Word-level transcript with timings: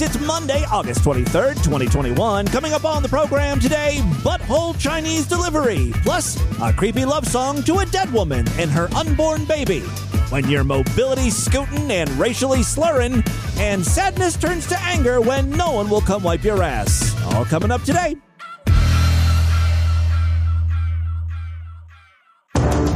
It's 0.00 0.18
Monday, 0.26 0.64
August 0.72 1.02
23rd, 1.02 1.54
2021. 1.62 2.48
Coming 2.48 2.72
up 2.72 2.84
on 2.84 3.04
the 3.04 3.08
program 3.08 3.60
today, 3.60 4.00
Butthole 4.24 4.76
Chinese 4.76 5.24
Delivery, 5.24 5.92
plus 6.02 6.36
a 6.60 6.72
creepy 6.72 7.04
love 7.04 7.28
song 7.28 7.62
to 7.62 7.78
a 7.78 7.86
dead 7.86 8.12
woman 8.12 8.44
and 8.58 8.72
her 8.72 8.88
unborn 8.96 9.44
baby. 9.44 9.82
When 10.30 10.48
your 10.48 10.64
mobility 10.64 11.30
scooting 11.30 11.92
and 11.92 12.10
racially 12.18 12.64
slurring, 12.64 13.22
and 13.56 13.86
sadness 13.86 14.36
turns 14.36 14.66
to 14.66 14.80
anger 14.80 15.20
when 15.20 15.50
no 15.50 15.70
one 15.70 15.88
will 15.88 16.00
come 16.00 16.24
wipe 16.24 16.42
your 16.42 16.60
ass. 16.60 17.14
All 17.26 17.44
coming 17.44 17.70
up 17.70 17.82
today. 17.82 18.16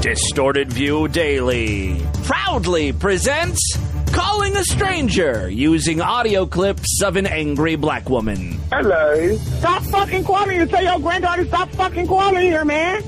Distorted 0.00 0.72
View 0.72 1.06
Daily 1.06 2.02
proudly 2.24 2.92
presents 2.92 3.78
Calling 4.18 4.56
a 4.56 4.64
Stranger 4.64 5.48
using 5.48 6.00
audio 6.00 6.44
clips 6.44 7.02
of 7.04 7.14
an 7.14 7.24
angry 7.24 7.76
black 7.76 8.10
woman. 8.10 8.58
Hello. 8.72 9.36
Stop 9.36 9.84
fucking 9.84 10.24
calling 10.24 10.50
here. 10.56 10.66
Tell 10.66 10.82
your 10.82 10.98
granddaughter 10.98 11.46
stop 11.46 11.68
fucking 11.70 12.08
calling 12.08 12.42
here, 12.42 12.64
man. 12.64 13.00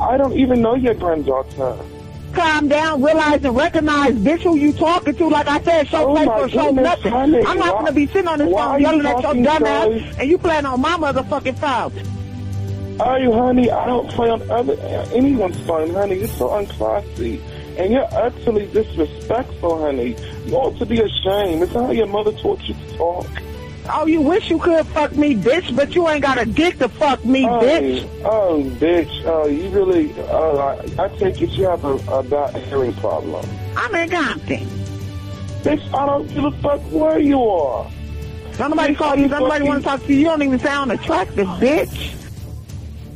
I 0.00 0.16
don't 0.16 0.34
even 0.38 0.62
know 0.62 0.76
your 0.76 0.94
granddaughter. 0.94 1.76
Calm 2.32 2.68
down, 2.68 3.02
realize 3.02 3.44
and 3.44 3.56
recognize, 3.56 4.14
bitch, 4.14 4.42
who 4.42 4.56
you 4.56 4.72
talking 4.72 5.16
to. 5.16 5.28
Like 5.28 5.48
I 5.48 5.60
said, 5.62 5.88
show 5.88 6.06
Oh 6.08 6.14
play 6.14 6.26
my 6.26 6.38
for 6.42 6.48
show 6.48 6.66
goodness, 6.66 6.84
nothing. 6.84 7.12
honey, 7.12 7.42
I'm 7.44 7.58
not 7.58 7.74
why- 7.74 7.80
gonna 7.80 7.92
be 7.92 8.06
sitting 8.06 8.28
on 8.28 8.38
this 8.38 8.48
why 8.48 8.62
are 8.62 8.68
phone 8.68 8.80
you 8.80 8.86
yelling 8.86 9.06
at 9.06 9.12
your 9.14 9.22
talking 9.22 9.44
dumbass, 9.44 10.12
so- 10.14 10.20
and 10.20 10.30
you 10.30 10.38
playing 10.38 10.64
on 10.64 10.80
my 10.80 10.90
motherfucking 10.96 11.58
phone. 11.58 11.92
Oh, 13.00 13.32
honey, 13.46 13.68
I 13.68 13.86
don't 13.86 14.08
play 14.10 14.30
on 14.30 14.48
other 14.48 14.76
anyone's 15.12 15.58
phone, 15.66 15.92
honey. 15.92 16.18
You're 16.20 16.28
so 16.28 16.50
unclassy. 16.50 17.40
And 17.76 17.92
you're 17.92 18.08
utterly 18.12 18.66
disrespectful, 18.66 19.80
honey. 19.80 20.16
You 20.46 20.54
ought 20.56 20.78
to 20.78 20.86
be 20.86 21.00
ashamed. 21.00 21.62
It's 21.62 21.72
how 21.72 21.90
your 21.90 22.06
mother 22.06 22.32
taught 22.32 22.62
you 22.68 22.74
to 22.74 22.96
talk? 22.96 23.26
Oh, 23.92 24.06
you 24.06 24.22
wish 24.22 24.48
you 24.48 24.58
could 24.58 24.86
fuck 24.86 25.14
me, 25.14 25.34
bitch, 25.36 25.74
but 25.76 25.94
you 25.94 26.08
ain't 26.08 26.22
got 26.22 26.38
a 26.40 26.46
dick 26.46 26.78
to 26.78 26.88
fuck 26.88 27.22
me, 27.24 27.44
Oh, 27.46 27.60
bitch. 27.60 28.08
oh, 28.24 28.62
bitch. 28.78 29.24
Oh, 29.26 29.46
you 29.46 29.68
really, 29.68 30.14
oh, 30.30 30.58
I, 30.98 31.04
I 31.04 31.08
take 31.18 31.42
it 31.42 31.50
you 31.50 31.64
have 31.64 31.84
a, 31.84 31.94
a 32.10 32.22
bad 32.22 32.56
hearing 32.64 32.94
problem. 32.94 33.44
I'm 33.76 33.94
in 33.94 34.08
Compton. 34.08 34.66
Bitch, 35.62 35.94
I 35.94 36.06
don't 36.06 36.28
give 36.28 36.44
a 36.44 36.52
fuck 36.62 36.80
where 36.92 37.18
you 37.18 37.42
are. 37.42 37.90
Don't 38.56 38.70
nobody 38.70 38.94
call 38.94 39.16
you. 39.16 39.26
Nobody 39.28 39.64
want 39.64 39.82
to 39.82 39.88
talk 39.88 40.00
to 40.04 40.12
you. 40.12 40.18
You 40.20 40.24
don't 40.26 40.42
even 40.42 40.60
sound 40.60 40.92
attractive, 40.92 41.46
bitch. 41.46 42.12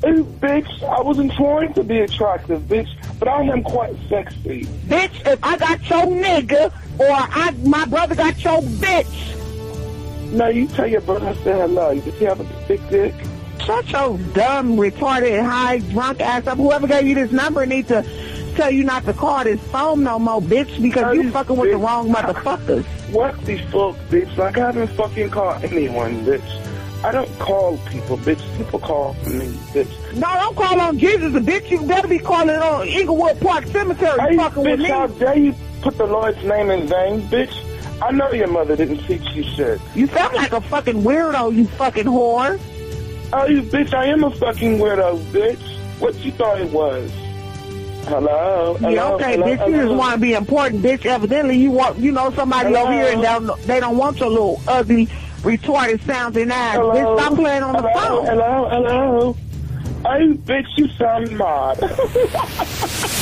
Hey, 0.02 0.12
bitch, 0.22 0.82
I 0.82 1.00
wasn't 1.00 1.32
trying 1.32 1.72
to 1.74 1.82
be 1.82 1.98
attractive, 2.00 2.62
bitch, 2.62 2.88
but 3.18 3.28
I 3.28 3.42
am 3.42 3.62
quite 3.62 3.94
sexy. 4.08 4.64
Bitch, 4.86 5.26
if 5.26 5.38
I 5.42 5.56
got 5.56 5.90
your 5.90 6.06
nigga 6.06 6.72
or 6.98 7.10
I, 7.10 7.50
my 7.64 7.84
brother 7.86 8.14
got 8.14 8.42
your 8.42 8.60
bitch, 8.62 10.32
Now, 10.32 10.48
you 10.48 10.66
tell 10.68 10.86
your 10.86 11.00
brother 11.00 11.28
I 11.28 11.34
said 11.42 11.56
hello. 11.56 11.98
Does 11.98 12.14
he 12.14 12.24
have 12.24 12.40
a 12.40 12.66
big 12.66 12.88
dick? 12.90 13.14
shut 13.68 13.90
your 13.90 14.18
dumb, 14.32 14.76
retarded, 14.76 15.42
high, 15.44 15.78
drunk 15.78 16.20
ass 16.20 16.46
up. 16.46 16.56
Whoever 16.58 16.86
gave 16.86 17.06
you 17.06 17.14
this 17.14 17.32
number 17.32 17.66
needs 17.66 17.88
to 17.88 18.02
tell 18.54 18.70
you 18.70 18.82
not 18.84 19.04
to 19.04 19.12
call 19.12 19.44
this 19.44 19.60
phone 19.68 20.04
no 20.04 20.18
more, 20.18 20.40
bitch, 20.40 20.80
because 20.80 21.14
you 21.14 21.24
you 21.24 21.30
fucking 21.30 21.56
with 21.56 21.70
the 21.70 21.76
wrong 21.76 22.10
motherfuckers. 22.10 22.84
What 23.12 23.38
the 23.44 23.58
fuck, 23.58 23.96
bitch? 24.10 24.36
Like, 24.36 24.56
I 24.58 24.66
haven't 24.66 24.88
fucking 24.88 25.30
called 25.30 25.64
anyone, 25.64 26.24
bitch. 26.24 26.67
I 27.04 27.12
don't 27.12 27.38
call 27.38 27.78
people, 27.90 28.18
bitch. 28.18 28.56
People 28.56 28.80
call 28.80 29.14
me, 29.26 29.46
bitch. 29.72 30.14
No, 30.14 30.26
don't 30.34 30.56
call 30.56 30.80
on 30.80 30.98
Jesus, 30.98 31.34
a 31.34 31.38
bitch. 31.40 31.70
You 31.70 31.80
better 31.86 32.08
be 32.08 32.18
calling 32.18 32.50
on 32.56 32.88
Inglewood 32.88 33.40
Park 33.40 33.66
Cemetery, 33.66 34.18
Hey, 34.20 34.36
fucking 34.36 34.64
with 34.64 34.80
me. 34.80 34.88
how 34.88 35.06
dare 35.06 35.36
you 35.38 35.54
put 35.80 35.96
the 35.96 36.06
Lord's 36.06 36.42
name 36.44 36.70
in 36.70 36.88
vain, 36.88 37.22
bitch? 37.22 37.64
I 38.02 38.10
know 38.10 38.30
your 38.32 38.48
mother 38.48 38.74
didn't 38.76 38.98
teach 39.06 39.22
you 39.30 39.44
shit. 39.44 39.80
You 39.94 40.06
sound 40.08 40.34
like 40.34 40.52
a 40.52 40.60
fucking 40.60 41.02
weirdo, 41.02 41.54
you 41.54 41.66
fucking 41.66 42.04
whore. 42.04 42.58
Oh, 43.32 43.46
you 43.46 43.62
bitch, 43.62 43.94
I 43.94 44.06
am 44.06 44.24
a 44.24 44.30
fucking 44.30 44.78
weirdo, 44.78 45.18
bitch. 45.30 46.00
What 46.00 46.14
you 46.24 46.32
thought 46.32 46.60
it 46.60 46.70
was? 46.72 47.10
Hello? 48.06 48.76
hello 48.80 48.88
Yeah, 48.90 49.12
okay, 49.14 49.32
hello, 49.32 49.46
bitch. 49.46 49.68
You 49.68 49.76
just 49.82 49.94
want 49.94 50.14
to 50.14 50.20
be 50.20 50.32
important, 50.34 50.82
bitch. 50.82 51.04
Evidently, 51.06 51.56
you 51.58 51.70
want, 51.70 51.98
you 51.98 52.10
know, 52.10 52.32
somebody 52.32 52.70
Hello? 52.70 52.84
over 52.84 52.92
here 52.92 53.12
and 53.12 53.20
they 53.20 53.26
don't, 53.26 53.62
they 53.62 53.80
don't 53.80 53.96
want 53.98 54.18
your 54.18 54.30
little 54.30 54.60
ugly, 54.66 55.08
retarded 55.42 56.00
sounding 56.04 56.50
ass. 56.50 56.76
Hello? 56.76 56.94
Bitch, 56.94 57.20
stop 57.20 57.34
playing 57.34 57.62
on 57.62 57.72
the 57.74 57.88
hello, 57.88 58.24
phone. 58.24 58.26
Hello, 58.26 58.68
hello. 58.68 59.36
I 60.04 60.32
bet 60.32 60.64
you 60.76 60.88
sound 60.88 61.36
mad. 61.36 61.78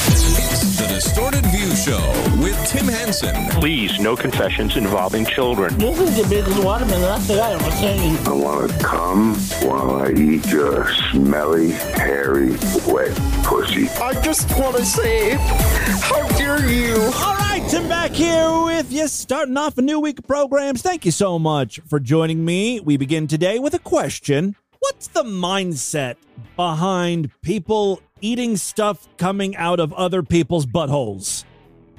It's 0.58 0.78
the 0.80 0.86
Distorted 0.86 1.44
View 1.48 1.76
Show 1.76 2.00
with 2.42 2.56
Tim 2.66 2.86
Henson. 2.86 3.34
Please, 3.60 4.00
no 4.00 4.16
confessions 4.16 4.78
involving 4.78 5.26
children. 5.26 5.76
This 5.76 6.00
is 6.00 6.16
the 6.16 6.26
biggest 6.34 6.64
watermelon 6.64 7.04
I 7.04 7.18
think 7.18 7.40
I 7.40 7.52
ever 7.52 7.70
seen. 7.72 8.16
I 8.26 8.32
want 8.32 8.70
to 8.70 8.78
come 8.78 9.34
while 9.68 9.96
I 9.96 10.12
eat 10.12 10.46
your 10.46 10.90
smelly, 11.12 11.72
hairy, 11.72 12.52
wet 12.86 13.14
pussy. 13.44 13.90
I 14.00 14.18
just 14.22 14.48
want 14.58 14.76
to 14.76 14.84
say, 14.86 15.34
how 15.34 16.26
dare 16.38 16.66
you? 16.66 16.94
All 17.02 17.34
right, 17.34 17.62
Tim 17.68 17.86
back 17.86 18.12
here 18.12 18.64
with 18.64 18.90
you, 18.90 19.08
starting 19.08 19.58
off 19.58 19.76
a 19.76 19.82
new 19.82 20.00
week 20.00 20.20
of 20.20 20.26
programs. 20.26 20.80
Thank 20.80 21.04
you 21.04 21.12
so 21.12 21.38
much 21.38 21.80
for 21.80 22.00
joining 22.00 22.46
me. 22.46 22.80
We 22.80 22.96
begin 22.96 23.26
today 23.26 23.58
with 23.58 23.74
a 23.74 23.78
question 23.78 24.56
What's 24.78 25.08
the 25.08 25.24
mindset 25.24 26.16
behind 26.56 27.30
people 27.42 28.00
eating 28.20 28.56
stuff 28.56 29.08
coming 29.16 29.56
out 29.56 29.80
of 29.80 29.92
other 29.92 30.22
people's 30.22 30.66
buttholes? 30.66 31.44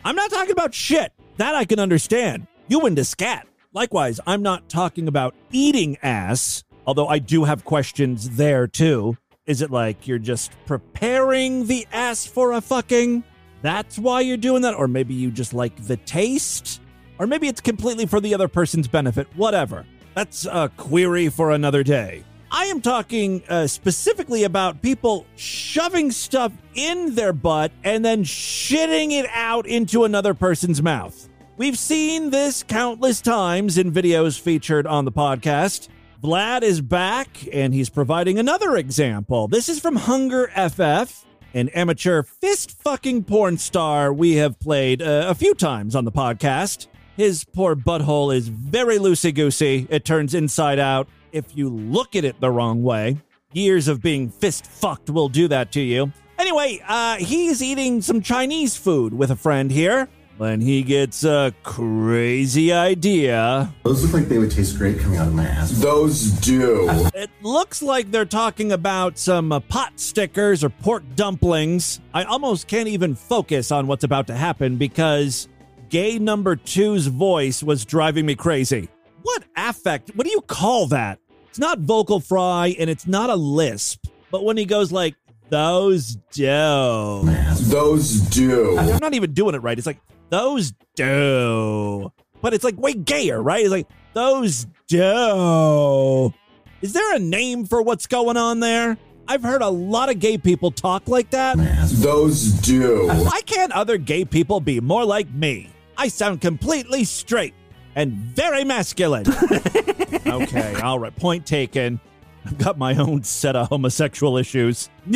I'm 0.03 0.15
not 0.15 0.31
talking 0.31 0.51
about 0.51 0.73
shit. 0.73 1.11
That 1.37 1.55
I 1.55 1.65
can 1.65 1.79
understand. 1.79 2.47
You 2.67 2.85
into 2.85 3.05
scat. 3.05 3.47
Likewise, 3.73 4.19
I'm 4.25 4.41
not 4.41 4.69
talking 4.69 5.07
about 5.07 5.35
eating 5.51 5.97
ass, 6.01 6.63
although 6.85 7.07
I 7.07 7.19
do 7.19 7.43
have 7.43 7.63
questions 7.63 8.31
there 8.31 8.67
too. 8.67 9.17
Is 9.45 9.61
it 9.61 9.71
like 9.71 10.07
you're 10.07 10.19
just 10.19 10.51
preparing 10.65 11.67
the 11.67 11.87
ass 11.91 12.25
for 12.25 12.53
a 12.53 12.61
fucking? 12.61 13.23
That's 13.61 13.97
why 13.97 14.21
you're 14.21 14.37
doing 14.37 14.61
that? 14.63 14.75
Or 14.75 14.87
maybe 14.87 15.13
you 15.13 15.31
just 15.31 15.53
like 15.53 15.75
the 15.87 15.97
taste? 15.97 16.81
Or 17.19 17.27
maybe 17.27 17.47
it's 17.47 17.61
completely 17.61 18.05
for 18.05 18.19
the 18.19 18.33
other 18.33 18.47
person's 18.47 18.87
benefit. 18.87 19.27
Whatever. 19.35 19.85
That's 20.15 20.45
a 20.45 20.71
query 20.77 21.29
for 21.29 21.51
another 21.51 21.83
day. 21.83 22.23
I 22.51 22.65
am 22.65 22.81
talking 22.81 23.43
uh, 23.49 23.67
specifically 23.67 24.43
about 24.43 24.81
people 24.81 25.25
shoving 25.35 26.11
stuff 26.11 26.53
in 26.75 27.13
their 27.15 27.33
butt 27.33 27.71
and 27.83 28.05
then 28.05 28.23
shitting 28.23 29.11
it 29.11 29.25
out 29.33 29.67
into 29.67 30.05
another 30.05 30.33
person's 30.33 30.81
mouth. 30.81 31.27
We've 31.57 31.77
seen 31.77 32.29
this 32.29 32.63
countless 32.63 33.19
times 33.19 33.77
in 33.77 33.91
videos 33.91 34.39
featured 34.39 34.87
on 34.87 35.05
the 35.05 35.11
podcast. 35.11 35.89
Vlad 36.23 36.61
is 36.61 36.81
back 36.81 37.29
and 37.51 37.73
he's 37.73 37.89
providing 37.89 38.39
another 38.39 38.77
example. 38.77 39.47
This 39.47 39.67
is 39.67 39.79
from 39.79 39.97
Hunger 39.97 40.47
FF, 40.55 41.25
an 41.53 41.69
amateur 41.69 42.23
fist 42.23 42.71
fucking 42.81 43.25
porn 43.25 43.57
star 43.57 44.13
we 44.13 44.35
have 44.35 44.59
played 44.59 45.01
uh, 45.01 45.25
a 45.27 45.35
few 45.35 45.53
times 45.53 45.95
on 45.95 46.05
the 46.05 46.11
podcast. 46.11 46.87
His 47.17 47.43
poor 47.43 47.75
butthole 47.75 48.33
is 48.33 48.47
very 48.47 48.99
loosey 48.99 49.33
goosey. 49.33 49.87
It 49.89 50.05
turns 50.05 50.33
inside 50.33 50.79
out 50.79 51.09
if 51.31 51.55
you 51.55 51.69
look 51.69 52.15
at 52.15 52.25
it 52.25 52.39
the 52.39 52.49
wrong 52.49 52.83
way. 52.83 53.17
Years 53.53 53.87
of 53.87 54.01
being 54.01 54.29
fist 54.29 54.65
fucked 54.65 55.09
will 55.09 55.29
do 55.29 55.47
that 55.47 55.71
to 55.73 55.81
you. 55.81 56.11
Anyway, 56.37 56.81
uh, 56.87 57.17
he's 57.17 57.63
eating 57.63 58.01
some 58.01 58.21
Chinese 58.21 58.77
food 58.77 59.13
with 59.13 59.31
a 59.31 59.35
friend 59.35 59.71
here 59.71 60.07
when 60.37 60.61
he 60.61 60.83
gets 60.83 61.23
a 61.23 61.53
crazy 61.63 62.71
idea. 62.71 63.73
Those 63.83 64.03
look 64.03 64.13
like 64.13 64.29
they 64.29 64.37
would 64.37 64.51
taste 64.51 64.77
great 64.77 64.99
coming 64.99 65.17
out 65.17 65.27
of 65.27 65.33
my 65.33 65.45
ass. 65.45 65.71
Those 65.71 66.31
do. 66.31 66.87
It 67.15 67.31
looks 67.41 67.81
like 67.81 68.11
they're 68.11 68.25
talking 68.25 68.71
about 68.71 69.17
some 69.17 69.51
uh, 69.51 69.59
pot 69.61 69.93
stickers 69.99 70.63
or 70.63 70.69
pork 70.69 71.03
dumplings. 71.15 71.99
I 72.13 72.23
almost 72.23 72.67
can't 72.67 72.87
even 72.87 73.15
focus 73.15 73.71
on 73.71 73.87
what's 73.87 74.03
about 74.03 74.27
to 74.27 74.35
happen 74.35 74.75
because 74.77 75.47
gay 75.89 76.19
number 76.19 76.55
two's 76.55 77.07
voice 77.07 77.63
was 77.63 77.85
driving 77.85 78.25
me 78.25 78.35
crazy. 78.35 78.89
What 79.21 79.43
affect? 79.55 80.15
What 80.15 80.25
do 80.25 80.31
you 80.31 80.41
call 80.41 80.87
that? 80.87 81.19
It's 81.49 81.59
not 81.59 81.79
vocal 81.79 82.19
fry 82.19 82.75
and 82.79 82.89
it's 82.89 83.07
not 83.07 83.29
a 83.29 83.35
lisp. 83.35 84.05
But 84.31 84.43
when 84.43 84.57
he 84.57 84.65
goes 84.65 84.91
like, 84.91 85.15
those 85.49 86.17
do. 86.31 87.21
Those 87.61 88.19
do. 88.21 88.77
I'm 88.77 88.99
not 88.99 89.13
even 89.13 89.33
doing 89.33 89.55
it 89.55 89.59
right. 89.59 89.77
It's 89.77 89.87
like, 89.87 89.99
those 90.29 90.73
do. 90.95 92.11
But 92.41 92.53
it's 92.53 92.63
like 92.63 92.77
way 92.77 92.93
gayer, 92.93 93.41
right? 93.41 93.61
It's 93.61 93.71
like, 93.71 93.87
those 94.13 94.67
do. 94.87 96.33
Is 96.81 96.93
there 96.93 97.15
a 97.15 97.19
name 97.19 97.65
for 97.65 97.81
what's 97.81 98.07
going 98.07 98.37
on 98.37 98.59
there? 98.59 98.97
I've 99.27 99.43
heard 99.43 99.61
a 99.61 99.69
lot 99.69 100.09
of 100.09 100.19
gay 100.19 100.37
people 100.37 100.71
talk 100.71 101.07
like 101.07 101.31
that. 101.31 101.57
Those 101.91 102.51
do. 102.53 103.07
Why 103.07 103.41
can't 103.45 103.71
other 103.71 103.97
gay 103.97 104.25
people 104.25 104.59
be 104.59 104.79
more 104.79 105.03
like 105.03 105.29
me? 105.31 105.69
I 105.97 106.07
sound 106.07 106.41
completely 106.41 107.03
straight 107.03 107.53
and 107.97 108.11
very 108.13 108.63
masculine. 108.63 109.25
okay, 110.27 110.79
all 110.81 110.99
right. 110.99 111.13
Point 111.15 111.45
taken. 111.47 111.99
I've 112.45 112.57
got 112.59 112.77
my 112.77 112.95
own 112.95 113.23
set 113.23 113.57
of 113.57 113.67
homosexual 113.67 114.37
issues. 114.37 114.89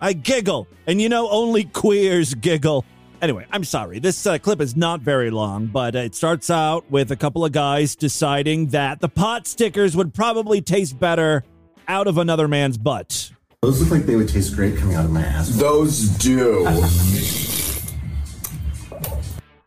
I 0.00 0.12
giggle, 0.14 0.68
and 0.86 1.02
you 1.02 1.08
know 1.08 1.28
only 1.28 1.64
queers 1.64 2.34
giggle. 2.34 2.84
Anyway, 3.20 3.44
I'm 3.52 3.64
sorry. 3.64 3.98
This 3.98 4.24
uh, 4.26 4.38
clip 4.38 4.60
is 4.60 4.76
not 4.76 5.00
very 5.00 5.30
long, 5.30 5.66
but 5.66 5.94
it 5.94 6.14
starts 6.14 6.48
out 6.48 6.90
with 6.90 7.10
a 7.10 7.16
couple 7.16 7.44
of 7.44 7.52
guys 7.52 7.94
deciding 7.94 8.68
that 8.68 9.00
the 9.00 9.08
pot 9.08 9.46
stickers 9.46 9.96
would 9.96 10.14
probably 10.14 10.60
taste 10.60 10.98
better 10.98 11.44
out 11.88 12.06
of 12.06 12.18
another 12.18 12.48
man's 12.48 12.78
butt. 12.78 13.32
Those 13.62 13.80
look 13.80 13.90
like 13.90 14.06
they 14.06 14.16
would 14.16 14.28
taste 14.28 14.54
great 14.56 14.76
coming 14.76 14.94
out 14.96 15.04
of 15.04 15.10
my 15.10 15.22
ass. 15.22 15.50
Those 15.50 16.08
do. 16.18 16.64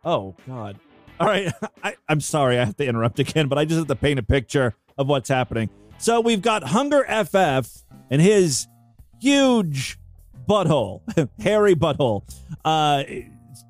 Oh, 0.04 0.36
God. 0.48 0.80
All 1.20 1.28
right. 1.28 1.52
I, 1.84 1.96
I'm 2.08 2.22
sorry. 2.22 2.60
I 2.60 2.66
have 2.66 2.78
to 2.78 2.86
interrupt 2.86 3.20
again, 3.20 3.48
but 3.48 3.58
I 3.58 3.66
just 3.66 3.78
have 3.78 3.88
to 3.88 3.96
paint 3.96 4.20
a 4.20 4.24
picture 4.24 4.76
of 4.98 5.08
what's 5.08 5.30
happening. 5.30 5.70
So 5.98 6.20
we've 6.22 6.42
got 6.42 6.64
Hunger 6.64 7.04
FF 7.04 7.84
and 8.10 8.22
his 8.22 8.68
huge 9.22 9.98
butthole, 10.48 11.02
hairy 11.40 11.76
butthole, 11.76 12.24
uh, 12.64 13.04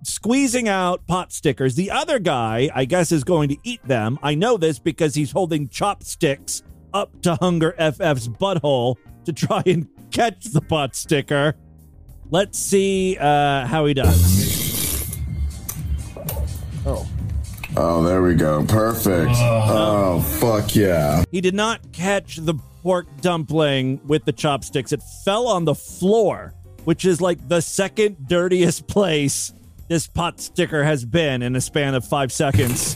squeezing 0.03 0.68
out 0.68 1.06
pot 1.07 1.31
stickers. 1.31 1.75
The 1.75 1.92
other 1.92 2.19
guy, 2.19 2.69
I 2.74 2.86
guess, 2.86 3.12
is 3.12 3.24
going 3.24 3.50
to 3.50 3.57
eat 3.63 3.86
them. 3.88 4.18
I 4.24 4.36
know 4.36 4.57
this 4.57 4.80
because 4.80 5.15
he's 5.15 5.31
holding 5.31 5.69
chopsticks 5.69 6.63
up 6.94 7.21
to 7.21 7.36
Hunger 7.36 7.75
FF's 7.77 8.27
butthole 8.27 8.95
to 9.25 9.33
try 9.33 9.62
and 9.65 9.88
catch 10.12 10.45
the 10.45 10.62
pot 10.62 10.95
sticker. 10.95 11.56
Let's 12.31 12.57
see 12.57 13.18
uh, 13.19 13.68
how 13.68 13.86
he 13.86 13.94
does. 13.94 14.55
Oh, 17.77 18.04
there 18.04 18.22
we 18.22 18.36
go. 18.36 18.66
Perfect. 18.66 19.31
Uh-huh. 19.31 19.74
Oh, 19.75 20.22
fuck 20.22 20.75
yeah. 20.75 21.24
He 21.31 21.42
did 21.42 21.54
not 21.56 21.92
catch 21.92 22.38
the 22.38 22.56
pork 22.83 23.07
dumpling 23.22 24.00
with 24.06 24.25
the 24.25 24.31
chopsticks. 24.31 24.94
It 24.94 25.01
fell 25.24 25.48
on 25.48 25.66
the 25.66 25.75
floor, 25.75 26.54
which 26.86 27.04
is 27.04 27.19
like 27.19 27.48
the 27.50 27.62
second 27.62 28.27
dirtiest 28.27 28.88
place 28.88 29.51
this 29.88 30.07
pot 30.07 30.39
sticker 30.39 30.83
has 30.83 31.06
been 31.06 31.42
in 31.42 31.56
a 31.56 31.62
span 31.62 31.94
of 31.95 32.06
five 32.06 32.31
seconds. 32.31 32.95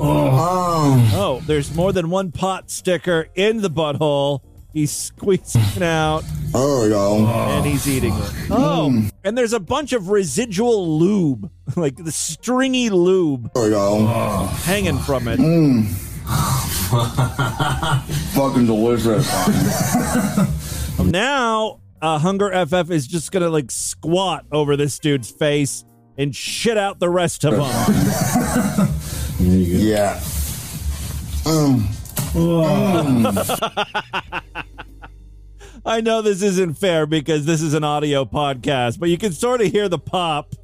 Oh. 0.00 1.10
Oh, 1.14 1.42
there's 1.46 1.74
more 1.74 1.92
than 1.92 2.10
one 2.10 2.32
pot 2.32 2.70
sticker 2.70 3.28
in 3.34 3.62
the 3.62 3.70
butthole. 3.70 4.40
He's 4.74 4.90
squeezing 4.90 5.62
it 5.76 5.82
out 5.82 6.22
There 6.52 6.82
we 6.82 6.88
go. 6.90 7.24
and 7.26 7.64
he's 7.64 7.88
eating 7.88 8.12
it. 8.12 8.30
Oh, 8.50 8.92
and 9.22 9.38
there's 9.38 9.52
a 9.52 9.60
bunch 9.60 9.92
of 9.92 10.08
residual 10.10 10.98
lube, 10.98 11.48
like 11.76 11.96
the 11.96 12.10
stringy 12.12 12.90
lube 12.90 13.50
There 13.54 13.64
we 13.64 13.70
go. 13.70 14.04
hanging 14.64 14.98
from 14.98 15.28
it. 15.28 15.38
Fucking 18.34 18.66
delicious. 18.66 19.28
Now, 21.04 21.80
uh, 22.00 22.18
Hunger 22.18 22.50
FF 22.66 22.88
is 22.90 23.06
just 23.08 23.30
gonna 23.32 23.48
like 23.50 23.70
squat 23.72 24.46
over 24.52 24.76
this 24.76 24.98
dude's 25.00 25.28
face 25.30 25.84
and 26.16 26.34
shit 26.34 26.78
out 26.78 26.98
the 27.00 27.10
rest 27.10 27.44
of 27.44 27.56
them. 27.56 28.88
Yeah. 29.40 30.20
Um, 31.46 31.88
I 35.86 36.00
know 36.00 36.22
this 36.22 36.42
isn't 36.42 36.74
fair 36.74 37.06
because 37.06 37.44
this 37.44 37.60
is 37.60 37.74
an 37.74 37.84
audio 37.84 38.24
podcast, 38.24 38.98
but 38.98 39.08
you 39.08 39.18
can 39.18 39.32
sort 39.32 39.60
of 39.60 39.68
hear 39.68 39.88
the 39.88 39.98
pop 39.98 40.54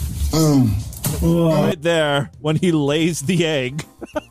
right 1.23 1.81
there 1.81 2.31
when 2.41 2.57
he 2.57 2.73
lays 2.73 3.21
the 3.21 3.47
egg. 3.47 3.85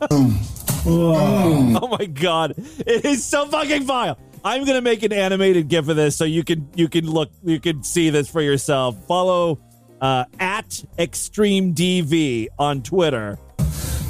oh 0.86 1.96
my 1.98 2.06
god, 2.06 2.54
it 2.56 3.04
is 3.04 3.24
so 3.24 3.46
fucking 3.46 3.84
vile. 3.84 4.18
I'm 4.44 4.64
gonna 4.64 4.80
make 4.80 5.02
an 5.02 5.12
animated 5.12 5.68
gif 5.68 5.88
of 5.88 5.96
this 5.96 6.16
so 6.16 6.24
you 6.24 6.42
can 6.42 6.68
you 6.74 6.88
can 6.88 7.06
look 7.06 7.30
you 7.44 7.60
can 7.60 7.82
see 7.82 8.10
this 8.10 8.28
for 8.28 8.40
yourself. 8.40 8.96
Follow 9.06 9.60
uh, 10.00 10.24
at 10.38 10.82
Extreme 10.98 11.74
DV 11.74 12.48
on 12.58 12.82
Twitter. 12.82 13.38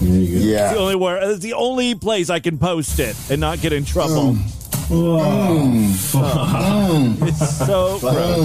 It's 0.02 0.43
the 0.43 0.50
yeah. 0.50 0.75
only 0.76 0.97
where 0.97 1.19
it's 1.19 1.41
the 1.41 1.52
only 1.52 1.94
place 1.94 2.31
I 2.31 2.41
can 2.41 2.58
post 2.58 2.99
it 2.99 3.14
and 3.31 3.41
not 3.41 3.61
get 3.61 3.73
in 3.73 3.85
trouble. 3.85 4.35
Mm. 4.35 4.56
It's 7.23 7.58
so 7.58 8.00
gross. 8.00 8.41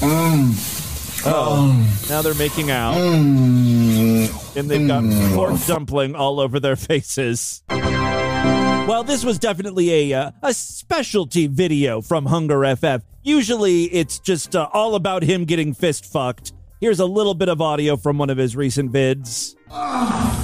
Mm. 0.00 0.82
Oh, 1.28 2.06
now 2.08 2.22
they're 2.22 2.34
making 2.34 2.70
out, 2.70 2.96
and 2.96 4.28
they've 4.54 4.86
got 4.86 5.02
pork 5.34 5.58
dumpling 5.66 6.14
all 6.14 6.38
over 6.38 6.60
their 6.60 6.76
faces. 6.76 7.64
Well, 7.68 9.02
this 9.02 9.24
was 9.24 9.40
definitely 9.40 10.12
a 10.12 10.26
uh, 10.26 10.30
a 10.42 10.54
specialty 10.54 11.48
video 11.48 12.00
from 12.00 12.26
Hunger 12.26 12.76
FF. 12.76 13.02
Usually, 13.24 13.84
it's 13.86 14.20
just 14.20 14.54
uh, 14.54 14.68
all 14.72 14.94
about 14.94 15.24
him 15.24 15.46
getting 15.46 15.74
fist 15.74 16.06
fucked. 16.06 16.52
Here's 16.78 17.00
a 17.00 17.06
little 17.06 17.32
bit 17.34 17.48
of 17.48 17.62
audio 17.62 17.96
from 17.96 18.18
one 18.18 18.28
of 18.28 18.36
his 18.36 18.54
recent 18.54 18.92
vids. 18.92 19.54
Ah. 19.70 20.42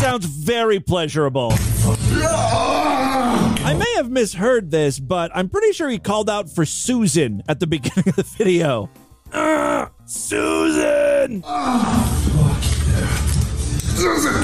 Sounds 0.00 0.24
very 0.24 0.80
pleasurable. 0.80 1.50
Ah. 1.54 3.54
I 3.64 3.74
may 3.74 3.92
have 3.96 4.10
misheard 4.10 4.70
this, 4.70 4.98
but 4.98 5.30
I'm 5.34 5.50
pretty 5.50 5.72
sure 5.72 5.90
he 5.90 5.98
called 5.98 6.30
out 6.30 6.48
for 6.48 6.64
Susan 6.64 7.42
at 7.48 7.60
the 7.60 7.66
beginning 7.66 8.08
of 8.08 8.16
the 8.16 8.22
video. 8.22 8.88
Ah, 9.34 9.90
Susan! 10.06 11.42
Ah. 11.44 12.08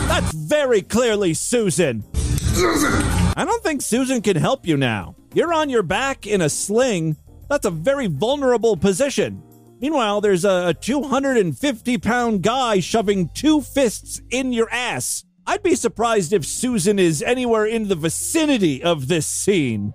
That's 0.08 0.32
very 0.34 0.82
clearly 0.82 1.32
Susan. 1.34 2.04
Susan. 2.14 2.92
I 3.36 3.44
don't 3.46 3.62
think 3.62 3.80
Susan 3.82 4.20
can 4.20 4.36
help 4.36 4.66
you 4.66 4.76
now. 4.76 5.14
You're 5.34 5.52
on 5.54 5.70
your 5.70 5.82
back 5.82 6.26
in 6.26 6.40
a 6.42 6.48
sling. 6.48 7.16
That's 7.48 7.66
a 7.66 7.70
very 7.70 8.06
vulnerable 8.06 8.76
position. 8.76 9.42
Meanwhile, 9.80 10.20
there's 10.20 10.44
a 10.44 10.74
250 10.74 11.98
pound 11.98 12.42
guy 12.42 12.80
shoving 12.80 13.30
two 13.30 13.60
fists 13.60 14.20
in 14.30 14.52
your 14.52 14.68
ass. 14.70 15.24
I'd 15.46 15.62
be 15.62 15.76
surprised 15.76 16.32
if 16.32 16.44
Susan 16.44 16.98
is 16.98 17.22
anywhere 17.22 17.64
in 17.64 17.88
the 17.88 17.94
vicinity 17.94 18.82
of 18.82 19.08
this 19.08 19.26
scene. 19.26 19.94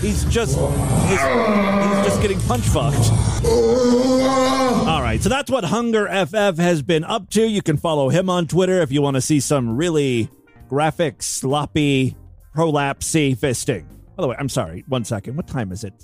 He's 0.00 0.24
just 0.26 0.56
he's, 1.08 1.20
he's 1.20 2.04
just 2.04 2.22
getting 2.22 2.38
punch 2.40 2.64
fucked. 2.64 3.10
All 3.44 5.02
right, 5.02 5.20
so 5.20 5.28
that's 5.28 5.50
what 5.50 5.64
Hunger 5.64 6.06
FF 6.06 6.58
has 6.58 6.82
been 6.82 7.02
up 7.02 7.30
to. 7.30 7.42
You 7.42 7.62
can 7.62 7.76
follow 7.76 8.10
him 8.10 8.28
on 8.28 8.46
Twitter 8.46 8.82
if 8.82 8.92
you 8.92 9.02
want 9.02 9.16
to 9.16 9.20
see 9.20 9.40
some 9.40 9.76
really 9.76 10.28
graphic, 10.68 11.22
sloppy, 11.22 12.14
prolapsy 12.54 13.36
fisting. 13.36 13.95
By 14.16 14.22
the 14.22 14.28
way, 14.28 14.36
I'm 14.38 14.48
sorry. 14.48 14.84
One 14.88 15.04
second. 15.04 15.36
What 15.36 15.46
time 15.46 15.72
is 15.72 15.84
it? 15.84 15.94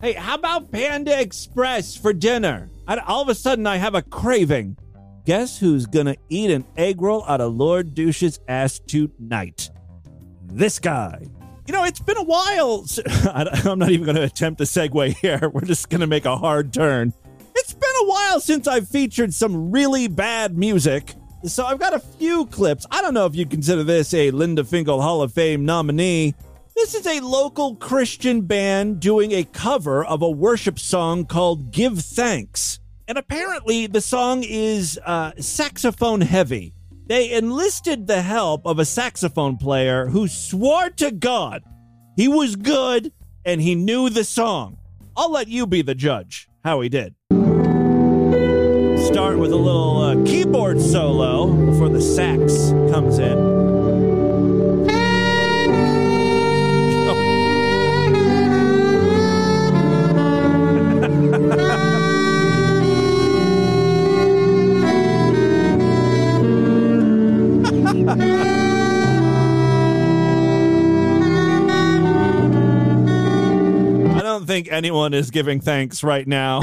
Hey, 0.00 0.12
how 0.12 0.34
about 0.34 0.70
Panda 0.70 1.20
Express 1.20 1.96
for 1.96 2.12
dinner? 2.12 2.70
I, 2.86 2.98
all 2.98 3.22
of 3.22 3.28
a 3.28 3.34
sudden, 3.34 3.66
I 3.66 3.76
have 3.76 3.94
a 3.94 4.02
craving. 4.02 4.76
Guess 5.24 5.58
who's 5.58 5.86
gonna 5.86 6.14
eat 6.28 6.50
an 6.50 6.64
egg 6.76 7.00
roll 7.00 7.24
out 7.24 7.40
of 7.40 7.56
Lord 7.56 7.94
Douche's 7.94 8.38
ass 8.46 8.78
tonight? 8.78 9.70
This 10.44 10.78
guy. 10.78 11.26
You 11.66 11.72
know, 11.72 11.82
it's 11.82 11.98
been 11.98 12.16
a 12.16 12.22
while. 12.22 12.86
I'm 13.34 13.80
not 13.80 13.90
even 13.90 14.14
to 14.14 14.22
attempt 14.22 14.60
a 14.60 14.64
segue 14.64 15.16
here. 15.20 15.50
We're 15.52 15.62
just 15.62 15.90
to 15.90 16.06
make 16.06 16.26
a 16.26 16.36
hard 16.36 16.72
turn. 16.72 17.12
It's 17.56 17.72
been 17.72 17.90
a 18.02 18.06
while 18.06 18.38
since 18.38 18.68
I've 18.68 18.86
featured 18.86 19.34
some 19.34 19.72
really 19.72 20.06
bad 20.06 20.56
music. 20.56 21.14
So 21.44 21.64
I've 21.66 21.80
got 21.80 21.94
a 21.94 21.98
few 21.98 22.46
clips. 22.46 22.86
I 22.90 23.02
don't 23.02 23.14
know 23.14 23.26
if 23.26 23.34
you 23.34 23.46
consider 23.46 23.82
this 23.82 24.14
a 24.14 24.30
Linda 24.30 24.62
Finkel 24.62 25.02
Hall 25.02 25.22
of 25.22 25.32
Fame 25.32 25.64
nominee. 25.64 26.34
This 26.76 26.94
is 26.94 27.06
a 27.06 27.20
local 27.20 27.74
Christian 27.76 28.42
band 28.42 29.00
doing 29.00 29.32
a 29.32 29.44
cover 29.44 30.04
of 30.04 30.22
a 30.22 30.30
worship 30.30 30.78
song 30.78 31.24
called 31.24 31.72
Give 31.72 31.98
Thanks. 31.98 32.78
And 33.08 33.18
apparently, 33.18 33.86
the 33.86 34.00
song 34.00 34.44
is 34.46 35.00
uh, 35.04 35.32
saxophone 35.38 36.20
heavy. 36.20 36.74
They 37.06 37.32
enlisted 37.32 38.06
the 38.06 38.22
help 38.22 38.66
of 38.66 38.78
a 38.78 38.84
saxophone 38.84 39.56
player 39.56 40.06
who 40.06 40.28
swore 40.28 40.90
to 40.90 41.10
God 41.10 41.62
he 42.16 42.28
was 42.28 42.56
good 42.56 43.12
and 43.44 43.60
he 43.60 43.74
knew 43.74 44.08
the 44.08 44.24
song. 44.24 44.78
I'll 45.16 45.30
let 45.30 45.48
you 45.48 45.66
be 45.66 45.82
the 45.82 45.94
judge 45.94 46.48
how 46.64 46.80
he 46.80 46.88
did. 46.88 47.14
Start 49.06 49.38
with 49.38 49.52
a 49.52 49.56
little 49.56 50.02
uh, 50.02 50.24
keyboard 50.24 50.80
solo 50.80 51.52
before 51.70 51.90
the 51.90 52.00
sax 52.00 52.70
comes 52.90 53.18
in. 53.18 53.75
I 68.08 68.14
don't 74.22 74.46
think 74.46 74.68
anyone 74.70 75.14
is 75.14 75.30
giving 75.30 75.60
thanks 75.60 76.04
right 76.04 76.26
now. 76.26 76.60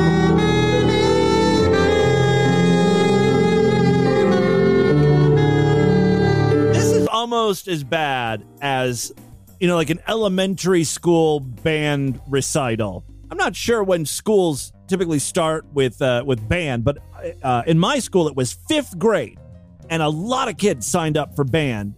This 6.73 6.85
is 6.85 7.07
almost 7.07 7.67
as 7.67 7.83
bad 7.83 8.43
as 8.61 9.11
you 9.59 9.67
know, 9.67 9.75
like 9.75 9.89
an 9.89 9.99
elementary 10.07 10.83
school 10.83 11.39
band 11.39 12.19
recital. 12.27 13.03
I'm 13.31 13.37
not 13.37 13.55
sure 13.55 13.83
when 13.83 14.05
schools 14.05 14.73
typically 14.87 15.19
start 15.19 15.65
with 15.73 16.01
uh, 16.01 16.23
with 16.25 16.47
band, 16.47 16.83
but 16.83 16.97
uh, 17.41 17.63
in 17.65 17.79
my 17.79 17.99
school 17.99 18.27
it 18.27 18.35
was 18.35 18.53
fifth 18.53 18.97
grade, 18.99 19.39
and 19.89 20.01
a 20.01 20.09
lot 20.09 20.47
of 20.47 20.57
kids 20.57 20.87
signed 20.87 21.17
up 21.17 21.35
for 21.35 21.43
band 21.43 21.95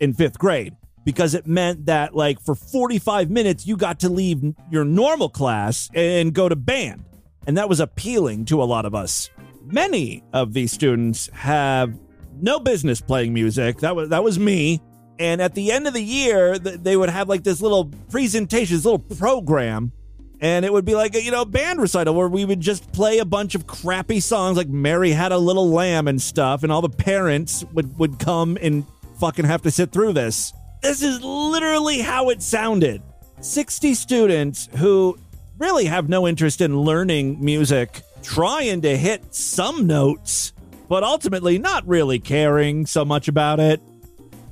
in 0.00 0.14
fifth 0.14 0.38
grade 0.38 0.76
because 1.04 1.34
it 1.34 1.46
meant 1.46 1.86
that 1.86 2.14
like 2.14 2.40
for 2.40 2.54
45 2.54 3.30
minutes 3.30 3.66
you 3.66 3.76
got 3.76 4.00
to 4.00 4.08
leave 4.08 4.42
your 4.70 4.84
normal 4.84 5.28
class 5.28 5.88
and 5.94 6.34
go 6.34 6.48
to 6.48 6.56
band, 6.56 7.04
and 7.46 7.56
that 7.56 7.68
was 7.68 7.80
appealing 7.80 8.44
to 8.46 8.62
a 8.62 8.64
lot 8.64 8.84
of 8.84 8.94
us. 8.94 9.30
Many 9.64 10.22
of 10.32 10.52
these 10.52 10.72
students 10.72 11.28
have 11.32 11.98
no 12.40 12.60
business 12.60 13.00
playing 13.00 13.32
music. 13.34 13.78
That 13.78 13.96
was 13.96 14.10
that 14.10 14.22
was 14.22 14.38
me. 14.38 14.80
And 15.18 15.42
at 15.42 15.54
the 15.54 15.72
end 15.72 15.88
of 15.88 15.94
the 15.94 16.02
year, 16.02 16.58
they 16.58 16.96
would 16.96 17.10
have 17.10 17.28
like 17.28 17.42
this 17.42 17.60
little 17.60 17.86
presentation, 18.08 18.76
this 18.76 18.84
little 18.84 19.00
program, 19.00 19.92
and 20.40 20.64
it 20.64 20.72
would 20.72 20.84
be 20.84 20.94
like 20.94 21.14
a 21.14 21.22
you 21.22 21.30
know 21.30 21.44
band 21.44 21.80
recital 21.80 22.14
where 22.14 22.28
we 22.28 22.44
would 22.44 22.60
just 22.60 22.90
play 22.92 23.18
a 23.18 23.24
bunch 23.24 23.54
of 23.54 23.66
crappy 23.66 24.20
songs 24.20 24.56
like 24.56 24.68
Mary 24.68 25.10
Had 25.10 25.32
a 25.32 25.38
Little 25.38 25.70
Lamb 25.70 26.08
and 26.08 26.20
stuff, 26.20 26.62
and 26.62 26.72
all 26.72 26.82
the 26.82 26.88
parents 26.88 27.64
would 27.72 27.98
would 27.98 28.18
come 28.18 28.58
and 28.60 28.84
fucking 29.18 29.44
have 29.44 29.62
to 29.62 29.70
sit 29.70 29.92
through 29.92 30.12
this. 30.12 30.52
This 30.82 31.02
is 31.02 31.22
literally 31.22 32.00
how 32.00 32.30
it 32.30 32.42
sounded. 32.42 33.02
60 33.40 33.94
students 33.94 34.68
who 34.76 35.18
really 35.58 35.84
have 35.84 36.08
no 36.08 36.26
interest 36.26 36.60
in 36.60 36.78
learning 36.78 37.44
music, 37.44 38.02
trying 38.22 38.80
to 38.82 38.96
hit 38.96 39.34
some 39.34 39.86
notes 39.86 40.52
but 40.88 41.04
ultimately 41.04 41.58
not 41.58 41.86
really 41.86 42.18
caring 42.18 42.86
so 42.86 43.04
much 43.04 43.28
about 43.28 43.60
it. 43.60 43.80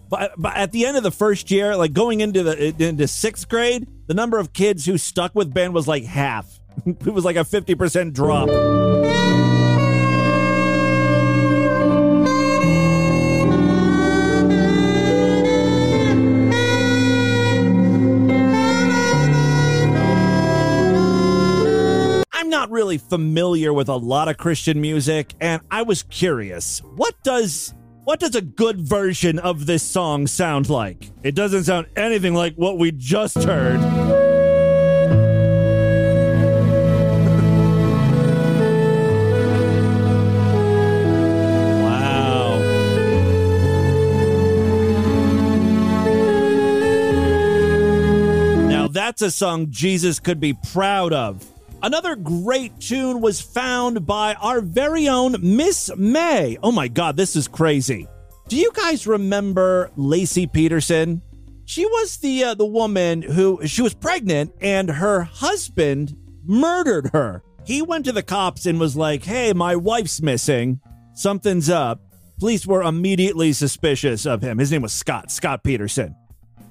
But, 0.09 0.33
but 0.37 0.57
at 0.57 0.71
the 0.71 0.87
end 0.87 0.97
of 0.97 1.03
the 1.03 1.11
first 1.11 1.51
year, 1.51 1.75
like 1.77 1.93
going 1.93 2.21
into 2.21 2.43
the 2.43 2.75
into 2.79 3.09
sixth 3.09 3.49
grade, 3.49 3.89
the 4.07 4.15
number 4.15 4.39
of 4.39 4.53
kids 4.53 4.87
who 4.87 4.99
stuck 4.99 5.35
with 5.35 5.53
Ben 5.53 5.73
was 5.73 5.89
like 5.89 6.05
half. 6.05 6.61
it 6.87 7.13
was 7.13 7.25
like 7.25 7.37
a 7.37 7.45
fifty 7.45 7.75
percent 7.75 8.15
drop. 8.15 8.49
I'm 22.33 22.51
not 22.51 22.71
really 22.71 22.99
familiar 22.99 23.73
with 23.73 23.89
a 23.89 23.97
lot 23.97 24.29
of 24.29 24.37
Christian 24.37 24.81
music, 24.81 25.35
and 25.41 25.63
I 25.71 25.83
was 25.83 26.03
curious. 26.05 26.81
What 26.95 27.15
does 27.25 27.75
what 28.07 28.21
does 28.21 28.37
a 28.37 28.41
good 28.41 28.81
version 28.81 29.37
of 29.41 29.67
this 29.67 29.83
song 29.83 30.29
sound 30.29 30.71
like? 30.71 31.11
It 31.25 31.35
doesn't 31.35 31.65
sound 31.65 31.89
anything 31.97 32.35
like 32.35 32.55
what 32.55 32.79
we 32.79 32.93
just 32.93 33.43
heard. 33.43 33.81
wow. 41.81 42.61
Now 48.69 48.87
that's 48.87 49.21
a 49.21 49.33
song 49.33 49.67
Jesus 49.71 50.21
could 50.21 50.39
be 50.39 50.53
proud 50.53 51.13
of. 51.13 51.56
Another 51.83 52.17
great 52.17 52.81
tune 52.81 53.21
was 53.21 53.41
found 53.41 54.07
by 54.07 54.35
our 54.35 54.61
very 54.61 55.09
own 55.09 55.37
Miss 55.41 55.91
May. 55.97 56.57
Oh 56.63 56.73
my 56.73 56.89
God, 56.89 57.17
this 57.17 57.37
is 57.37 57.49
crazy. 57.49 58.09
Do 58.49 58.57
you 58.57 58.73
guys 58.73 59.07
remember 59.07 59.91
Laci 59.97 60.51
Peterson? 60.51 61.23
She 61.65 61.85
was 61.85 62.17
the 62.19 62.45
uh, 62.45 62.55
the 62.55 62.67
woman 62.67 63.23
who 63.23 63.67
she 63.67 63.83
was 63.83 63.93
pregnant 63.93 64.53
and 64.61 64.89
her 64.89 65.23
husband 65.23 66.17
murdered 66.45 67.11
her. 67.13 67.43
He 67.65 67.83
went 67.83 68.05
to 68.07 68.13
the 68.13 68.23
cops 68.23 68.67
and 68.67 68.79
was 68.79 68.97
like, 68.97 69.25
"Hey, 69.25 69.53
my 69.53 69.77
wife's 69.77 70.23
missing. 70.23 70.81
Something's 71.15 71.69
up." 71.69 72.01
Police 72.39 72.67
were 72.67 72.83
immediately 72.83 73.53
suspicious 73.53 74.27
of 74.27 74.43
him. 74.43 74.59
His 74.59 74.71
name 74.71 74.83
was 74.83 74.93
Scott, 74.93 75.31
Scott 75.31 75.65
Peterson 75.65 76.15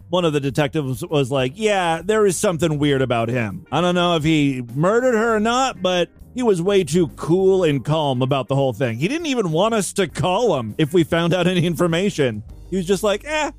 one 0.10 0.26
of 0.26 0.34
the 0.34 0.40
detectives 0.40 1.06
was 1.06 1.32
like, 1.32 1.54
Yeah, 1.56 2.02
there 2.04 2.26
is 2.26 2.38
something 2.38 2.78
weird 2.80 3.02
about 3.02 3.30
him. 3.30 3.66
I 3.72 3.82
don't 3.82 3.96
know 3.96 4.16
if 4.16 4.24
he 4.24 4.64
murdered 4.76 5.16
her 5.16 5.36
or 5.36 5.40
not, 5.40 5.82
but 5.82 6.10
he 6.34 6.44
was 6.44 6.62
way 6.62 6.84
too 6.84 7.08
cool 7.16 7.64
and 7.64 7.84
calm 7.84 8.22
about 8.22 8.48
the 8.48 8.56
whole 8.56 8.74
thing. 8.74 8.98
He 8.98 9.08
didn't 9.08 9.28
even 9.28 9.52
want 9.52 9.74
us 9.74 9.94
to 9.94 10.08
call 10.08 10.58
him 10.60 10.76
if 10.78 10.94
we 10.94 11.04
found 11.04 11.34
out 11.34 11.48
any 11.48 11.66
information. 11.66 12.44
He 12.70 12.78
was 12.78 12.86
just 12.86 13.04
like, 13.04 13.24
Eh, 13.26 13.52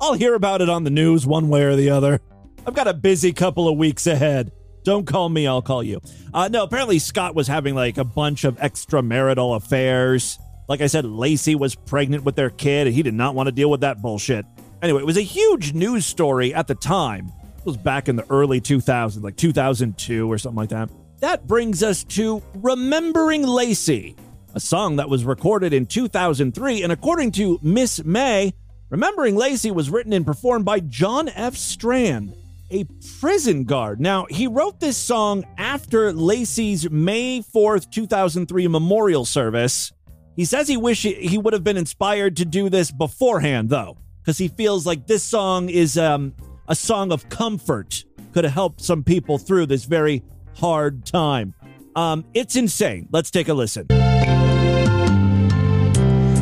I'll 0.00 0.14
hear 0.14 0.34
about 0.34 0.62
it 0.62 0.68
on 0.68 0.84
the 0.84 0.90
news 0.90 1.26
one 1.26 1.48
way 1.48 1.62
or 1.62 1.76
the 1.76 1.90
other. 1.90 2.20
I've 2.66 2.74
got 2.74 2.88
a 2.88 2.94
busy 2.94 3.32
couple 3.32 3.68
of 3.68 3.76
weeks 3.76 4.06
ahead. 4.06 4.52
Don't 4.84 5.06
call 5.06 5.28
me, 5.28 5.46
I'll 5.46 5.62
call 5.62 5.82
you. 5.82 6.00
Uh, 6.32 6.48
no, 6.48 6.62
apparently 6.62 6.98
Scott 6.98 7.34
was 7.34 7.46
having 7.46 7.74
like 7.74 7.96
a 7.98 8.04
bunch 8.04 8.44
of 8.44 8.56
extramarital 8.56 9.56
affairs. 9.56 10.38
Like 10.68 10.80
I 10.80 10.86
said, 10.86 11.04
Laci 11.04 11.58
was 11.58 11.74
pregnant 11.74 12.24
with 12.24 12.36
their 12.36 12.50
kid, 12.50 12.86
and 12.86 12.94
he 12.94 13.02
did 13.02 13.14
not 13.14 13.34
want 13.34 13.48
to 13.48 13.52
deal 13.52 13.70
with 13.70 13.80
that 13.80 14.00
bullshit. 14.00 14.46
Anyway, 14.84 15.00
it 15.00 15.06
was 15.06 15.16
a 15.16 15.22
huge 15.22 15.72
news 15.72 16.04
story 16.04 16.52
at 16.52 16.66
the 16.66 16.74
time. 16.74 17.32
It 17.56 17.64
was 17.64 17.78
back 17.78 18.10
in 18.10 18.16
the 18.16 18.26
early 18.28 18.60
2000s, 18.60 19.22
like 19.22 19.34
2002 19.34 20.30
or 20.30 20.36
something 20.36 20.58
like 20.58 20.68
that. 20.68 20.90
That 21.20 21.46
brings 21.46 21.82
us 21.82 22.04
to 22.04 22.42
Remembering 22.56 23.44
Laci, 23.44 24.14
a 24.52 24.60
song 24.60 24.96
that 24.96 25.08
was 25.08 25.24
recorded 25.24 25.72
in 25.72 25.86
2003. 25.86 26.82
And 26.82 26.92
according 26.92 27.32
to 27.32 27.58
Miss 27.62 28.04
May, 28.04 28.52
Remembering 28.90 29.36
Laci 29.36 29.74
was 29.74 29.88
written 29.88 30.12
and 30.12 30.26
performed 30.26 30.66
by 30.66 30.80
John 30.80 31.30
F. 31.30 31.56
Strand, 31.56 32.34
a 32.70 32.84
prison 33.20 33.64
guard. 33.64 34.02
Now, 34.02 34.26
he 34.28 34.46
wrote 34.46 34.80
this 34.80 34.98
song 34.98 35.46
after 35.56 36.12
Laci's 36.12 36.90
May 36.90 37.40
4th, 37.40 37.90
2003 37.90 38.68
memorial 38.68 39.24
service. 39.24 39.92
He 40.36 40.44
says 40.44 40.68
he 40.68 40.76
wished 40.76 41.04
he 41.06 41.38
would 41.38 41.54
have 41.54 41.64
been 41.64 41.78
inspired 41.78 42.36
to 42.36 42.44
do 42.44 42.68
this 42.68 42.90
beforehand, 42.90 43.70
though 43.70 43.96
because 44.24 44.38
he 44.38 44.48
feels 44.48 44.86
like 44.86 45.06
this 45.06 45.22
song 45.22 45.68
is 45.68 45.98
um, 45.98 46.32
a 46.66 46.74
song 46.74 47.12
of 47.12 47.28
comfort, 47.28 48.06
could 48.32 48.44
have 48.44 48.54
helped 48.54 48.80
some 48.80 49.04
people 49.04 49.36
through 49.36 49.66
this 49.66 49.84
very 49.84 50.22
hard 50.56 51.04
time. 51.04 51.52
Um, 51.94 52.24
it's 52.32 52.56
insane. 52.56 53.06
Let's 53.12 53.30
take 53.30 53.48
a 53.48 53.54
listen. 53.54 53.86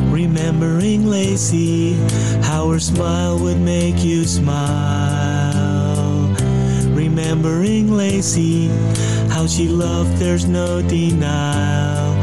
Remembering 0.09 1.03
Laci, 1.03 1.95
how 2.41 2.69
her 2.69 2.79
smile 2.79 3.37
would 3.39 3.59
make 3.59 4.01
you 4.01 4.23
smile. 4.23 5.53
Remembering 6.95 7.89
Laci, 7.89 8.69
how 9.29 9.45
she 9.45 9.67
loved, 9.67 10.15
there's 10.19 10.45
no 10.45 10.81
denial. 10.81 12.13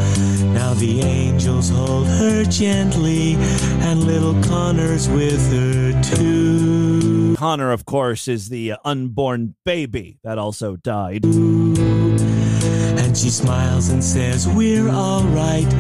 Now 0.61 0.75
the 0.75 1.01
angels 1.01 1.71
hold 1.71 2.07
her 2.07 2.45
gently, 2.45 3.37
and 3.81 4.05
little 4.05 4.35
Connor's 4.43 5.09
with 5.09 5.51
her 5.51 6.03
too. 6.03 7.35
Connor, 7.39 7.73
of 7.73 7.87
course, 7.87 8.29
is 8.29 8.51
the 8.51 8.75
unborn 8.85 9.55
baby 9.65 10.19
that 10.23 10.37
also 10.37 10.77
died. 10.77 11.25
And 11.25 13.17
she 13.17 13.31
smiles 13.31 13.89
and 13.89 14.05
says, 14.05 14.47
We're 14.49 14.91
all 14.91 15.25
right, 15.25 15.73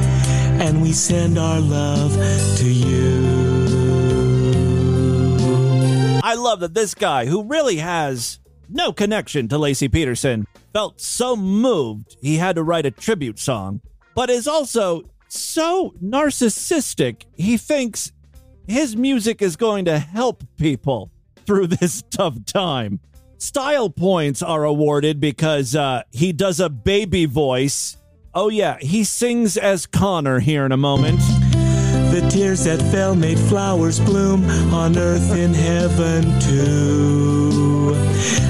and 0.63 0.81
we 0.81 0.93
send 0.93 1.39
our 1.39 1.61
love 1.61 2.15
to 2.57 2.65
you. 2.65 3.21
I 6.25 6.37
love 6.37 6.61
that 6.61 6.73
this 6.73 6.95
guy, 6.95 7.27
who 7.27 7.45
really 7.45 7.77
has 7.77 8.39
no 8.67 8.95
connection 8.95 9.47
to 9.49 9.57
Laci 9.57 9.93
Peterson, 9.93 10.47
felt 10.73 11.03
so 11.03 11.37
moved 11.37 12.17
he 12.23 12.39
had 12.39 12.57
to 12.57 12.63
write 12.63 12.87
a 12.87 12.91
tribute 12.91 13.39
song 13.39 13.83
but 14.15 14.31
is 14.31 14.47
also 14.47 15.03
so 15.29 15.95
narcissistic. 16.03 17.25
He 17.37 17.57
thinks 17.57 18.13
his 18.67 18.97
music 18.97 19.43
is 19.43 19.57
going 19.57 19.85
to 19.87 19.99
help 19.99 20.45
people 20.57 21.11
through 21.47 21.69
this 21.69 22.03
tough 22.11 22.45
time. 22.45 23.01
Style 23.39 23.89
points 23.89 24.43
are 24.43 24.65
awarded 24.65 25.19
because 25.19 25.75
uh, 25.75 26.03
he 26.11 26.33
does 26.33 26.61
a 26.61 26.69
baby 26.69 27.25
voice. 27.25 27.97
Oh, 28.35 28.49
yeah, 28.49 28.77
he 28.81 29.03
sings 29.03 29.57
as 29.57 29.87
Connor 29.87 30.41
here 30.41 30.67
in 30.67 30.73
a 30.73 30.77
moment. 30.77 31.21
The 32.13 32.29
tears 32.31 32.65
that 32.65 32.83
fell 32.91 33.15
made 33.15 33.39
flowers 33.39 33.99
bloom 34.01 34.45
on 34.75 34.99
earth 34.99 35.35
in 35.35 35.55
heaven 35.55 36.23
too. 36.41 37.93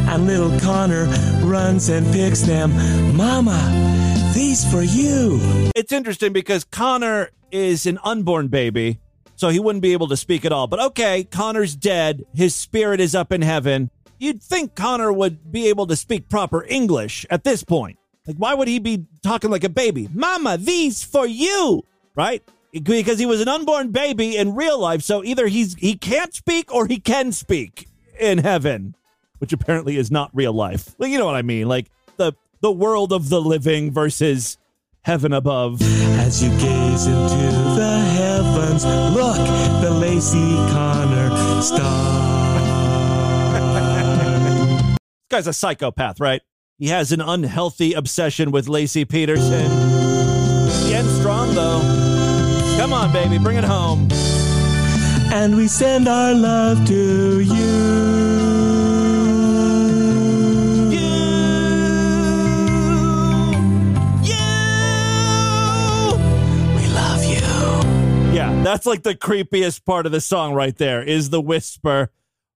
And 0.09 0.27
little 0.27 0.59
Connor 0.61 1.05
runs 1.43 1.89
and 1.89 2.05
picks 2.13 2.41
them. 2.41 2.73
Mama, 3.15 4.10
these 4.41 4.73
for 4.73 4.83
you. 4.83 5.39
It's 5.77 5.93
interesting 5.93 6.33
because 6.33 6.65
Connor 6.65 7.29
is 7.53 7.85
an 7.85 7.99
unborn 8.03 8.49
baby, 8.49 8.99
so 9.37 9.51
he 9.51 9.61
wouldn't 9.61 9.83
be 9.83 9.93
able 9.93 10.09
to 10.09 10.17
speak 10.17 10.47
at 10.47 10.53
all. 10.53 10.67
But 10.67 10.81
okay, 10.81 11.25
Connor's 11.25 11.77
dead. 11.77 12.25
His 12.35 12.55
spirit 12.55 13.01
is 13.01 13.15
up 13.15 13.33
in 13.33 13.43
heaven. 13.43 13.91
You'd 14.19 14.43
think 14.43 14.75
Connor 14.75 15.13
would 15.13 15.53
be 15.53 15.69
able 15.69 15.87
to 15.89 15.95
speak 15.95 16.31
proper 16.31 16.65
English 16.65 17.27
at 17.29 17.45
this 17.45 17.63
point. 17.63 17.99
Like, 18.27 18.37
why 18.37 18.55
would 18.55 18.67
he 18.67 18.79
be 18.79 19.05
talking 19.23 19.51
like 19.51 19.65
a 19.65 19.69
baby? 19.69 20.09
Mama, 20.15 20.57
these 20.57 21.05
for 21.05 21.27
you, 21.27 21.85
right? 22.15 22.43
Because 22.73 23.19
he 23.19 23.27
was 23.27 23.43
an 23.43 23.49
unborn 23.49 23.91
baby 23.91 24.39
in 24.39 24.55
real 24.55 24.79
life. 24.79 25.03
So 25.03 25.23
either 25.23 25.49
he's 25.49 25.75
he 25.75 25.99
can't 25.99 26.33
speak 26.33 26.73
or 26.75 26.87
he 26.87 26.99
can 26.99 27.33
speak. 27.33 27.89
in 28.21 28.39
heaven, 28.39 28.95
which 29.39 29.53
apparently 29.53 29.97
is 29.97 30.11
not 30.11 30.31
real 30.33 30.53
life. 30.53 30.95
Like, 30.99 31.11
you 31.11 31.19
know 31.19 31.27
what 31.27 31.37
I 31.37 31.43
mean? 31.43 31.67
Like 31.67 31.91
the 32.17 32.33
the 32.61 32.71
world 32.73 33.13
of 33.13 33.29
the 33.29 33.41
living 33.41 33.91
versus 33.91 34.59
heaven 35.03 35.33
above. 35.33 35.81
As 35.83 36.43
you 36.43 36.51
gaze 36.59 37.07
into 37.07 37.51
the 37.77 37.99
heavens, 38.13 38.85
look, 38.85 39.37
the 39.81 39.91
Laci 39.91 40.71
Connor 40.71 41.63
star. 41.63 42.61
This 44.91 45.29
guy's 45.31 45.47
a 45.47 45.53
psychopath, 45.53 46.21
right? 46.21 46.43
He 46.79 46.89
has 46.89 47.13
an 47.13 47.21
unhealthy 47.21 47.93
obsession 47.93 48.51
with 48.51 48.67
Laci 48.67 49.09
Peterson. 49.09 49.71
He 50.87 50.95
ends 50.95 51.15
strong, 51.19 51.55
though. 51.55 51.81
Come 52.79 52.93
on, 52.93 53.13
baby, 53.13 53.39
bring 53.39 53.57
it 53.57 53.65
home. 53.65 54.09
And 55.33 55.57
we 55.57 55.69
send 55.69 56.09
our 56.09 56.35
love 56.35 56.87
to 56.89 57.41
you. 57.41 58.30
That's 68.63 68.85
like 68.85 69.03
the 69.03 69.15
creepiest 69.15 69.87
part 69.87 70.05
of 70.05 70.13
the 70.13 70.21
song 70.21 70.53
right 70.53 70.77
there 70.77 71.03
is 71.03 71.31
the 71.31 71.41
whisper. 71.41 72.11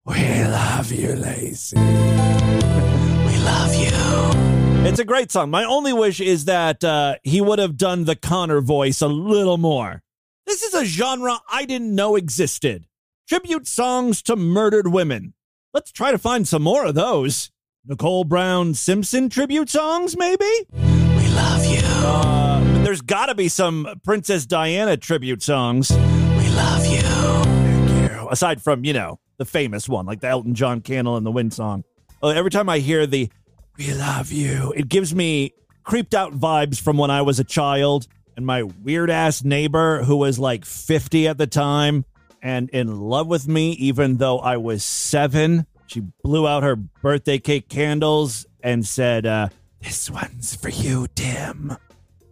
We 0.04 0.44
love 0.44 0.92
you, 0.92 1.08
Laci. 1.08 1.72
We 3.26 3.38
love 3.38 3.74
you. 3.74 4.86
It's 4.86 4.98
a 4.98 5.04
great 5.04 5.32
song. 5.32 5.50
My 5.50 5.64
only 5.64 5.94
wish 5.94 6.20
is 6.20 6.44
that 6.44 6.84
uh, 6.84 7.16
he 7.22 7.40
would 7.40 7.58
have 7.58 7.78
done 7.78 8.04
the 8.04 8.16
Connor 8.16 8.60
voice 8.60 9.00
a 9.00 9.08
little 9.08 9.56
more. 9.56 10.02
This 10.46 10.62
is 10.62 10.74
a 10.74 10.84
genre 10.84 11.38
I 11.50 11.64
didn't 11.64 11.94
know 11.94 12.16
existed. 12.16 12.86
Tribute 13.26 13.66
songs 13.66 14.20
to 14.22 14.36
murdered 14.36 14.88
women. 14.88 15.32
Let's 15.72 15.90
try 15.90 16.10
to 16.12 16.18
find 16.18 16.46
some 16.46 16.62
more 16.62 16.84
of 16.84 16.94
those. 16.94 17.50
Nicole 17.86 18.24
Brown 18.24 18.74
Simpson 18.74 19.30
tribute 19.30 19.70
songs, 19.70 20.16
maybe? 20.18 20.50
We 20.72 21.28
love 21.28 21.64
you. 21.64 21.80
Uh, 21.82 22.53
there's 22.94 23.02
got 23.02 23.26
to 23.26 23.34
be 23.34 23.48
some 23.48 23.88
Princess 24.04 24.46
Diana 24.46 24.96
tribute 24.96 25.42
songs. 25.42 25.90
We 25.90 26.48
love 26.50 26.86
you. 26.86 27.00
Thank 27.00 28.12
you. 28.12 28.28
Aside 28.28 28.62
from, 28.62 28.84
you 28.84 28.92
know, 28.92 29.18
the 29.36 29.44
famous 29.44 29.88
one, 29.88 30.06
like 30.06 30.20
the 30.20 30.28
Elton 30.28 30.54
John 30.54 30.80
Candle 30.80 31.16
in 31.16 31.24
the 31.24 31.32
Wind 31.32 31.52
song. 31.52 31.82
Uh, 32.22 32.28
every 32.28 32.52
time 32.52 32.68
I 32.68 32.78
hear 32.78 33.04
the 33.04 33.30
We 33.76 33.92
love 33.94 34.30
you, 34.30 34.72
it 34.76 34.88
gives 34.88 35.12
me 35.12 35.54
creeped 35.82 36.14
out 36.14 36.34
vibes 36.34 36.80
from 36.80 36.96
when 36.96 37.10
I 37.10 37.22
was 37.22 37.40
a 37.40 37.44
child 37.44 38.06
and 38.36 38.46
my 38.46 38.62
weird 38.62 39.10
ass 39.10 39.42
neighbor 39.42 40.04
who 40.04 40.14
was 40.14 40.38
like 40.38 40.64
50 40.64 41.26
at 41.26 41.36
the 41.36 41.48
time 41.48 42.04
and 42.40 42.70
in 42.70 43.00
love 43.00 43.26
with 43.26 43.48
me, 43.48 43.72
even 43.72 44.18
though 44.18 44.38
I 44.38 44.58
was 44.58 44.84
seven. 44.84 45.66
She 45.88 45.98
blew 46.22 46.46
out 46.46 46.62
her 46.62 46.76
birthday 46.76 47.40
cake 47.40 47.68
candles 47.68 48.46
and 48.62 48.86
said, 48.86 49.26
uh, 49.26 49.48
This 49.82 50.08
one's 50.08 50.54
for 50.54 50.68
you, 50.68 51.08
Tim. 51.16 51.76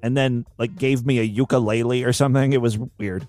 And 0.03 0.17
then, 0.17 0.47
like, 0.59 0.77
gave 0.77 1.07
me 1.07 1.21
a 1.21 1.23
ukulele 1.23 2.03
or 2.05 2.13
something. 2.13 2.53
It 2.53 2.61
was 2.61 2.79
weird. 2.99 3.29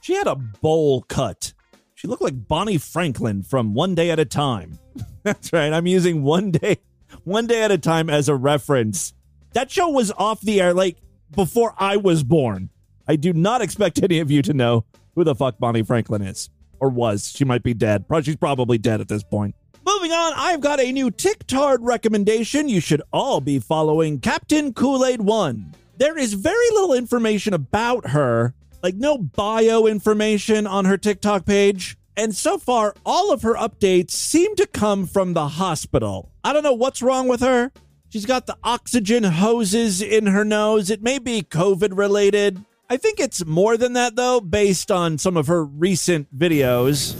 She 0.00 0.14
had 0.14 0.26
a 0.26 0.36
bowl 0.36 1.02
cut. 1.02 1.52
She 1.94 2.08
looked 2.08 2.22
like 2.22 2.48
Bonnie 2.48 2.78
Franklin 2.78 3.42
from 3.42 3.74
One 3.74 3.94
Day 3.94 4.10
at 4.10 4.18
a 4.18 4.24
Time. 4.24 4.78
That's 5.22 5.52
right. 5.52 5.72
I'm 5.72 5.86
using 5.86 6.22
One 6.22 6.50
Day, 6.50 6.78
One 7.24 7.46
Day 7.46 7.62
at 7.62 7.70
a 7.70 7.78
Time 7.78 8.10
as 8.10 8.28
a 8.28 8.34
reference. 8.34 9.14
That 9.52 9.70
show 9.70 9.88
was 9.88 10.12
off 10.12 10.40
the 10.40 10.60
air 10.60 10.74
like 10.74 10.96
before 11.30 11.74
I 11.78 11.96
was 11.96 12.22
born. 12.22 12.70
I 13.06 13.16
do 13.16 13.32
not 13.32 13.62
expect 13.62 14.02
any 14.02 14.18
of 14.18 14.30
you 14.30 14.42
to 14.42 14.52
know 14.54 14.84
who 15.14 15.24
the 15.24 15.34
fuck 15.34 15.58
Bonnie 15.58 15.82
Franklin 15.82 16.22
is 16.22 16.50
or 16.80 16.88
was. 16.88 17.32
She 17.34 17.44
might 17.44 17.62
be 17.62 17.74
dead. 17.74 18.04
She's 18.22 18.36
probably 18.36 18.78
dead 18.78 19.00
at 19.00 19.08
this 19.08 19.22
point. 19.22 19.54
Moving 19.86 20.12
on, 20.12 20.32
I've 20.36 20.60
got 20.60 20.80
a 20.80 20.92
new 20.92 21.10
TikTok 21.10 21.78
recommendation. 21.80 22.68
You 22.68 22.80
should 22.80 23.02
all 23.12 23.40
be 23.40 23.58
following 23.58 24.20
Captain 24.20 24.74
Kool 24.74 25.04
Aid 25.04 25.22
1. 25.22 25.74
There 25.98 26.16
is 26.16 26.34
very 26.34 26.70
little 26.70 26.94
information 26.94 27.52
about 27.54 28.10
her, 28.10 28.54
like 28.84 28.94
no 28.94 29.18
bio 29.18 29.86
information 29.86 30.64
on 30.64 30.84
her 30.84 30.96
TikTok 30.96 31.44
page. 31.44 31.96
And 32.16 32.36
so 32.36 32.56
far, 32.56 32.94
all 33.04 33.32
of 33.32 33.42
her 33.42 33.54
updates 33.54 34.12
seem 34.12 34.54
to 34.56 34.66
come 34.68 35.06
from 35.08 35.34
the 35.34 35.48
hospital. 35.48 36.30
I 36.44 36.52
don't 36.52 36.62
know 36.62 36.72
what's 36.72 37.02
wrong 37.02 37.26
with 37.26 37.40
her. 37.40 37.72
She's 38.10 38.26
got 38.26 38.46
the 38.46 38.56
oxygen 38.62 39.24
hoses 39.24 40.00
in 40.00 40.26
her 40.26 40.44
nose. 40.44 40.88
It 40.88 41.02
may 41.02 41.18
be 41.18 41.42
COVID 41.42 41.98
related. 41.98 42.64
I 42.88 42.96
think 42.96 43.18
it's 43.18 43.44
more 43.44 43.76
than 43.76 43.94
that, 43.94 44.14
though, 44.14 44.40
based 44.40 44.92
on 44.92 45.18
some 45.18 45.36
of 45.36 45.48
her 45.48 45.64
recent 45.64 46.32
videos. 46.36 47.16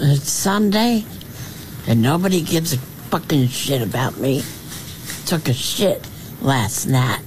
It's 0.00 0.30
Sunday, 0.30 1.04
and 1.86 2.00
nobody 2.00 2.40
gives 2.40 2.72
a 2.72 2.78
fucking 2.78 3.48
shit 3.48 3.82
about 3.82 4.16
me. 4.16 4.42
Took 5.26 5.48
a 5.48 5.52
shit 5.52 6.08
last 6.40 6.86
night, 6.86 7.20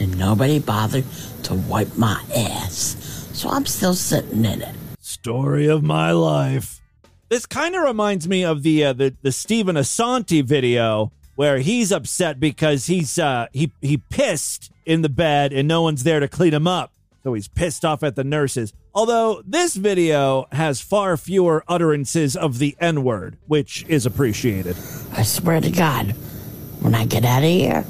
and 0.00 0.18
nobody 0.18 0.58
bothered 0.58 1.04
to 1.44 1.54
wipe 1.54 1.96
my 1.96 2.22
ass. 2.34 3.28
So 3.32 3.48
I'm 3.48 3.66
still 3.66 3.94
sitting 3.94 4.44
in 4.44 4.62
it. 4.62 4.74
Story 5.00 5.68
of 5.68 5.82
my 5.82 6.12
life. 6.12 6.80
This 7.28 7.46
kind 7.46 7.74
of 7.74 7.82
reminds 7.82 8.26
me 8.26 8.44
of 8.44 8.62
the 8.62 8.84
uh, 8.84 8.92
the 8.92 9.14
the 9.22 9.32
Stephen 9.32 9.76
Asante 9.76 10.42
video 10.42 11.12
where 11.34 11.58
he's 11.58 11.92
upset 11.92 12.40
because 12.40 12.86
he's 12.86 13.18
uh, 13.18 13.46
he 13.52 13.70
he 13.80 13.98
pissed 13.98 14.72
in 14.84 15.02
the 15.02 15.08
bed 15.08 15.52
and 15.52 15.68
no 15.68 15.82
one's 15.82 16.02
there 16.02 16.20
to 16.20 16.26
clean 16.26 16.54
him 16.54 16.66
up. 16.66 16.92
So 17.22 17.34
he's 17.34 17.48
pissed 17.48 17.84
off 17.84 18.02
at 18.02 18.16
the 18.16 18.24
nurses. 18.24 18.72
Although 18.94 19.42
this 19.44 19.76
video 19.76 20.46
has 20.50 20.80
far 20.80 21.16
fewer 21.16 21.62
utterances 21.68 22.34
of 22.36 22.58
the 22.58 22.76
N 22.80 23.04
word, 23.04 23.36
which 23.46 23.84
is 23.88 24.06
appreciated. 24.06 24.76
I 25.12 25.22
swear 25.22 25.60
to 25.60 25.70
God, 25.70 26.12
when 26.80 26.94
I 26.94 27.04
get 27.04 27.24
out 27.24 27.44
of 27.44 27.50
here, 27.50 27.84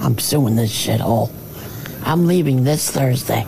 I'm 0.00 0.18
suing 0.18 0.56
this 0.56 0.72
shithole. 0.72 1.30
I'm 2.04 2.26
leaving 2.26 2.64
this 2.64 2.90
Thursday. 2.90 3.46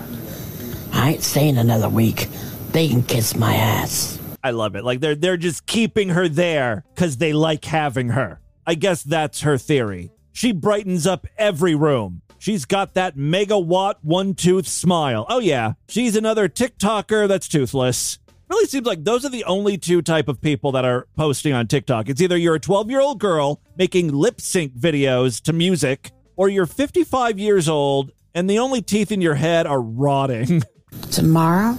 I 0.93 1.13
ain't 1.13 1.23
staying 1.23 1.59
another 1.59 1.89
week. 1.89 2.29
They 2.71 2.89
can 2.89 3.03
kiss 3.03 3.35
my 3.37 3.55
ass. 3.55 4.19
I 4.45 4.51
love 4.51 4.77
it. 4.77 4.85
Like 4.85 5.01
they're 5.01 5.15
they're 5.15 5.37
just 5.37 5.67
keeping 5.67 6.11
her 6.11 6.29
there 6.29 6.85
because 6.95 7.17
they 7.17 7.33
like 7.33 7.65
having 7.65 8.11
her. 8.11 8.41
I 8.67 8.75
guess 8.75 9.03
that's 9.03 9.43
her 9.43 9.59
theory. 9.59 10.11
She 10.33 10.53
brightens 10.53 11.07
up 11.07 11.27
every 11.37 11.75
room. 11.75 12.23
She's 12.39 12.65
got 12.65 12.95
that 12.95 13.17
megawatt 13.17 13.97
one 14.03 14.35
tooth 14.35 14.67
smile. 14.67 15.27
Oh 15.29 15.39
yeah, 15.39 15.75
she's 15.89 16.17
another 16.17 16.49
TikToker 16.49 17.29
that's 17.29 17.49
toothless. 17.49 18.19
Really 18.49 18.67
seems 18.67 18.87
like 18.87 19.05
those 19.05 19.25
are 19.25 19.31
the 19.31 19.45
only 19.45 19.79
two 19.79 20.03
type 20.03 20.29
of 20.29 20.41
people 20.41 20.73
that 20.73 20.85
are 20.85 21.07
posting 21.17 21.53
on 21.53 21.69
TikTok. 21.69 22.09
It's 22.09 22.21
either 22.21 22.37
you're 22.37 22.57
a 22.57 22.61
12 22.61 22.91
year 22.91 23.01
old 23.01 23.19
girl 23.19 23.61
making 23.77 24.13
lip 24.13 24.41
sync 24.41 24.75
videos 24.75 25.41
to 25.43 25.53
music, 25.53 26.11
or 26.37 26.49
you're 26.49 26.67
55 26.67 27.39
years 27.39 27.69
old 27.69 28.11
and 28.35 28.49
the 28.49 28.59
only 28.59 28.83
teeth 28.83 29.13
in 29.13 29.21
your 29.21 29.35
head 29.35 29.67
are 29.67 29.81
rotting. 29.81 30.63
Tomorrow, 31.11 31.77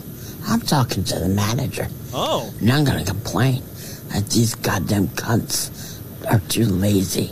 I'm 0.47 0.61
talking 0.61 1.03
to 1.05 1.19
the 1.19 1.29
manager. 1.29 1.87
Oh. 2.13 2.53
And 2.61 2.71
I'm 2.71 2.83
gonna 2.83 3.05
complain 3.05 3.63
that 4.09 4.29
these 4.29 4.55
goddamn 4.55 5.07
cunts 5.09 5.99
are 6.31 6.39
too 6.49 6.65
lazy 6.65 7.31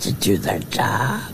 to 0.00 0.12
do 0.12 0.36
their 0.38 0.58
job. 0.60 1.32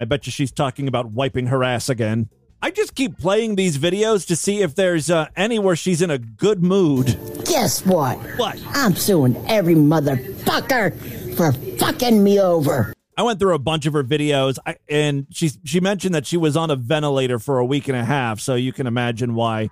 I 0.00 0.04
bet 0.04 0.26
you 0.26 0.32
she's 0.32 0.52
talking 0.52 0.88
about 0.88 1.06
wiping 1.12 1.46
her 1.46 1.64
ass 1.64 1.88
again. 1.88 2.28
I 2.62 2.70
just 2.70 2.94
keep 2.94 3.18
playing 3.18 3.56
these 3.56 3.78
videos 3.78 4.26
to 4.28 4.36
see 4.36 4.62
if 4.62 4.74
there's 4.74 5.10
uh, 5.10 5.26
any 5.36 5.58
where 5.58 5.76
she's 5.76 6.02
in 6.02 6.10
a 6.10 6.18
good 6.18 6.62
mood. 6.62 7.18
Guess 7.44 7.84
what? 7.84 8.18
What? 8.38 8.60
I'm 8.68 8.94
suing 8.94 9.36
every 9.48 9.74
motherfucker 9.74 11.36
for 11.36 11.52
fucking 11.78 12.22
me 12.22 12.40
over. 12.40 12.95
I 13.16 13.22
went 13.22 13.40
through 13.40 13.54
a 13.54 13.58
bunch 13.58 13.86
of 13.86 13.94
her 13.94 14.04
videos, 14.04 14.58
I, 14.66 14.76
and 14.88 15.26
she 15.30 15.50
she 15.64 15.80
mentioned 15.80 16.14
that 16.14 16.26
she 16.26 16.36
was 16.36 16.56
on 16.56 16.70
a 16.70 16.76
ventilator 16.76 17.38
for 17.38 17.58
a 17.58 17.64
week 17.64 17.88
and 17.88 17.96
a 17.96 18.04
half, 18.04 18.40
so 18.40 18.54
you 18.54 18.72
can 18.72 18.86
imagine 18.86 19.34
why 19.34 19.70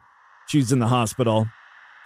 she's 0.48 0.72
in 0.72 0.78
the 0.78 0.88
hospital. 0.88 1.46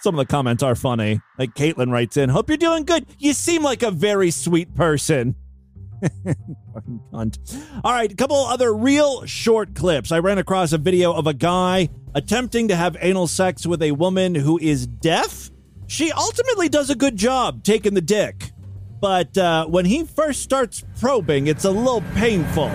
Some 0.01 0.15
of 0.15 0.19
the 0.19 0.31
comments 0.31 0.63
are 0.63 0.75
funny. 0.75 1.21
Like 1.39 1.55
Caitlin 1.55 1.93
writes 1.93 2.17
in, 2.17 2.29
"Hope 2.29 2.49
you're 2.49 2.57
doing 2.57 2.85
good. 2.85 3.07
You 3.19 3.33
seem 3.33 3.63
like 3.63 3.83
a 3.83 3.91
very 3.93 4.33
sweet 4.33 4.75
person." 4.75 5.37
Fucking 6.03 7.01
cunt. 7.13 7.65
All 7.85 7.93
right, 7.93 8.11
a 8.11 8.17
couple 8.17 8.37
other 8.37 8.75
real 8.75 9.25
short 9.25 9.75
clips. 9.75 10.13
I 10.13 10.19
ran 10.19 10.39
across 10.39 10.73
a 10.73 10.79
video 10.79 11.13
of 11.13 11.27
a 11.27 11.35
guy 11.35 11.89
attempting 12.15 12.69
to 12.69 12.77
have 12.77 12.97
anal 13.01 13.27
sex 13.27 13.67
with 13.67 13.83
a 13.83 13.93
woman 13.93 14.35
who 14.35 14.59
is 14.59 14.87
deaf. 14.87 15.51
She 15.87 16.13
ultimately 16.13 16.69
does 16.69 16.91
a 16.91 16.95
good 16.95 17.17
job 17.17 17.65
taking 17.65 17.95
the 17.95 18.01
dick, 18.01 18.53
but 19.01 19.37
uh, 19.39 19.67
when 19.67 19.85
he 19.85 20.05
first 20.05 20.43
starts 20.43 20.85
probing, 21.01 21.47
it's 21.47 21.65
a 21.65 21.71
little 21.71 22.03
painful. 22.15 22.71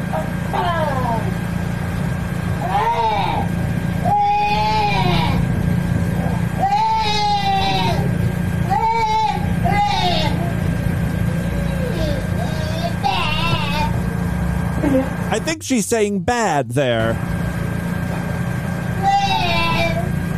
I 15.34 15.40
think 15.40 15.64
she's 15.64 15.88
saying 15.88 16.20
bad 16.22 16.70
there. 16.70 17.18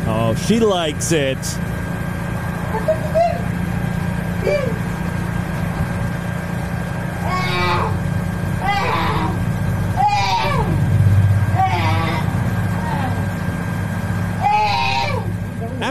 Oh, 0.08 0.36
she 0.48 0.60
likes 0.60 1.12
it. 1.12 1.38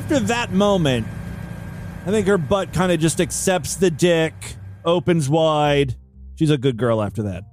After 0.04 0.20
that 0.20 0.52
moment, 0.52 1.06
I 2.04 2.10
think 2.10 2.26
her 2.26 2.36
butt 2.36 2.74
kind 2.74 2.92
of 2.92 3.00
just 3.00 3.22
accepts 3.22 3.76
the 3.76 3.90
dick, 3.90 4.34
opens 4.84 5.30
wide. 5.30 5.96
She's 6.34 6.50
a 6.50 6.58
good 6.58 6.76
girl 6.76 7.00
after 7.00 7.22
that. 7.22 7.44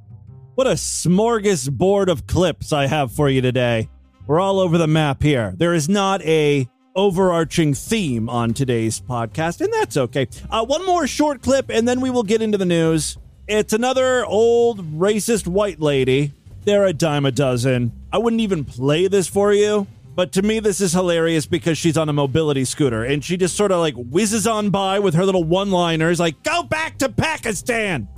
What 0.56 0.68
a 0.68 0.72
smorgasbord 0.72 2.10
of 2.10 2.28
clips 2.28 2.74
I 2.74 2.88
have 2.88 3.14
for 3.14 3.30
you 3.30 3.42
today. 3.42 3.90
We're 4.28 4.42
all 4.42 4.60
over 4.60 4.78
the 4.78 4.86
map 4.86 5.24
here. 5.24 5.54
There 5.56 5.74
is 5.74 5.88
not 5.88 6.22
a 6.24 6.68
overarching 6.94 7.74
theme 7.74 8.28
on 8.28 8.54
today's 8.54 9.00
podcast, 9.00 9.62
and 9.62 9.72
that's 9.72 9.96
okay. 9.96 10.28
Uh, 10.50 10.66
one 10.66 10.86
more 10.86 11.08
short 11.08 11.42
clip, 11.42 11.70
and 11.70 11.88
then 11.88 12.02
we 12.02 12.10
will 12.10 12.24
get 12.24 12.42
into 12.42 12.58
the 12.58 12.66
news. 12.66 13.18
It's 13.48 13.72
another 13.72 14.26
old 14.26 15.00
racist 15.00 15.48
white 15.48 15.80
lady. 15.80 16.34
They're 16.66 16.86
a 16.86 16.92
dime 16.92 17.26
a 17.26 17.32
dozen. 17.32 17.94
I 18.12 18.18
wouldn't 18.18 18.42
even 18.42 18.66
play 18.66 19.08
this 19.08 19.30
for 19.30 19.54
you, 19.54 19.88
but 20.15 20.32
to 20.34 20.41
me, 20.41 20.60
this 20.60 20.82
is 20.82 20.93
hilarious 20.93 21.45
because 21.45 21.78
she's 21.78 21.97
on 21.97 22.10
a 22.10 22.13
mobility 22.13 22.65
scooter 22.65 23.04
and 23.04 23.24
she 23.24 23.38
just 23.38 23.56
sort 23.56 23.71
of 23.71 23.80
like 23.80 23.95
whizzes 23.95 24.45
on 24.45 24.69
by 24.69 25.00
with 25.00 25.13
her 25.13 25.26
little 25.26 25.43
one 25.43 25.71
liners, 25.71 26.19
like, 26.19 26.41
go 26.43 26.63
back 26.63 26.97
to 27.00 27.10
Pakistan. 27.10 28.08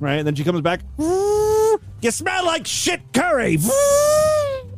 Right? 0.00 0.18
And 0.18 0.26
then 0.28 0.36
she 0.36 0.44
comes 0.44 0.60
back. 0.60 0.80
You 2.00 2.12
smell 2.12 2.46
like 2.46 2.64
shit 2.66 3.12
curry. 3.12 3.58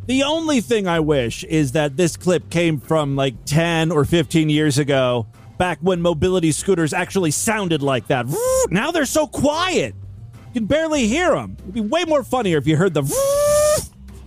The 0.06 0.24
only 0.24 0.60
thing 0.60 0.88
I 0.88 0.98
wish 0.98 1.44
is 1.44 1.72
that 1.72 1.96
this 1.96 2.16
clip 2.16 2.50
came 2.50 2.80
from 2.80 3.14
like 3.14 3.34
10 3.44 3.92
or 3.92 4.04
15 4.04 4.48
years 4.48 4.78
ago, 4.78 5.28
back 5.56 5.78
when 5.82 6.02
mobility 6.02 6.50
scooters 6.50 6.92
actually 6.92 7.30
sounded 7.30 7.80
like 7.80 8.08
that. 8.08 8.26
Now 8.70 8.90
they're 8.90 9.04
so 9.04 9.28
quiet. 9.28 9.94
You 10.48 10.62
can 10.62 10.64
barely 10.66 11.06
hear 11.06 11.30
them. 11.30 11.56
It'd 11.60 11.74
be 11.74 11.80
way 11.80 12.04
more 12.06 12.24
funnier 12.24 12.58
if 12.58 12.66
you 12.66 12.76
heard 12.76 12.92
the 12.92 13.02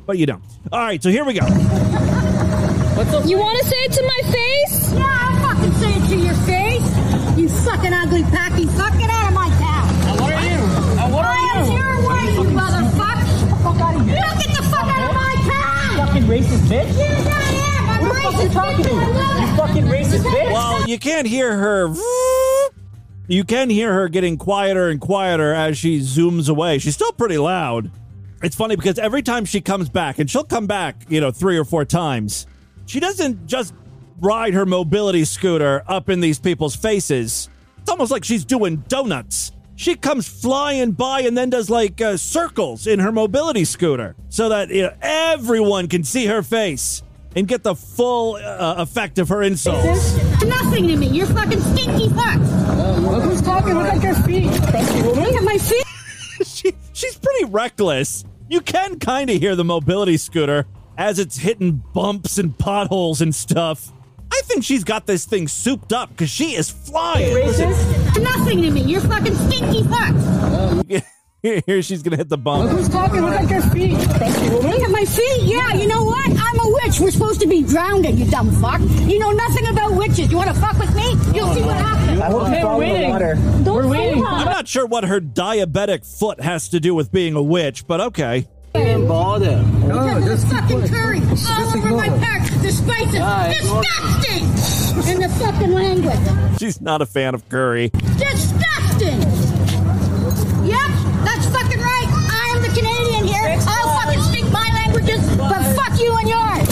but 0.06 0.18
you 0.18 0.26
don't. 0.26 0.44
All 0.72 0.80
right, 0.80 1.02
so 1.02 1.10
here 1.10 1.24
we 1.26 1.34
go. 1.34 1.46
You 3.26 3.38
want 3.38 3.58
to 3.60 3.66
say 3.66 3.78
it 3.78 3.92
to 3.94 4.04
my 4.04 4.22
face? 4.32 4.94
Yeah, 4.94 5.08
I'll 5.08 5.56
fucking 5.56 5.74
say 5.74 5.94
it 5.94 6.08
to 6.10 6.16
your 6.18 6.34
face. 6.46 7.38
You 7.38 7.50
fucking 7.50 7.94
ugly 7.94 8.24
packy. 8.24 8.66
Fuck 8.68 8.96
it 8.96 9.10
out 9.10 9.28
of 9.28 9.34
my 9.34 9.50
town. 9.50 9.88
Now 10.06 10.22
what 10.22 10.34
are 10.34 10.44
you? 10.44 10.96
Now 10.96 11.10
what 11.12 11.26
are 11.26 11.32
I 11.32 11.58
am 11.58 11.66
you? 11.66 11.78
your 11.78 12.06
wife, 12.06 12.34
you 12.36 12.56
motherfucker. 12.56 13.64
Fuck 13.64 13.82
out 13.82 13.96
of 13.96 14.06
here. 14.06 14.16
You 14.18 14.24
get 14.46 14.56
the 14.58 14.64
fuck 14.64 14.86
out 14.86 15.10
of 15.10 15.16
my 15.16 15.36
town. 15.50 16.08
Fucking 16.08 16.24
racist 16.24 16.68
bitch. 16.68 16.98
Yes, 16.98 17.28
I 17.28 17.30
am. 17.78 17.90
I'm 17.90 18.02
What 18.10 18.16
the 18.16 18.22
fuck 18.22 18.34
racist. 18.34 18.44
you 18.44 18.50
talking 18.50 18.86
to? 18.86 18.92
and 18.92 19.00
I 19.00 19.08
love 19.08 19.40
You 19.50 19.58
fucking 19.58 19.86
racist 19.86 20.24
bitch. 20.24 20.52
Well, 20.54 20.88
you 20.88 21.00
can't 21.00 21.28
hear 21.28 21.58
her. 21.58 21.94
You 23.28 23.44
can 23.46 23.70
hear 23.70 23.92
her 23.94 24.10
getting 24.10 24.38
quieter 24.38 24.90
and 24.90 25.00
quieter 25.02 25.54
as 25.54 25.78
she 25.78 26.00
zooms 26.00 26.50
away. 26.50 26.78
She's 26.80 26.94
still 26.94 27.14
pretty 27.14 27.38
loud. 27.38 27.90
It's 28.44 28.58
funny 28.58 28.76
because 28.76 29.00
every 29.00 29.22
time 29.22 29.46
she 29.46 29.62
comes 29.62 29.88
back, 29.88 30.20
and 30.20 30.30
she'll 30.30 30.44
come 30.44 30.68
back, 30.68 30.98
you 31.08 31.22
know, 31.22 31.32
three 31.32 31.58
or 31.58 31.64
four 31.64 31.86
times, 31.86 32.46
she 32.86 33.00
doesn't 33.00 33.48
just 33.48 33.74
ride 34.20 34.54
her 34.54 34.66
mobility 34.66 35.24
scooter 35.24 35.82
up 35.88 36.10
in 36.10 36.20
these 36.20 36.40
people's 36.40 36.76
faces. 36.76 37.50
It's 37.80 37.90
almost 37.90 38.12
like 38.12 38.26
she's 38.26 38.44
doing 38.44 38.84
donuts. 38.90 39.54
She 39.78 39.96
comes 39.96 40.28
flying 40.28 40.92
by 40.92 41.22
and 41.22 41.38
then 41.38 41.50
does 41.50 41.70
like 41.70 42.02
uh, 42.02 42.18
circles 42.18 42.86
in 42.86 43.00
her 43.00 43.14
mobility 43.14 43.64
scooter 43.64 44.16
so 44.28 44.50
that 44.50 44.70
you 44.70 44.84
know, 44.84 44.94
everyone 45.02 45.88
can 45.88 46.04
see 46.04 46.26
her 46.26 46.44
face 46.44 47.02
and 47.38 47.48
get 47.48 47.64
the 47.64 47.76
full 47.76 48.36
uh, 48.36 48.76
effect 48.78 49.20
of 49.20 49.30
her 49.30 49.42
insults. 49.42 50.16
Nothing 50.44 50.90
to 50.90 50.98
me. 50.98 51.08
You're 51.08 51.28
fucking 51.28 51.62
stinky 51.62 52.10
fuck. 52.10 52.40
Look 52.40 53.24
who's 53.24 53.42
talking. 53.42 53.76
Look 53.76 53.88
at 53.88 54.04
your 54.04 54.16
feet. 54.16 54.52
Look 54.52 55.34
at 55.34 55.44
my 55.44 55.58
feet. 55.58 55.86
she, 56.46 56.74
she's 56.92 57.18
pretty 57.18 57.46
reckless. 57.46 58.26
You 58.50 58.62
can 58.62 59.00
kind 59.00 59.30
of 59.30 59.38
hear 59.40 59.56
the 59.56 59.64
mobility 59.64 60.18
scooter 60.18 60.66
as 60.98 61.18
it's 61.18 61.38
hitting 61.38 61.84
bumps 61.94 62.38
and 62.38 62.58
potholes 62.58 63.22
and 63.22 63.34
stuff. 63.34 63.92
I 64.32 64.42
think 64.46 64.64
she's 64.64 64.84
got 64.84 65.06
this 65.08 65.26
thing 65.26 65.48
souped 65.48 65.94
up 65.94 66.10
because 66.10 66.30
she 66.30 66.56
is 66.56 66.70
flying. 66.70 67.36
Racist. 67.36 68.22
Nothing 68.22 68.62
to 68.64 68.72
me. 68.72 68.82
You're 68.82 69.02
fucking 69.02 69.36
stinky 69.36 69.84
fuck. 69.84 71.04
Here 71.44 71.82
she's 71.82 72.02
gonna 72.02 72.16
hit 72.16 72.30
the 72.30 72.38
Look 72.38 72.44
bump. 72.46 72.70
who's 72.70 72.88
talking. 72.88 73.20
Look 73.20 73.34
at 73.34 73.50
your 73.50 73.62
feet. 73.64 73.92
Look 73.98 74.82
at 74.82 74.92
my 74.92 75.04
feet. 75.04 75.42
Yeah, 75.42 75.74
you 75.74 75.90
know 75.90 76.02
what? 76.06 76.26
I'm 76.30 76.60
a 76.60 76.72
witch. 76.82 77.02
We're 77.02 77.12
supposed 77.12 77.42
to 77.42 77.48
be 77.48 77.64
drowned, 77.64 78.06
you 78.18 78.26
dumb 78.32 78.50
fuck. 78.62 78.80
You 78.80 79.20
know 79.20 79.32
nothing 79.32 79.68
about 79.68 79.94
witches. 79.94 80.32
You 80.32 80.38
want 80.38 80.56
to 80.56 80.62
fuck 80.62 80.80
with 80.80 80.96
me? 80.96 81.04
You'll 81.36 81.54
see 81.54 81.62
what 81.62 81.76
happens. 81.76 82.22
I 82.22 82.28
hope 82.32 82.44
you 82.44 82.48
Okay, 82.48 82.62
follow 82.62 82.78
we're 82.80 82.86
the 82.88 82.94
waiting. 82.94 83.10
water. 83.10 83.36
Don't 83.36 83.66
We're 83.76 83.84
say 83.84 83.90
waiting. 83.90 84.26
I'm 84.26 84.46
not 84.46 84.70
sure 84.70 84.86
what 84.86 85.04
her 85.04 85.20
diabetic 85.20 86.06
foot 86.06 86.40
has 86.40 86.70
to 86.70 86.80
do 86.80 86.96
with 86.96 87.12
being 87.12 87.36
a 87.36 87.44
witch, 87.44 87.86
but 87.88 88.00
okay. 88.00 88.48
Didn't 88.74 89.10
bother. 89.10 89.62
No, 89.64 89.96
Look 89.96 90.24
at 90.24 90.24
the 90.24 90.38
fucking 90.48 90.88
curry 90.88 91.20
all 91.20 91.78
over 91.78 91.90
my 91.98 92.08
park. 92.08 92.44
The 92.62 92.72
spices. 92.72 93.16
Ignore 93.16 93.84
Disgusting. 93.84 95.14
In 95.14 95.20
the 95.20 95.28
fucking 95.28 95.72
language. 95.74 96.58
She's 96.60 96.80
not 96.80 97.02
a 97.02 97.06
fan 97.06 97.36
of 97.36 97.50
curry. 97.50 97.90
Disgusting. 97.90 99.43
Yep, 101.54 101.62
that's 101.62 101.64
fucking 101.64 101.80
right. 101.82 102.08
I 102.10 102.54
am 102.56 102.62
the 102.62 102.70
Canadian 102.70 103.28
here. 103.28 103.58
I'll 103.68 104.02
fucking 104.02 104.22
speak 104.24 104.52
my 104.52 104.70
languages, 104.74 105.22
but 105.38 105.62
fuck 105.76 106.00
you 106.00 106.16
and 106.18 106.30
yours. 106.30 106.70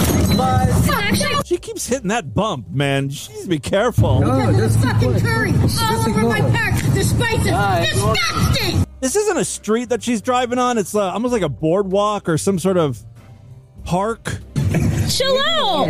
Fuck. 0.88 1.46
She 1.46 1.58
keeps 1.58 1.86
hitting 1.88 2.08
that 2.10 2.34
bump, 2.34 2.70
man. 2.72 3.10
She 3.10 3.30
needs 3.32 3.44
to 3.44 3.50
be 3.50 3.60
careful. 3.60 4.22
No, 4.22 4.52
The 4.52 4.58
just 4.58 4.80
keep 4.82 4.88
fucking 4.90 5.10
going. 5.10 5.22
curry 5.22 5.52
all 5.52 6.00
over 6.10 6.10
my 6.10 6.38
ignore 6.38 6.52
park. 6.52 6.76
The 6.94 7.04
spices. 7.04 7.94
Disgusting. 7.94 8.86
This 9.02 9.16
isn't 9.16 9.38
a 9.38 9.44
street 9.46 9.90
that 9.90 10.02
she's 10.02 10.22
driving 10.22 10.60
on. 10.60 10.78
It's 10.78 10.96
uh, 10.96 11.12
almost 11.12 11.34
like 11.34 11.42
a 11.42 11.50
boardwalk 11.50 12.30
or 12.30 12.38
some 12.38 12.58
sort 12.60 12.78
of 12.78 13.04
park. 13.84 14.38
Chill 15.12 15.38
out. 15.60 15.88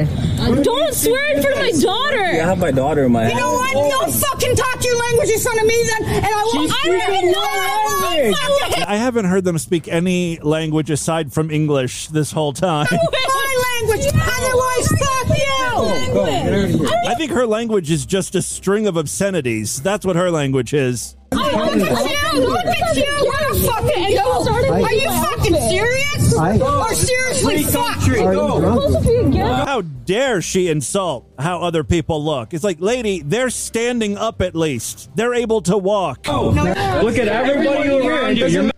Don't 0.64 0.94
swear 0.96 1.36
in 1.36 1.42
front 1.44 1.56
of 1.56 1.62
my 1.62 1.72
daughter. 1.80 2.24
I 2.24 2.46
have 2.46 2.58
my 2.58 2.72
daughter 2.72 3.06
in 3.06 3.12
my 3.12 3.30
You 3.30 3.36
know 3.36 3.54
what? 3.54 3.74
Don't 3.74 4.08
oh. 4.08 4.12
fucking 4.12 4.56
talk 4.56 4.84
your 4.84 4.98
language 4.98 5.30
in 5.30 5.40
front 5.40 5.62
of 5.62 5.68
me 5.68 5.84
then, 5.86 6.04
and 6.16 6.26
I 6.26 6.44
won't. 6.54 6.70
She's 6.70 6.72
I 6.72 6.88
don't 6.88 7.14
even 7.14 7.32
know 7.32 7.42
your 7.42 8.32
that 8.32 8.60
language. 8.60 8.86
I 8.88 8.96
haven't 8.96 9.26
heard 9.26 9.44
them 9.44 9.60
speak 9.60 9.88
any 9.88 10.40
language 10.40 10.90
aside 10.90 11.32
from 11.32 11.52
English 11.52 12.08
this 12.08 12.32
whole 12.32 12.52
time. 12.52 12.88
My 12.90 12.98
language. 13.80 14.08
Otherwise, 14.12 14.88
fuck 14.88 15.38
you. 15.38 16.14
Go, 16.14 16.26
get 16.26 16.54
out 16.54 16.64
of 16.64 16.70
here. 16.72 16.90
I 17.06 17.14
think 17.14 17.32
her 17.32 17.46
language 17.46 17.92
is 17.92 18.08
just 18.08 18.34
a 18.34 18.42
string 18.42 18.88
of 18.88 18.98
obscenities. 18.98 19.84
That's 19.84 20.04
what 20.04 20.16
her 20.16 20.32
language 20.32 20.74
is. 20.74 21.16
Oh, 21.32 21.38
look 21.38 21.92
at 21.92 22.34
you! 22.34 22.42
Look 22.42 22.66
at 22.66 22.98
you! 22.98 23.28
What 23.28 23.42
a 23.42 23.56
fucking 23.56 24.16
go! 24.16 24.84
Are 24.84 24.94
you 24.94 25.10
fucking 25.10 25.56
serious? 25.70 26.01
Or 26.42 26.54
oh, 26.54 26.86
oh, 26.90 26.94
seriously 26.94 27.64
Free 27.64 27.72
fuck? 27.72 27.96
country. 27.98 28.20
Go. 28.20 29.46
How 29.46 29.82
dare 29.82 30.42
she 30.42 30.70
insult 30.70 31.30
how 31.38 31.62
other 31.62 31.84
people 31.84 32.24
look? 32.24 32.54
It's 32.54 32.64
like, 32.64 32.82
lady, 32.82 33.22
they're 33.22 33.52
standing 33.52 34.18
up 34.18 34.42
at 34.42 34.56
least. 34.56 35.12
They're 35.16 35.36
able 35.36 35.62
to 35.64 35.78
walk. 35.78 36.26
Oh, 36.28 36.50
Look 36.50 37.18
at 37.18 37.28
everybody 37.28 38.08
around 38.08 38.38
you. 38.38 38.48
You're 38.48 38.72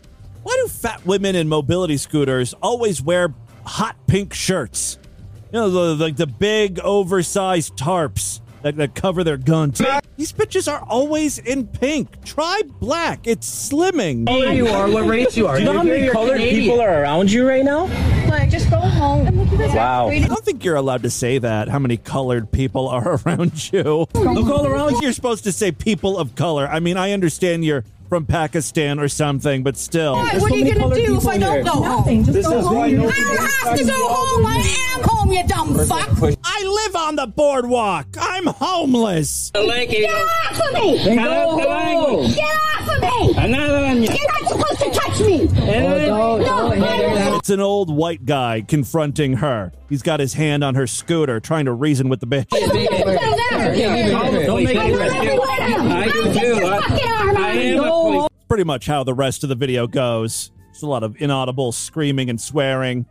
Why 0.43 0.62
do 0.62 0.67
fat 0.67 1.06
women 1.06 1.36
in 1.36 1.47
mobility 1.47 1.95
scooters 1.95 2.54
always 2.62 3.02
wear 3.02 3.34
hot 3.65 3.95
pink 4.08 4.34
shirts? 4.34 4.97
You 5.54 5.60
know, 5.60 5.69
the, 5.69 6.04
like 6.04 6.17
the 6.17 6.28
big 6.28 6.80
oversized 6.80 7.78
tarps 7.78 8.41
that, 8.63 8.78
that 8.78 8.95
cover 8.95 9.23
their 9.23 9.38
guns. 9.38 9.82
These 10.17 10.34
bitches 10.34 10.71
are 10.71 10.84
always 10.88 11.38
in 11.38 11.67
pink. 11.67 12.23
Try 12.23 12.62
black. 12.80 13.28
It's 13.28 13.69
slimming. 13.69 14.28
Who 14.30 14.52
you 14.52 14.67
are, 14.67 14.89
what 14.89 15.06
race 15.06 15.38
you 15.38 15.47
are. 15.47 15.58
Do 15.58 15.63
you 15.63 15.71
know 15.71 15.78
how 15.78 15.84
many 15.84 16.10
colored 16.10 16.39
people 16.39 16.82
are 16.82 17.02
around 17.02 17.32
you 17.32 17.47
right 17.47 17.63
now? 17.63 17.86
Like, 18.30 18.49
just 18.49 18.69
go 18.69 18.78
home. 18.80 19.49
Wow. 19.58 20.10
I 20.10 20.19
don't 20.19 20.43
think 20.43 20.63
you're 20.63 20.76
allowed 20.76 21.04
to 21.04 21.10
say 21.10 21.38
that. 21.39 21.67
How 21.67 21.80
many 21.80 21.97
colored 21.97 22.52
people 22.52 22.88
are 22.88 23.19
around 23.26 23.71
you? 23.71 24.08
Look 24.13 24.49
all 24.49 24.65
around 24.65 24.93
you. 24.93 24.99
You're 25.04 25.13
supposed 25.13 25.43
to 25.43 25.52
say 25.52 25.71
people 25.71 26.17
of 26.17 26.36
color. 26.36 26.67
I 26.67 26.80
mean, 26.80 26.97
I 26.97 27.12
understand 27.12 27.65
you're 27.65 27.84
from 28.13 28.28
Pakistan 28.28 28.99
or 28.99 29.08
something, 29.08 29.63
but 29.63 29.76
still. 29.76 30.13
What 30.13 30.52
are 30.52 30.56
you 30.56 30.71
gonna 30.71 30.93
do 30.93 31.17
if 31.17 31.26
I 31.26 31.39
don't 31.39 31.52
here. 31.52 31.63
go 31.63 31.71
home? 31.71 32.23
This 32.26 32.45
is 32.45 32.45
why 32.45 32.86
I 32.86 32.91
don't 32.91 33.12
have 33.12 33.76
to 33.76 33.84
go 33.86 34.08
home. 34.08 34.45
I 34.45 34.93
am 34.93 35.02
home, 35.04 35.32
you 35.32 35.47
dumb 35.47 35.73
fuck. 35.88 36.38
I 36.43 36.63
live 36.63 36.95
on 36.95 37.15
the 37.15 37.26
boardwalk. 37.26 38.06
I'm 38.19 38.45
homeless. 38.45 39.49
Get 39.56 39.65
off 39.65 40.60
of 40.60 40.73
me! 40.76 41.04
Get 41.04 41.28
off 41.28 42.36
Get 42.36 42.56
off 42.56 42.88
of 42.88 43.02
me! 43.02 43.34
Another 43.36 43.82
one. 43.82 44.04
You're 44.04 44.13
not 44.13 44.47
supposed 44.47 44.80
to 44.80 44.91
touch 44.91 45.19
me! 45.21 45.47
Oh, 46.12 46.38
no, 46.38 46.71
I 46.71 47.38
It's 47.38 47.49
an 47.49 47.62
old 47.62 47.95
white 47.95 48.28
guy 48.28 48.62
confronting 48.62 49.38
her. 49.38 49.71
He's 49.89 50.04
got 50.04 50.19
his 50.19 50.34
hand 50.34 50.63
on 50.63 50.76
her 50.76 50.86
scooter, 50.86 51.39
trying 51.39 51.65
to 51.65 51.71
reason 51.71 52.10
with 52.10 52.19
the 52.19 52.28
bitch. 52.28 52.49
Don't 52.49 52.73
make 54.63 54.76
it 54.76 54.84
I 54.84 56.06
do 56.06 56.34
too. 56.34 56.65
I, 56.65 57.34
I 57.38 57.52
am 57.52 57.80
a 57.80 57.89
police. 57.89 58.30
Pretty 58.54 58.66
much 58.66 58.86
how 58.86 59.04
the 59.04 59.16
rest 59.16 59.42
of 59.42 59.50
the 59.50 59.56
video 59.56 59.88
goes. 59.88 60.52
It's 60.70 60.84
a 60.84 60.86
lot 60.86 61.02
of 61.02 61.20
inaudible 61.20 61.72
screaming 61.72 62.30
and 62.30 62.39
swearing. 62.39 63.08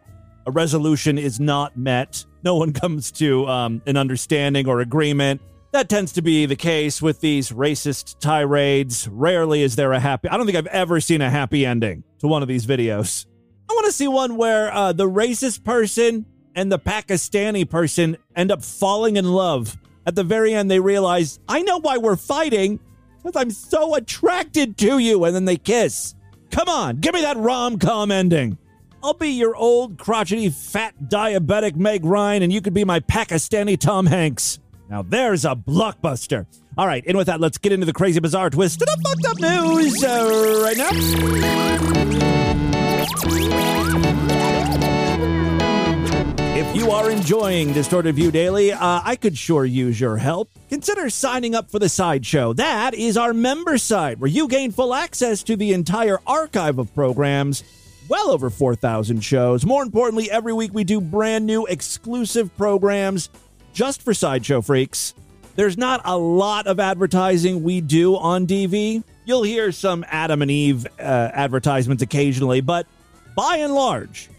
A 0.46 0.52
resolution 0.52 1.18
is 1.18 1.40
not 1.40 1.76
met. 1.76 2.24
No 2.44 2.54
one 2.54 2.72
comes 2.82 3.10
to 3.10 3.48
um, 3.48 3.82
an 3.86 3.96
understanding 3.96 4.68
or 4.68 4.82
agreement. 4.82 5.40
That 5.72 5.88
tends 5.88 6.12
to 6.12 6.22
be 6.22 6.46
the 6.46 6.54
case 6.54 7.02
with 7.02 7.18
these 7.18 7.50
racist 7.50 8.20
tirades. 8.20 9.08
Rarely 9.08 9.62
is 9.62 9.74
there 9.74 9.92
a 9.92 9.98
happy. 9.98 10.28
I 10.28 10.36
don't 10.36 10.46
think 10.46 10.56
I've 10.56 10.68
ever 10.68 11.00
seen 11.00 11.20
a 11.20 11.28
happy 11.28 11.66
ending 11.66 12.04
to 12.20 12.28
one 12.28 12.42
of 12.42 12.48
these 12.48 12.64
videos. 12.64 13.26
I 13.68 13.72
want 13.72 13.86
to 13.86 13.92
see 13.92 14.06
one 14.06 14.36
where 14.36 14.72
uh, 14.72 14.92
the 14.92 15.10
racist 15.10 15.64
person 15.64 16.24
and 16.54 16.70
the 16.70 16.78
Pakistani 16.78 17.68
person 17.68 18.16
end 18.36 18.52
up 18.52 18.62
falling 18.62 19.16
in 19.16 19.24
love. 19.24 19.76
At 20.06 20.14
the 20.14 20.22
very 20.22 20.54
end, 20.54 20.70
they 20.70 20.78
realize, 20.78 21.40
I 21.48 21.62
know 21.62 21.80
why 21.80 21.98
we're 21.98 22.14
fighting 22.14 22.78
because 23.22 23.40
I'm 23.40 23.50
so 23.50 23.94
attracted 23.94 24.76
to 24.78 24.98
you. 24.98 25.24
And 25.24 25.34
then 25.34 25.44
they 25.44 25.56
kiss. 25.56 26.14
Come 26.50 26.68
on, 26.68 26.98
give 26.98 27.14
me 27.14 27.22
that 27.22 27.36
rom 27.36 27.78
com 27.78 28.10
ending. 28.10 28.58
I'll 29.02 29.14
be 29.14 29.30
your 29.30 29.56
old, 29.56 29.98
crotchety, 29.98 30.50
fat, 30.50 30.94
diabetic 31.08 31.74
Meg 31.74 32.04
Ryan, 32.04 32.42
and 32.42 32.52
you 32.52 32.60
could 32.60 32.74
be 32.74 32.84
my 32.84 33.00
Pakistani 33.00 33.78
Tom 33.78 34.06
Hanks. 34.06 34.60
Now 34.88 35.02
there's 35.02 35.44
a 35.44 35.56
blockbuster. 35.56 36.46
All 36.78 36.86
right, 36.86 37.04
and 37.06 37.16
with 37.16 37.26
that, 37.26 37.40
let's 37.40 37.58
get 37.58 37.72
into 37.72 37.86
the 37.86 37.92
crazy, 37.92 38.20
bizarre 38.20 38.50
twist 38.50 38.78
the 38.78 38.86
fucked 38.86 39.26
up 39.26 39.40
news 39.40 40.04
uh, 40.04 40.60
right 40.62 40.76
now. 40.76 40.90
You 46.74 46.90
are 46.90 47.10
enjoying 47.10 47.74
Distorted 47.74 48.14
View 48.14 48.30
Daily, 48.30 48.72
uh, 48.72 49.02
I 49.04 49.14
could 49.16 49.36
sure 49.36 49.66
use 49.66 50.00
your 50.00 50.16
help. 50.16 50.50
Consider 50.70 51.10
signing 51.10 51.54
up 51.54 51.70
for 51.70 51.78
the 51.78 51.88
Sideshow. 51.88 52.54
That 52.54 52.94
is 52.94 53.18
our 53.18 53.34
member 53.34 53.76
site, 53.76 54.18
where 54.18 54.30
you 54.30 54.48
gain 54.48 54.72
full 54.72 54.94
access 54.94 55.42
to 55.42 55.54
the 55.56 55.74
entire 55.74 56.18
archive 56.26 56.78
of 56.78 56.92
programs 56.94 57.62
well 58.08 58.30
over 58.30 58.48
4,000 58.48 59.20
shows. 59.20 59.66
More 59.66 59.82
importantly, 59.82 60.30
every 60.30 60.54
week 60.54 60.72
we 60.72 60.82
do 60.82 60.98
brand 60.98 61.44
new 61.44 61.66
exclusive 61.66 62.56
programs 62.56 63.28
just 63.74 64.00
for 64.00 64.14
Sideshow 64.14 64.62
Freaks. 64.62 65.12
There's 65.56 65.76
not 65.76 66.00
a 66.06 66.16
lot 66.16 66.66
of 66.66 66.80
advertising 66.80 67.62
we 67.62 67.82
do 67.82 68.16
on 68.16 68.46
DV. 68.46 69.04
You'll 69.26 69.42
hear 69.42 69.72
some 69.72 70.06
Adam 70.08 70.40
and 70.40 70.50
Eve 70.50 70.86
uh, 70.98 71.02
advertisements 71.02 72.02
occasionally, 72.02 72.62
but 72.62 72.86
by 73.36 73.58
and 73.58 73.74
large, 73.74 74.30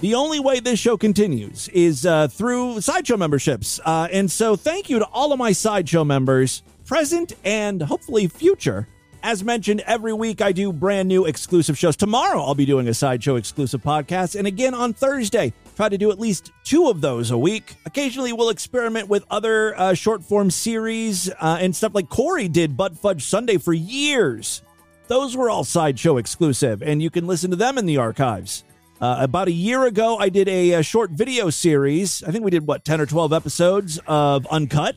the 0.00 0.14
only 0.14 0.40
way 0.40 0.60
this 0.60 0.78
show 0.78 0.96
continues 0.96 1.68
is 1.68 2.06
uh, 2.06 2.28
through 2.28 2.80
Sideshow 2.80 3.16
memberships. 3.16 3.78
Uh, 3.84 4.08
and 4.10 4.30
so, 4.30 4.56
thank 4.56 4.88
you 4.88 4.98
to 4.98 5.04
all 5.06 5.32
of 5.32 5.38
my 5.38 5.52
Sideshow 5.52 6.04
members, 6.04 6.62
present 6.86 7.34
and 7.44 7.82
hopefully 7.82 8.26
future. 8.26 8.88
As 9.22 9.44
mentioned, 9.44 9.82
every 9.86 10.14
week 10.14 10.40
I 10.40 10.52
do 10.52 10.72
brand 10.72 11.06
new 11.06 11.26
exclusive 11.26 11.76
shows. 11.76 11.94
Tomorrow 11.94 12.40
I'll 12.40 12.54
be 12.54 12.64
doing 12.64 12.88
a 12.88 12.94
Sideshow 12.94 13.36
exclusive 13.36 13.82
podcast. 13.82 14.34
And 14.34 14.46
again 14.46 14.72
on 14.72 14.94
Thursday, 14.94 15.52
try 15.76 15.90
to 15.90 15.98
do 15.98 16.10
at 16.10 16.18
least 16.18 16.52
two 16.64 16.88
of 16.88 17.02
those 17.02 17.30
a 17.30 17.36
week. 17.36 17.76
Occasionally 17.84 18.32
we'll 18.32 18.48
experiment 18.48 19.08
with 19.08 19.26
other 19.30 19.78
uh, 19.78 19.92
short 19.92 20.24
form 20.24 20.50
series 20.50 21.28
uh, 21.28 21.58
and 21.60 21.76
stuff 21.76 21.94
like 21.94 22.08
Corey 22.08 22.48
did 22.48 22.78
Butt 22.78 22.96
Fudge 22.96 23.26
Sunday 23.26 23.58
for 23.58 23.74
years. 23.74 24.62
Those 25.08 25.36
were 25.36 25.50
all 25.50 25.64
Sideshow 25.64 26.16
exclusive, 26.16 26.82
and 26.82 27.02
you 27.02 27.10
can 27.10 27.26
listen 27.26 27.50
to 27.50 27.56
them 27.56 27.76
in 27.76 27.84
the 27.84 27.98
archives. 27.98 28.64
Uh, 29.00 29.16
about 29.20 29.48
a 29.48 29.52
year 29.52 29.86
ago, 29.86 30.18
I 30.18 30.28
did 30.28 30.48
a, 30.48 30.72
a 30.72 30.82
short 30.82 31.10
video 31.10 31.48
series. 31.50 32.22
I 32.22 32.30
think 32.30 32.44
we 32.44 32.50
did, 32.50 32.66
what, 32.66 32.84
10 32.84 33.00
or 33.00 33.06
12 33.06 33.32
episodes 33.32 33.98
of 34.06 34.46
Uncut 34.48 34.96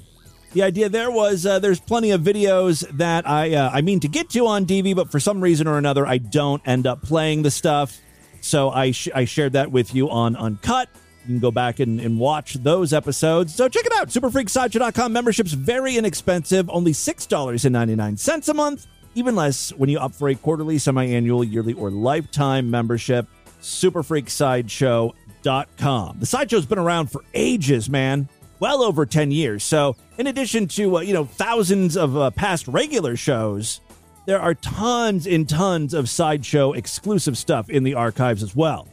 the 0.54 0.62
idea 0.62 0.88
there 0.88 1.12
was 1.12 1.46
uh, 1.46 1.60
there's 1.60 1.80
plenty 1.80 2.12
of 2.12 2.22
videos 2.22 2.88
that 2.98 3.28
I 3.28 3.56
uh, 3.56 3.70
I 3.74 3.82
mean 3.82 4.00
to 4.02 4.08
get 4.08 4.30
to 4.32 4.48
on 4.48 4.66
DV, 4.66 4.96
but 4.96 5.12
for 5.12 5.20
some 5.20 5.42
reason 5.42 5.68
or 5.68 5.78
another 5.78 6.06
I 6.06 6.20
don't 6.20 6.62
end 6.68 6.88
up 6.88 7.02
playing 7.02 7.42
the 7.42 7.52
stuff. 7.52 8.00
So 8.42 8.70
I 8.70 8.92
sh- 8.92 9.10
I 9.13 9.26
shared 9.26 9.54
that 9.54 9.72
with 9.72 9.96
you 9.96 10.10
on 10.10 10.36
Uncut. 10.36 10.89
You 11.24 11.28
can 11.28 11.39
go 11.39 11.52
back 11.52 11.80
and, 11.80 12.00
and 12.00 12.20
watch 12.20 12.56
those 12.56 12.94
episodes. 12.94 13.56
So 13.56 13.70
check 13.70 13.86
it 13.86 13.94
out. 13.94 14.10
Superfreaksideshow.com 14.10 15.13
membership's 15.13 15.54
very 15.54 15.96
inexpensive, 15.96 16.70
only 16.70 16.92
$6.99 16.92 18.50
a 18.50 18.54
month. 18.54 18.88
Even 19.16 19.34
less 19.34 19.72
when 19.72 19.89
you 19.89 20.00
opt 20.00 20.16
for 20.16 20.28
a 20.28 20.36
quarterly, 20.36 20.78
semi-annual, 20.78 21.46
yearly, 21.46 21.74
or 21.74 21.89
lifetime 21.89 22.70
membership. 22.70 23.26
Superfreaksideshow.com. 23.63 26.19
The 26.19 26.26
sideshow's 26.26 26.65
been 26.65 26.80
around 26.80 27.12
for 27.12 27.23
ages, 27.34 27.89
man 27.89 28.30
well 28.63 28.82
over 28.82 29.06
10 29.06 29.32
years. 29.32 29.62
So, 29.62 29.97
in 30.17 30.28
addition 30.28 30.69
to, 30.69 30.95
uh, 30.95 31.02
you 31.02 31.13
know, 31.13 31.26
thousands 31.26 31.97
of 31.97 32.15
uh, 32.15 32.32
past 32.32 32.65
regular 32.69 33.17
shows, 33.17 33.82
there 34.26 34.39
are 34.39 34.54
tons 34.54 35.28
and 35.28 35.49
tons 35.49 35.93
of 35.93 36.10
sideshow 36.10 36.71
exclusive 36.71 37.38
stuff 37.38 37.69
in 37.69 37.84
the 37.84 37.95
archives 37.95 38.41
as 38.41 38.56
well. 38.56 38.88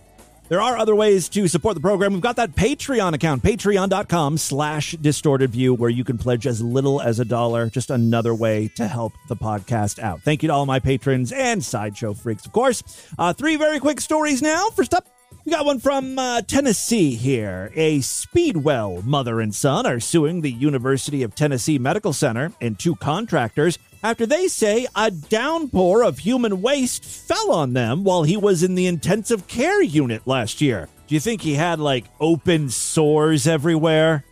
There 0.51 0.61
are 0.61 0.77
other 0.77 0.97
ways 0.97 1.29
to 1.29 1.47
support 1.47 1.77
the 1.77 1.81
program. 1.81 2.13
We've 2.13 2.21
got 2.21 2.35
that 2.35 2.57
Patreon 2.57 3.15
account, 3.15 3.45
patreon.com 3.45 4.37
slash 4.37 4.97
distorted 5.01 5.51
view, 5.51 5.75
where 5.75 5.89
you 5.89 6.03
can 6.03 6.19
pledge 6.19 6.45
as 6.45 6.61
little 6.61 7.01
as 7.01 7.21
a 7.21 7.25
dollar. 7.25 7.71
Just 7.71 7.89
another 7.89 8.35
way 8.35 8.67
to 8.75 8.89
help 8.89 9.13
the 9.29 9.37
podcast 9.37 10.01
out. 10.01 10.23
Thank 10.23 10.43
you 10.43 10.49
to 10.49 10.53
all 10.53 10.67
my 10.67 10.81
patrons 10.81 11.31
and 11.31 11.65
sideshow 11.65 12.15
freaks, 12.15 12.47
of 12.47 12.51
course. 12.51 12.83
Uh, 13.17 13.33
three 13.33 13.55
very 13.55 13.79
quick 13.79 14.01
stories 14.01 14.43
now. 14.43 14.71
First 14.71 14.93
up, 14.93 15.07
we 15.45 15.53
got 15.53 15.65
one 15.65 15.79
from 15.79 16.19
uh, 16.19 16.43
Tennessee 16.43 17.15
here. 17.15 17.71
A 17.77 18.01
Speedwell 18.01 19.03
mother 19.03 19.41
and 19.41 19.55
son 19.55 19.87
are 19.87 20.01
suing 20.01 20.41
the 20.41 20.51
University 20.51 21.23
of 21.23 21.37
Tennessee 21.37 21.79
Medical 21.79 22.13
Center 22.13 22.53
and 22.61 22.77
two 22.77 22.97
contractors 22.97 23.79
after 24.03 24.27
they 24.27 24.49
say 24.49 24.87
a 24.95 25.11
downpour 25.11 26.03
of 26.03 26.19
human 26.19 26.63
waste 26.63 27.05
fell 27.05 27.51
on 27.53 27.73
them 27.73 28.05
while 28.05 28.23
he 28.23 28.37
was 28.37 28.63
in 28.63 28.75
the 28.75 28.87
intensive 28.87 29.47
care 29.47 29.83
unit 29.83 30.27
last 30.27 30.61
year. 30.61 30.89
Do 31.07 31.15
you 31.15 31.21
think 31.21 31.43
he 31.43 31.55
had 31.55 31.81
like 31.81 32.05
open 32.21 32.71
sores 32.71 33.47
everywhere? 33.47 34.25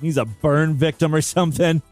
He's 0.00 0.16
a 0.16 0.24
burn 0.24 0.74
victim 0.74 1.14
or 1.14 1.22
something? 1.22 1.82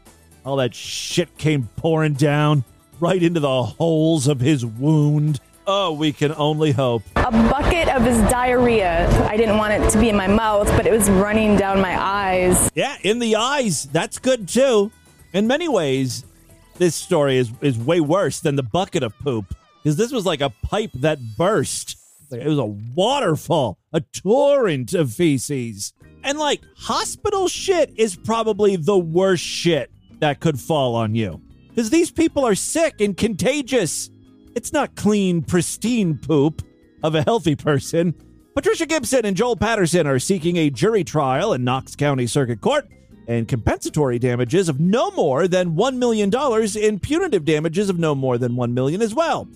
All 0.45 0.57
that 0.57 0.75
shit 0.75 1.37
came 1.37 1.69
pouring 1.75 2.13
down 2.13 2.63
right 2.99 3.21
into 3.21 3.39
the 3.39 3.63
holes 3.63 4.27
of 4.27 4.39
his 4.39 4.65
wound. 4.65 5.39
Oh, 5.67 5.93
we 5.93 6.13
can 6.13 6.31
only 6.35 6.71
hope. 6.71 7.01
A 7.15 7.31
bucket 7.31 7.89
of 7.89 8.03
his 8.03 8.19
diarrhea. 8.29 9.09
I 9.27 9.35
didn't 9.35 9.57
want 9.57 9.73
it 9.73 9.89
to 9.89 9.99
be 9.99 10.09
in 10.09 10.15
my 10.15 10.27
mouth, 10.27 10.67
but 10.77 10.85
it 10.85 10.91
was 10.91 11.09
running 11.09 11.57
down 11.57 11.81
my 11.81 11.99
eyes. 11.99 12.69
Yeah, 12.75 12.95
in 13.01 13.17
the 13.17 13.35
eyes. 13.37 13.85
That's 13.85 14.19
good 14.19 14.47
too. 14.47 14.91
In 15.33 15.47
many 15.47 15.67
ways, 15.67 16.23
this 16.77 16.95
story 16.95 17.37
is, 17.37 17.51
is 17.61 17.77
way 17.77 17.99
worse 17.99 18.39
than 18.39 18.55
the 18.55 18.63
bucket 18.63 19.03
of 19.03 19.17
poop. 19.19 19.53
Because 19.83 19.97
this 19.97 20.11
was 20.11 20.25
like 20.25 20.41
a 20.41 20.49
pipe 20.63 20.91
that 20.95 21.19
burst. 21.37 21.97
It 22.31 22.47
was 22.47 22.57
a 22.57 22.65
waterfall, 22.65 23.77
a 23.93 24.01
torrent 24.01 24.93
of 24.93 25.13
feces. 25.13 25.93
And 26.23 26.39
like, 26.39 26.61
hospital 26.75 27.47
shit 27.47 27.93
is 27.95 28.15
probably 28.15 28.75
the 28.75 28.97
worst 28.97 29.43
shit 29.43 29.91
that 30.19 30.39
could 30.39 30.59
fall 30.59 30.95
on 30.95 31.13
you. 31.13 31.41
Because 31.69 31.89
these 31.89 32.09
people 32.09 32.45
are 32.45 32.55
sick 32.55 32.99
and 32.99 33.15
contagious. 33.15 34.09
It's 34.55 34.73
not 34.73 34.95
clean, 34.95 35.43
pristine 35.43 36.17
poop 36.17 36.63
of 37.03 37.13
a 37.13 37.21
healthy 37.21 37.55
person. 37.55 38.15
Patricia 38.55 38.85
Gibson 38.85 39.25
and 39.25 39.35
Joel 39.35 39.57
Patterson 39.57 40.07
are 40.07 40.17
seeking 40.17 40.55
a 40.57 40.69
jury 40.69 41.03
trial 41.03 41.53
in 41.53 41.63
Knox 41.63 41.95
County 41.95 42.25
Circuit 42.25 42.61
Court 42.61 42.87
and 43.27 43.47
compensatory 43.47 44.19
damages 44.19 44.69
of 44.69 44.79
no 44.79 45.11
more 45.11 45.47
than 45.47 45.75
$1 45.75 45.97
million 45.97 46.31
in 46.77 46.99
punitive 46.99 47.45
damages 47.45 47.89
of 47.89 47.99
no 47.99 48.15
more 48.15 48.37
than 48.37 48.55
1 48.55 48.73
million 48.73 49.01
as 49.01 49.13
well. 49.13 49.47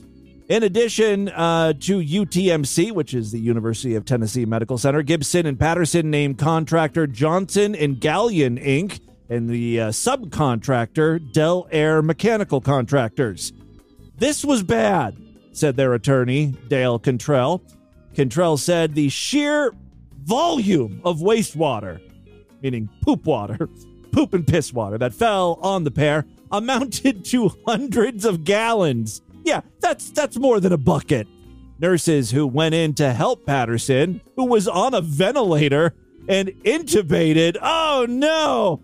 In 0.49 0.63
addition 0.63 1.29
uh, 1.29 1.73
to 1.73 1.99
UTMC, 1.99 2.91
which 2.91 3.13
is 3.13 3.32
the 3.32 3.39
University 3.39 3.93
of 3.93 4.03
Tennessee 4.03 4.45
Medical 4.45 4.79
Center, 4.79 5.03
Gibson 5.03 5.45
and 5.45 5.60
Patterson 5.60 6.10
named 6.10 6.39
contractor 6.39 7.05
Johnson 7.05 7.75
and 7.75 7.97
Galyon 7.97 8.60
Inc. 8.63 8.99
and 9.29 9.47
the 9.47 9.79
uh, 9.79 9.89
subcontractor 9.89 11.32
Del 11.34 11.67
Air 11.71 12.01
Mechanical 12.01 12.62
Contractors. 12.62 13.53
This 14.17 14.43
was 14.43 14.63
bad, 14.63 15.15
said 15.51 15.77
their 15.77 15.93
attorney, 15.93 16.55
Dale 16.67 16.97
Cantrell. 16.97 17.62
Cantrell 18.15 18.58
said 18.58 18.95
the 18.95 19.10
sheer 19.10 19.71
volume 20.23 20.99
of 21.03 21.19
wastewater, 21.19 22.01
meaning 22.61 22.89
poop 23.01 23.25
water, 23.25 23.69
poop 24.11 24.33
and 24.33 24.45
piss 24.47 24.73
water, 24.73 24.97
that 24.97 25.13
fell 25.13 25.59
on 25.61 25.83
the 25.83 25.91
pair 25.91 26.25
amounted 26.51 27.25
to 27.31 27.51
hundreds 27.67 28.25
of 28.25 28.43
gallons. 28.43 29.21
Yeah, 29.43 29.61
that's 29.79 30.11
that's 30.11 30.37
more 30.37 30.59
than 30.59 30.73
a 30.73 30.77
bucket. 30.77 31.27
Nurses 31.79 32.31
who 32.31 32.45
went 32.45 32.75
in 32.75 32.93
to 32.95 33.13
help 33.13 33.45
Patterson, 33.45 34.21
who 34.35 34.45
was 34.45 34.67
on 34.67 34.93
a 34.93 35.01
ventilator 35.01 35.95
and 36.27 36.49
intubated. 36.63 37.57
Oh 37.61 38.05
no! 38.09 38.81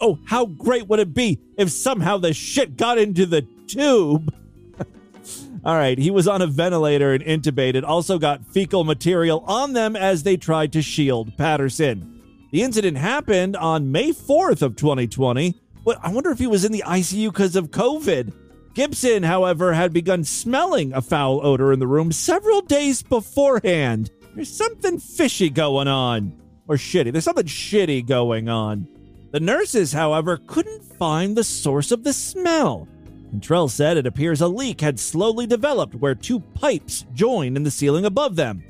Oh, 0.00 0.18
how 0.26 0.46
great 0.46 0.86
would 0.88 1.00
it 1.00 1.14
be 1.14 1.40
if 1.56 1.70
somehow 1.70 2.18
the 2.18 2.32
shit 2.32 2.76
got 2.76 2.98
into 2.98 3.26
the 3.26 3.42
tube? 3.66 4.32
All 5.64 5.74
right, 5.74 5.98
he 5.98 6.10
was 6.10 6.28
on 6.28 6.42
a 6.42 6.46
ventilator 6.46 7.12
and 7.12 7.24
intubated, 7.24 7.82
also 7.82 8.18
got 8.18 8.46
fecal 8.46 8.84
material 8.84 9.42
on 9.46 9.72
them 9.72 9.96
as 9.96 10.22
they 10.22 10.36
tried 10.36 10.72
to 10.74 10.82
shield 10.82 11.36
Patterson. 11.36 12.15
The 12.50 12.62
incident 12.62 12.96
happened 12.96 13.56
on 13.56 13.90
May 13.90 14.10
4th 14.12 14.62
of 14.62 14.76
2020. 14.76 15.54
But 15.84 15.98
I 16.02 16.10
wonder 16.10 16.30
if 16.30 16.38
he 16.38 16.46
was 16.46 16.64
in 16.64 16.72
the 16.72 16.84
ICU 16.86 17.28
because 17.28 17.54
of 17.54 17.70
COVID. 17.70 18.32
Gibson, 18.74 19.22
however, 19.22 19.72
had 19.72 19.92
begun 19.92 20.24
smelling 20.24 20.92
a 20.92 21.00
foul 21.00 21.44
odor 21.46 21.72
in 21.72 21.78
the 21.78 21.86
room 21.86 22.12
several 22.12 22.60
days 22.60 23.02
beforehand. 23.02 24.10
There's 24.34 24.54
something 24.54 24.98
fishy 24.98 25.48
going 25.48 25.88
on. 25.88 26.40
Or 26.68 26.74
shitty. 26.74 27.12
There's 27.12 27.24
something 27.24 27.46
shitty 27.46 28.06
going 28.06 28.48
on. 28.48 28.88
The 29.30 29.40
nurses, 29.40 29.92
however, 29.92 30.38
couldn't 30.46 30.82
find 30.82 31.36
the 31.36 31.44
source 31.44 31.92
of 31.92 32.04
the 32.04 32.12
smell. 32.12 32.88
Cantrell 33.30 33.68
said 33.68 33.96
it 33.96 34.06
appears 34.06 34.40
a 34.40 34.48
leak 34.48 34.80
had 34.80 34.98
slowly 34.98 35.46
developed 35.46 35.94
where 35.94 36.14
two 36.14 36.40
pipes 36.40 37.04
join 37.12 37.56
in 37.56 37.62
the 37.62 37.70
ceiling 37.70 38.04
above 38.04 38.36
them. 38.36 38.64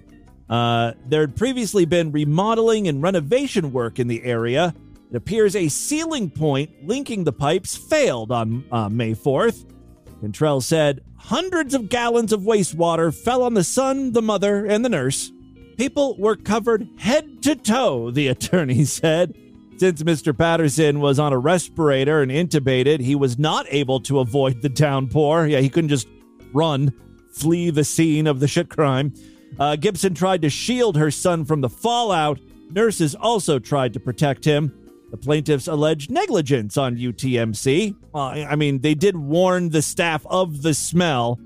Uh, 0.48 0.92
there 1.06 1.22
had 1.22 1.36
previously 1.36 1.84
been 1.84 2.12
remodeling 2.12 2.86
and 2.88 3.02
renovation 3.02 3.72
work 3.72 3.98
in 3.98 4.08
the 4.08 4.22
area. 4.22 4.74
It 5.10 5.16
appears 5.16 5.56
a 5.56 5.68
sealing 5.68 6.30
point 6.30 6.70
linking 6.86 7.24
the 7.24 7.32
pipes 7.32 7.76
failed 7.76 8.30
on 8.30 8.64
uh, 8.70 8.88
May 8.88 9.12
4th. 9.12 9.64
Cantrell 10.20 10.60
said 10.60 11.02
hundreds 11.16 11.74
of 11.74 11.88
gallons 11.88 12.32
of 12.32 12.42
wastewater 12.42 13.14
fell 13.14 13.42
on 13.42 13.54
the 13.54 13.64
son, 13.64 14.12
the 14.12 14.22
mother, 14.22 14.64
and 14.64 14.84
the 14.84 14.88
nurse. 14.88 15.32
People 15.76 16.16
were 16.18 16.36
covered 16.36 16.88
head 16.98 17.42
to 17.42 17.54
toe, 17.54 18.10
the 18.10 18.28
attorney 18.28 18.84
said. 18.84 19.36
Since 19.78 20.02
Mr. 20.04 20.36
Patterson 20.36 21.00
was 21.00 21.18
on 21.18 21.34
a 21.34 21.38
respirator 21.38 22.22
and 22.22 22.30
intubated, 22.30 23.00
he 23.00 23.14
was 23.14 23.38
not 23.38 23.66
able 23.68 24.00
to 24.00 24.20
avoid 24.20 24.62
the 24.62 24.70
downpour. 24.70 25.46
Yeah, 25.46 25.60
he 25.60 25.68
couldn't 25.68 25.90
just 25.90 26.08
run, 26.54 26.94
flee 27.30 27.68
the 27.68 27.84
scene 27.84 28.26
of 28.26 28.40
the 28.40 28.48
shit 28.48 28.70
crime. 28.70 29.12
Uh, 29.58 29.76
Gibson 29.76 30.14
tried 30.14 30.42
to 30.42 30.50
shield 30.50 30.96
her 30.96 31.10
son 31.10 31.44
from 31.44 31.60
the 31.60 31.68
fallout. 31.68 32.38
Nurses 32.70 33.14
also 33.14 33.58
tried 33.58 33.92
to 33.94 34.00
protect 34.00 34.44
him. 34.44 34.72
The 35.10 35.16
plaintiffs 35.16 35.68
alleged 35.68 36.10
negligence 36.10 36.76
on 36.76 36.96
UTMC. 36.96 37.94
Uh, 38.14 38.18
I 38.18 38.56
mean, 38.56 38.80
they 38.80 38.94
did 38.94 39.16
warn 39.16 39.68
the 39.68 39.82
staff 39.82 40.26
of 40.26 40.62
the 40.62 40.74
smell. 40.74 41.38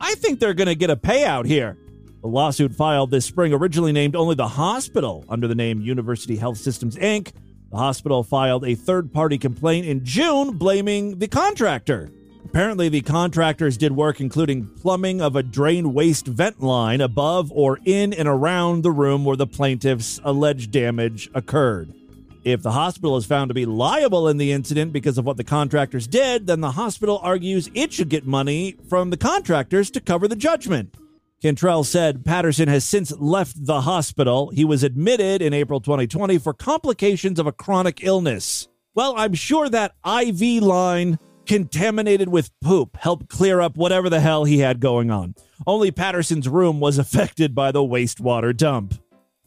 I 0.00 0.14
think 0.16 0.38
they're 0.38 0.54
going 0.54 0.68
to 0.68 0.74
get 0.74 0.90
a 0.90 0.96
payout 0.96 1.46
here. 1.46 1.78
The 2.20 2.28
lawsuit 2.28 2.74
filed 2.74 3.10
this 3.10 3.24
spring 3.24 3.54
originally 3.54 3.92
named 3.92 4.14
only 4.14 4.34
the 4.34 4.48
hospital 4.48 5.24
under 5.28 5.48
the 5.48 5.54
name 5.54 5.80
University 5.80 6.36
Health 6.36 6.58
Systems 6.58 6.96
Inc. 6.96 7.32
The 7.70 7.78
hospital 7.78 8.22
filed 8.22 8.64
a 8.64 8.74
third 8.74 9.12
party 9.12 9.38
complaint 9.38 9.86
in 9.86 10.04
June 10.04 10.58
blaming 10.58 11.18
the 11.18 11.28
contractor. 11.28 12.10
Apparently, 12.50 12.88
the 12.88 13.00
contractors 13.00 13.76
did 13.76 13.92
work 13.92 14.20
including 14.20 14.66
plumbing 14.66 15.20
of 15.20 15.36
a 15.36 15.42
drain 15.42 15.94
waste 15.94 16.26
vent 16.26 16.60
line 16.60 17.00
above 17.00 17.52
or 17.52 17.78
in 17.84 18.12
and 18.12 18.26
around 18.26 18.82
the 18.82 18.90
room 18.90 19.24
where 19.24 19.36
the 19.36 19.46
plaintiff's 19.46 20.20
alleged 20.24 20.72
damage 20.72 21.30
occurred. 21.32 21.94
If 22.42 22.62
the 22.62 22.72
hospital 22.72 23.16
is 23.16 23.24
found 23.24 23.50
to 23.50 23.54
be 23.54 23.66
liable 23.66 24.26
in 24.26 24.36
the 24.36 24.50
incident 24.50 24.92
because 24.92 25.16
of 25.16 25.24
what 25.24 25.36
the 25.36 25.44
contractors 25.44 26.08
did, 26.08 26.48
then 26.48 26.60
the 26.60 26.72
hospital 26.72 27.20
argues 27.22 27.70
it 27.72 27.92
should 27.92 28.08
get 28.08 28.26
money 28.26 28.74
from 28.88 29.10
the 29.10 29.16
contractors 29.16 29.88
to 29.92 30.00
cover 30.00 30.26
the 30.26 30.34
judgment. 30.34 30.96
Cantrell 31.40 31.84
said 31.84 32.24
Patterson 32.24 32.66
has 32.66 32.84
since 32.84 33.12
left 33.20 33.64
the 33.64 33.82
hospital. 33.82 34.50
He 34.50 34.64
was 34.64 34.82
admitted 34.82 35.40
in 35.40 35.54
April 35.54 35.78
2020 35.78 36.38
for 36.38 36.52
complications 36.52 37.38
of 37.38 37.46
a 37.46 37.52
chronic 37.52 38.02
illness. 38.02 38.66
Well, 38.92 39.14
I'm 39.16 39.34
sure 39.34 39.68
that 39.68 39.94
IV 40.04 40.64
line 40.64 41.20
contaminated 41.50 42.28
with 42.28 42.48
poop 42.60 42.96
helped 42.96 43.28
clear 43.28 43.60
up 43.60 43.76
whatever 43.76 44.08
the 44.08 44.20
hell 44.20 44.44
he 44.44 44.60
had 44.60 44.78
going 44.78 45.10
on. 45.10 45.34
Only 45.66 45.90
Patterson's 45.90 46.48
room 46.48 46.78
was 46.78 46.96
affected 46.96 47.56
by 47.56 47.72
the 47.72 47.80
wastewater 47.80 48.56
dump. 48.56 48.94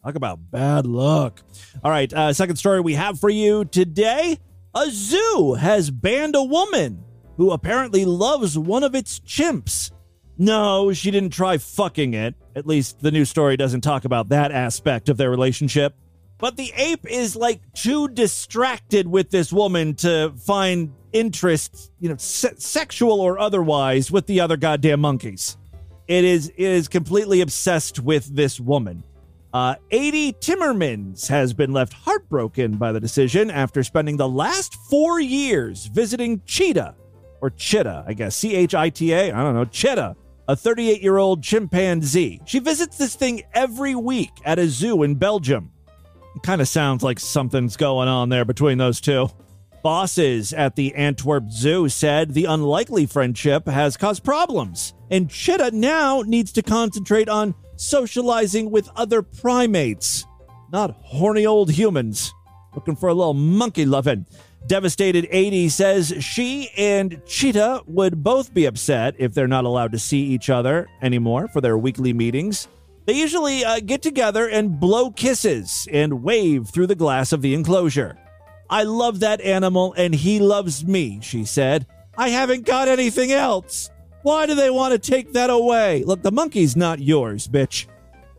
Talk 0.04 0.14
about 0.14 0.50
bad 0.50 0.84
luck. 0.84 1.40
All 1.82 1.90
right, 1.90 2.12
uh, 2.12 2.34
second 2.34 2.56
story 2.56 2.82
we 2.82 2.92
have 2.92 3.18
for 3.18 3.30
you 3.30 3.64
today. 3.64 4.38
A 4.74 4.90
zoo 4.90 5.56
has 5.58 5.90
banned 5.90 6.36
a 6.36 6.42
woman 6.42 7.02
who 7.38 7.52
apparently 7.52 8.04
loves 8.04 8.58
one 8.58 8.84
of 8.84 8.94
its 8.94 9.18
chimps. 9.20 9.90
No, 10.36 10.92
she 10.92 11.10
didn't 11.10 11.30
try 11.32 11.56
fucking 11.56 12.12
it. 12.12 12.34
At 12.54 12.66
least 12.66 13.00
the 13.00 13.12
new 13.12 13.24
story 13.24 13.56
doesn't 13.56 13.80
talk 13.80 14.04
about 14.04 14.28
that 14.28 14.52
aspect 14.52 15.08
of 15.08 15.16
their 15.16 15.30
relationship. 15.30 15.96
But 16.36 16.58
the 16.58 16.70
ape 16.76 17.06
is 17.08 17.34
like 17.34 17.62
too 17.72 18.08
distracted 18.08 19.06
with 19.06 19.30
this 19.30 19.50
woman 19.50 19.94
to 19.96 20.34
find 20.44 20.92
interest, 21.14 21.92
you 22.00 22.10
know, 22.10 22.16
se- 22.18 22.56
sexual 22.58 23.20
or 23.20 23.38
otherwise, 23.38 24.10
with 24.10 24.26
the 24.26 24.40
other 24.40 24.58
goddamn 24.58 25.00
monkeys. 25.00 25.56
It 26.06 26.24
is 26.24 26.48
it 26.48 26.58
is 26.58 26.88
completely 26.88 27.40
obsessed 27.40 28.00
with 28.00 28.34
this 28.34 28.60
woman. 28.60 29.02
Uh, 29.54 29.76
Adie 29.92 30.32
Timmermans 30.32 31.28
has 31.28 31.54
been 31.54 31.72
left 31.72 31.92
heartbroken 31.92 32.76
by 32.76 32.92
the 32.92 33.00
decision 33.00 33.50
after 33.50 33.82
spending 33.82 34.16
the 34.16 34.28
last 34.28 34.74
four 34.90 35.20
years 35.20 35.86
visiting 35.86 36.42
Cheetah, 36.44 36.96
or 37.40 37.50
Chita, 37.50 38.04
I 38.06 38.12
guess, 38.14 38.36
C 38.36 38.54
H 38.54 38.74
I 38.74 38.90
T 38.90 39.12
A, 39.12 39.32
I 39.32 39.42
don't 39.42 39.54
know, 39.54 39.64
Chita, 39.64 40.16
a 40.48 40.56
38 40.56 41.00
year 41.00 41.16
old 41.16 41.42
chimpanzee. 41.42 42.40
She 42.44 42.58
visits 42.58 42.98
this 42.98 43.14
thing 43.14 43.44
every 43.54 43.94
week 43.94 44.32
at 44.44 44.58
a 44.58 44.66
zoo 44.66 45.04
in 45.04 45.14
Belgium. 45.14 45.70
Kind 46.42 46.60
of 46.60 46.66
sounds 46.66 47.04
like 47.04 47.20
something's 47.20 47.76
going 47.76 48.08
on 48.08 48.28
there 48.28 48.44
between 48.44 48.76
those 48.76 49.00
two. 49.00 49.28
Bosses 49.84 50.54
at 50.54 50.76
the 50.76 50.94
Antwerp 50.94 51.50
Zoo 51.50 51.90
said 51.90 52.32
the 52.32 52.46
unlikely 52.46 53.04
friendship 53.04 53.68
has 53.68 53.98
caused 53.98 54.24
problems, 54.24 54.94
and 55.10 55.28
Chita 55.28 55.72
now 55.74 56.22
needs 56.22 56.52
to 56.52 56.62
concentrate 56.62 57.28
on 57.28 57.54
socializing 57.76 58.70
with 58.70 58.88
other 58.96 59.20
primates, 59.20 60.24
not 60.72 60.96
horny 61.02 61.44
old 61.44 61.70
humans 61.70 62.32
looking 62.74 62.96
for 62.96 63.10
a 63.10 63.14
little 63.14 63.34
monkey 63.34 63.84
loving. 63.84 64.24
Devastated 64.66 65.26
Adie 65.26 65.68
says 65.68 66.14
she 66.18 66.70
and 66.78 67.20
Cheetah 67.26 67.82
would 67.86 68.24
both 68.24 68.54
be 68.54 68.64
upset 68.64 69.14
if 69.18 69.34
they're 69.34 69.46
not 69.46 69.66
allowed 69.66 69.92
to 69.92 69.98
see 69.98 70.22
each 70.22 70.48
other 70.48 70.88
anymore 71.02 71.46
for 71.48 71.60
their 71.60 71.76
weekly 71.76 72.14
meetings. 72.14 72.68
They 73.04 73.12
usually 73.12 73.66
uh, 73.66 73.80
get 73.80 74.00
together 74.00 74.48
and 74.48 74.80
blow 74.80 75.10
kisses 75.10 75.86
and 75.92 76.22
wave 76.22 76.68
through 76.68 76.86
the 76.86 76.94
glass 76.94 77.34
of 77.34 77.42
the 77.42 77.52
enclosure. 77.52 78.16
I 78.74 78.82
love 78.82 79.20
that 79.20 79.40
animal 79.40 79.94
and 79.96 80.12
he 80.12 80.40
loves 80.40 80.84
me, 80.84 81.20
she 81.22 81.44
said. 81.44 81.86
I 82.18 82.30
haven't 82.30 82.66
got 82.66 82.88
anything 82.88 83.30
else. 83.30 83.88
Why 84.22 84.46
do 84.46 84.56
they 84.56 84.68
want 84.68 84.90
to 84.92 84.98
take 84.98 85.32
that 85.34 85.48
away? 85.48 86.02
Look, 86.02 86.22
the 86.22 86.32
monkey's 86.32 86.74
not 86.74 86.98
yours, 86.98 87.46
bitch. 87.46 87.86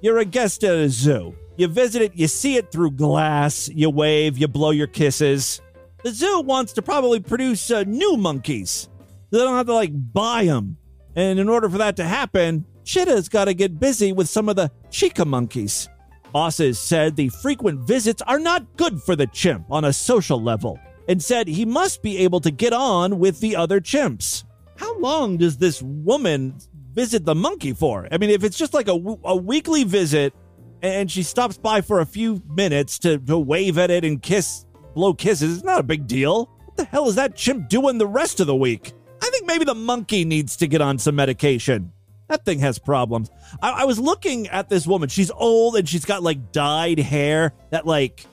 You're 0.02 0.18
a 0.18 0.26
guest 0.26 0.66
at 0.66 0.76
a 0.76 0.90
zoo. 0.90 1.38
You 1.56 1.70
visit 1.70 2.02
it, 2.02 2.16
you 2.16 2.28
see 2.28 2.58
it 2.58 2.70
through 2.70 2.92
glass, 2.92 3.70
you 3.70 3.90
wave, 3.90 4.38
you 4.38 4.50
blow 4.50 4.72
your 4.72 4.88
kisses. 4.88 5.62
The 6.04 6.12
zoo 6.12 6.42
wants 6.42 6.74
to 6.74 6.82
probably 6.82 7.22
produce 7.22 7.72
uh, 7.72 7.86
new 7.88 8.18
monkeys. 8.18 8.90
They 9.32 9.38
don't 9.38 9.56
have 9.56 9.68
to 9.68 9.74
like 9.74 9.92
buy 9.94 10.48
them. 10.48 10.76
And 11.16 11.40
in 11.40 11.48
order 11.48 11.70
for 11.70 11.78
that 11.78 11.96
to 11.96 12.04
happen, 12.04 12.66
Cheetah's 12.84 13.30
got 13.30 13.46
to 13.46 13.54
get 13.54 13.80
busy 13.80 14.12
with 14.12 14.28
some 14.28 14.50
of 14.50 14.58
the 14.58 14.70
Chica 14.92 15.24
monkeys. 15.24 15.88
Bosses 16.36 16.78
said 16.78 17.16
the 17.16 17.30
frequent 17.30 17.80
visits 17.88 18.22
are 18.24 18.40
not 18.40 18.76
good 18.76 19.02
for 19.02 19.16
the 19.16 19.26
chimp 19.26 19.68
on 19.72 19.86
a 19.86 19.94
social 19.94 20.38
level 20.38 20.78
and 21.08 21.24
said 21.24 21.48
he 21.48 21.64
must 21.64 22.04
be 22.04 22.18
able 22.18 22.42
to 22.42 22.52
get 22.52 22.74
on 22.74 23.20
with 23.20 23.40
the 23.40 23.56
other 23.56 23.80
chimps. 23.80 24.44
How 24.76 25.00
long 25.00 25.38
does 25.38 25.56
this 25.56 25.82
woman 25.82 26.58
visit 26.92 27.24
the 27.24 27.36
monkey 27.36 27.72
for? 27.72 28.10
I 28.12 28.18
mean, 28.18 28.32
if 28.32 28.44
it's 28.44 28.58
just 28.58 28.74
like 28.74 28.90
a, 28.90 29.18
a 29.24 29.38
weekly 29.38 29.86
visit 29.86 30.34
and 30.82 31.10
she 31.10 31.24
stops 31.24 31.58
by 31.58 31.80
for 31.80 32.02
a 32.02 32.06
few 32.06 32.44
minutes 32.50 33.00
to, 33.00 33.18
to 33.18 33.40
wave 33.40 33.78
at 33.78 33.90
it 33.90 34.04
and 34.04 34.22
kiss, 34.22 34.66
blow 34.94 35.14
kisses, 35.14 35.56
it's 35.56 35.64
not 35.64 35.80
a 35.80 35.84
big 35.84 36.06
deal. 36.06 36.50
What 36.66 36.76
the 36.76 36.84
hell 36.84 37.08
is 37.08 37.16
that 37.16 37.38
chimp 37.38 37.70
doing 37.70 37.98
the 37.98 38.08
rest 38.08 38.42
of 38.42 38.48
the 38.48 38.56
week? 38.58 38.92
I 39.24 39.30
think 39.30 39.46
maybe 39.46 39.64
the 39.64 39.74
monkey 39.74 40.26
needs 40.26 40.58
to 40.58 40.68
get 40.68 40.82
on 40.82 40.98
some 40.98 41.16
medication. 41.16 41.94
That 42.28 42.46
thing 42.46 42.60
has 42.60 42.80
problems. 42.80 43.30
I, 43.62 43.82
I 43.82 43.86
was 43.86 44.00
looking 44.00 44.48
at 44.48 44.70
this 44.70 44.88
woman. 44.88 45.10
She's 45.10 45.32
old 45.32 45.76
and 45.76 45.88
she's 45.88 46.06
got 46.06 46.24
like 46.24 46.52
dyed 46.52 47.00
hair, 47.00 47.54
that 47.70 47.86
like 47.86 48.26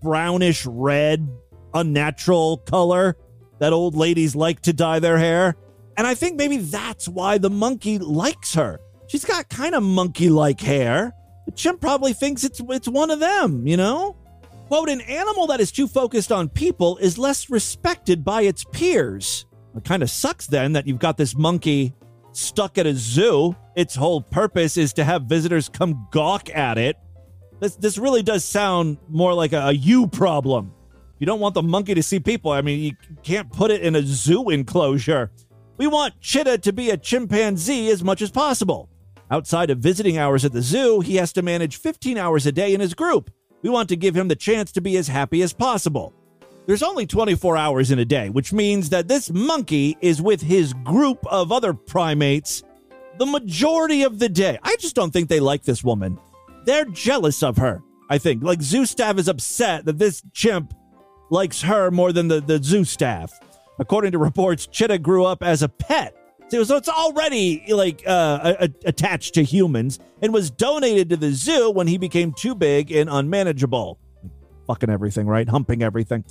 brownish 0.00 0.64
red, 0.66 1.28
unnatural 1.72 2.58
color 2.58 3.16
that 3.58 3.72
old 3.72 3.94
ladies 3.94 4.34
like 4.34 4.60
to 4.62 4.72
dye 4.72 4.98
their 4.98 5.18
hair. 5.18 5.56
And 5.96 6.06
I 6.06 6.14
think 6.14 6.36
maybe 6.36 6.58
that's 6.58 7.08
why 7.08 7.38
the 7.38 7.50
monkey 7.50 7.98
likes 7.98 8.54
her. 8.54 8.80
She's 9.06 9.24
got 9.24 9.48
kind 9.48 9.74
of 9.74 9.82
monkey 9.82 10.28
like 10.28 10.60
hair. 10.60 11.12
The 11.46 11.52
chimp 11.52 11.80
probably 11.80 12.14
thinks 12.14 12.42
it's 12.42 12.60
it's 12.68 12.88
one 12.88 13.10
of 13.10 13.20
them, 13.20 13.66
you 13.66 13.76
know? 13.76 14.16
Quote, 14.68 14.88
an 14.88 15.02
animal 15.02 15.46
that 15.48 15.60
is 15.60 15.70
too 15.70 15.86
focused 15.86 16.32
on 16.32 16.48
people 16.48 16.96
is 16.96 17.18
less 17.18 17.50
respected 17.50 18.24
by 18.24 18.42
its 18.42 18.64
peers. 18.64 19.44
It 19.76 19.84
kind 19.84 20.02
of 20.02 20.10
sucks 20.10 20.46
then 20.46 20.72
that 20.72 20.86
you've 20.86 20.98
got 20.98 21.16
this 21.16 21.36
monkey 21.36 21.94
stuck 22.36 22.78
at 22.78 22.86
a 22.86 22.94
zoo. 22.94 23.56
Its 23.76 23.94
whole 23.94 24.20
purpose 24.20 24.76
is 24.76 24.92
to 24.94 25.04
have 25.04 25.22
visitors 25.22 25.68
come 25.68 26.06
gawk 26.10 26.54
at 26.54 26.78
it. 26.78 26.96
This 27.60 27.76
this 27.76 27.98
really 27.98 28.22
does 28.22 28.44
sound 28.44 28.98
more 29.08 29.34
like 29.34 29.52
a, 29.52 29.68
a 29.68 29.72
you 29.72 30.06
problem. 30.06 30.72
You 31.18 31.26
don't 31.26 31.40
want 31.40 31.54
the 31.54 31.62
monkey 31.62 31.94
to 31.94 32.02
see 32.02 32.20
people. 32.20 32.50
I 32.50 32.60
mean, 32.60 32.80
you 32.80 32.92
can't 33.22 33.50
put 33.50 33.70
it 33.70 33.80
in 33.82 33.94
a 33.96 34.02
zoo 34.02 34.50
enclosure. 34.50 35.30
We 35.76 35.86
want 35.86 36.20
Chita 36.20 36.58
to 36.58 36.72
be 36.72 36.90
a 36.90 36.96
chimpanzee 36.96 37.88
as 37.88 38.04
much 38.04 38.22
as 38.22 38.30
possible. 38.30 38.88
Outside 39.30 39.70
of 39.70 39.78
visiting 39.78 40.18
hours 40.18 40.44
at 40.44 40.52
the 40.52 40.62
zoo, 40.62 41.00
he 41.00 41.16
has 41.16 41.32
to 41.32 41.42
manage 41.42 41.78
15 41.78 42.18
hours 42.18 42.46
a 42.46 42.52
day 42.52 42.74
in 42.74 42.80
his 42.80 42.94
group. 42.94 43.30
We 43.62 43.70
want 43.70 43.88
to 43.88 43.96
give 43.96 44.14
him 44.14 44.28
the 44.28 44.36
chance 44.36 44.70
to 44.72 44.80
be 44.80 44.96
as 44.96 45.08
happy 45.08 45.42
as 45.42 45.52
possible. 45.52 46.12
There's 46.66 46.82
only 46.82 47.06
24 47.06 47.58
hours 47.58 47.90
in 47.90 47.98
a 47.98 48.06
day, 48.06 48.30
which 48.30 48.52
means 48.52 48.88
that 48.88 49.06
this 49.06 49.30
monkey 49.30 49.98
is 50.00 50.22
with 50.22 50.40
his 50.40 50.72
group 50.72 51.18
of 51.26 51.52
other 51.52 51.74
primates 51.74 52.62
the 53.18 53.26
majority 53.26 54.02
of 54.02 54.18
the 54.18 54.30
day. 54.30 54.58
I 54.62 54.76
just 54.76 54.94
don't 54.94 55.12
think 55.12 55.28
they 55.28 55.40
like 55.40 55.64
this 55.64 55.84
woman. 55.84 56.18
They're 56.64 56.86
jealous 56.86 57.42
of 57.42 57.58
her, 57.58 57.82
I 58.08 58.16
think. 58.16 58.42
Like, 58.42 58.62
zoo 58.62 58.86
staff 58.86 59.18
is 59.18 59.28
upset 59.28 59.84
that 59.84 59.98
this 59.98 60.22
chimp 60.32 60.72
likes 61.30 61.60
her 61.62 61.90
more 61.90 62.12
than 62.12 62.28
the, 62.28 62.40
the 62.40 62.62
zoo 62.62 62.84
staff. 62.84 63.38
According 63.78 64.12
to 64.12 64.18
reports, 64.18 64.66
Chita 64.66 64.98
grew 64.98 65.24
up 65.26 65.42
as 65.42 65.62
a 65.62 65.68
pet 65.68 66.16
So, 66.48 66.76
it's 66.76 66.88
already 66.88 67.62
like 67.68 68.02
uh, 68.06 68.68
attached 68.86 69.34
to 69.34 69.42
humans 69.42 69.98
and 70.22 70.32
was 70.32 70.50
donated 70.50 71.10
to 71.10 71.16
the 71.18 71.32
zoo 71.32 71.70
when 71.70 71.88
he 71.88 71.98
became 71.98 72.32
too 72.32 72.54
big 72.54 72.90
and 72.90 73.10
unmanageable. 73.10 73.98
Fucking 74.66 74.90
everything, 74.90 75.26
right? 75.26 75.48
Humping 75.48 75.82
everything. 75.82 76.24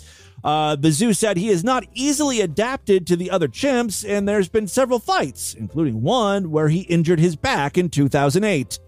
Uh, 0.44 0.76
the 0.76 0.92
zoo 0.92 1.14
said 1.14 1.38
he 1.38 1.50
is 1.50 1.64
not 1.64 1.86
easily 1.94 2.42
adapted 2.42 3.06
to 3.08 3.16
the 3.16 3.30
other 3.30 3.48
chimps, 3.48 4.08
and 4.08 4.28
there's 4.28 4.50
been 4.50 4.68
several 4.68 5.00
fights, 5.00 5.54
including 5.54 6.02
one 6.02 6.50
where 6.50 6.70
he 6.70 6.82
injured 6.82 7.20
his 7.20 7.36
back 7.36 7.78
in 7.78 7.90
2008. 7.90 8.80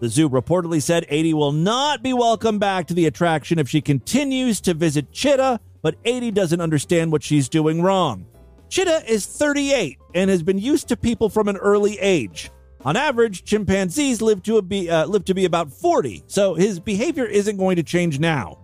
The 0.00 0.08
zoo 0.08 0.28
reportedly 0.28 0.82
said 0.82 1.04
Adie 1.04 1.34
will 1.34 1.52
not 1.52 2.02
be 2.02 2.12
welcome 2.12 2.58
back 2.58 2.86
to 2.86 2.94
the 2.94 3.06
attraction 3.06 3.58
if 3.58 3.68
she 3.68 3.80
continues 3.80 4.60
to 4.62 4.74
visit 4.74 5.12
Chita, 5.12 5.60
but 5.82 5.96
Adie 6.06 6.30
doesn't 6.30 6.60
understand 6.60 7.10
what 7.10 7.22
she's 7.22 7.48
doing 7.48 7.82
wrong. 7.82 8.26
Chita 8.68 9.02
is 9.08 9.26
38 9.26 9.98
and 10.14 10.30
has 10.30 10.42
been 10.42 10.58
used 10.58 10.88
to 10.88 10.96
people 10.96 11.28
from 11.28 11.48
an 11.48 11.56
early 11.56 11.98
age. 11.98 12.50
On 12.84 12.96
average, 12.96 13.44
chimpanzees 13.44 14.22
live 14.22 14.42
to 14.44 14.62
be 14.62 14.88
uh, 14.88 15.06
live 15.06 15.24
to 15.24 15.34
be 15.34 15.44
about 15.44 15.72
40, 15.72 16.22
so 16.28 16.54
his 16.54 16.78
behavior 16.78 17.24
isn't 17.24 17.56
going 17.56 17.76
to 17.76 17.82
change 17.82 18.20
now. 18.20 18.58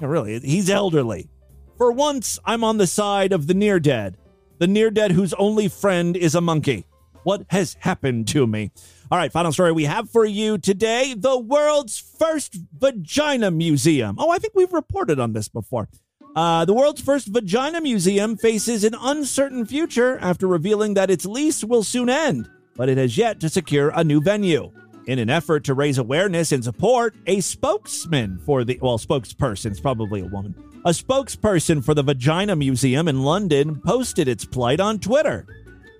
No, 0.00 0.08
really, 0.08 0.38
he's 0.40 0.70
elderly. 0.70 1.28
For 1.76 1.92
once, 1.92 2.38
I'm 2.44 2.64
on 2.64 2.78
the 2.78 2.86
side 2.86 3.32
of 3.32 3.46
the 3.46 3.54
near 3.54 3.78
dead, 3.78 4.16
the 4.58 4.66
near 4.66 4.90
dead 4.90 5.12
whose 5.12 5.34
only 5.34 5.68
friend 5.68 6.16
is 6.16 6.34
a 6.34 6.40
monkey. 6.40 6.86
What 7.22 7.44
has 7.50 7.76
happened 7.80 8.28
to 8.28 8.46
me? 8.46 8.70
All 9.10 9.18
right, 9.18 9.30
final 9.30 9.52
story 9.52 9.72
we 9.72 9.84
have 9.84 10.08
for 10.08 10.24
you 10.24 10.56
today 10.56 11.14
the 11.14 11.38
world's 11.38 11.98
first 11.98 12.56
vagina 12.78 13.50
museum. 13.50 14.16
Oh, 14.18 14.30
I 14.30 14.38
think 14.38 14.54
we've 14.54 14.72
reported 14.72 15.20
on 15.20 15.32
this 15.32 15.48
before. 15.48 15.88
Uh, 16.34 16.64
the 16.64 16.72
world's 16.72 17.00
first 17.00 17.26
vagina 17.26 17.80
museum 17.80 18.36
faces 18.36 18.84
an 18.84 18.94
uncertain 18.98 19.66
future 19.66 20.16
after 20.20 20.46
revealing 20.46 20.94
that 20.94 21.10
its 21.10 21.26
lease 21.26 21.64
will 21.64 21.82
soon 21.82 22.08
end, 22.08 22.48
but 22.76 22.88
it 22.88 22.96
has 22.96 23.18
yet 23.18 23.40
to 23.40 23.48
secure 23.48 23.90
a 23.94 24.04
new 24.04 24.20
venue. 24.20 24.70
In 25.06 25.18
an 25.18 25.30
effort 25.30 25.64
to 25.64 25.74
raise 25.74 25.98
awareness 25.98 26.52
and 26.52 26.62
support, 26.62 27.14
a 27.26 27.40
spokesman 27.40 28.38
for 28.44 28.64
the, 28.64 28.78
well, 28.82 28.98
spokesperson, 28.98 29.80
probably 29.80 30.20
a 30.20 30.26
woman, 30.26 30.54
a 30.84 30.90
spokesperson 30.90 31.84
for 31.84 31.94
the 31.94 32.02
Vagina 32.02 32.54
Museum 32.54 33.08
in 33.08 33.22
London 33.22 33.80
posted 33.80 34.28
its 34.28 34.44
plight 34.44 34.80
on 34.80 34.98
Twitter. 34.98 35.46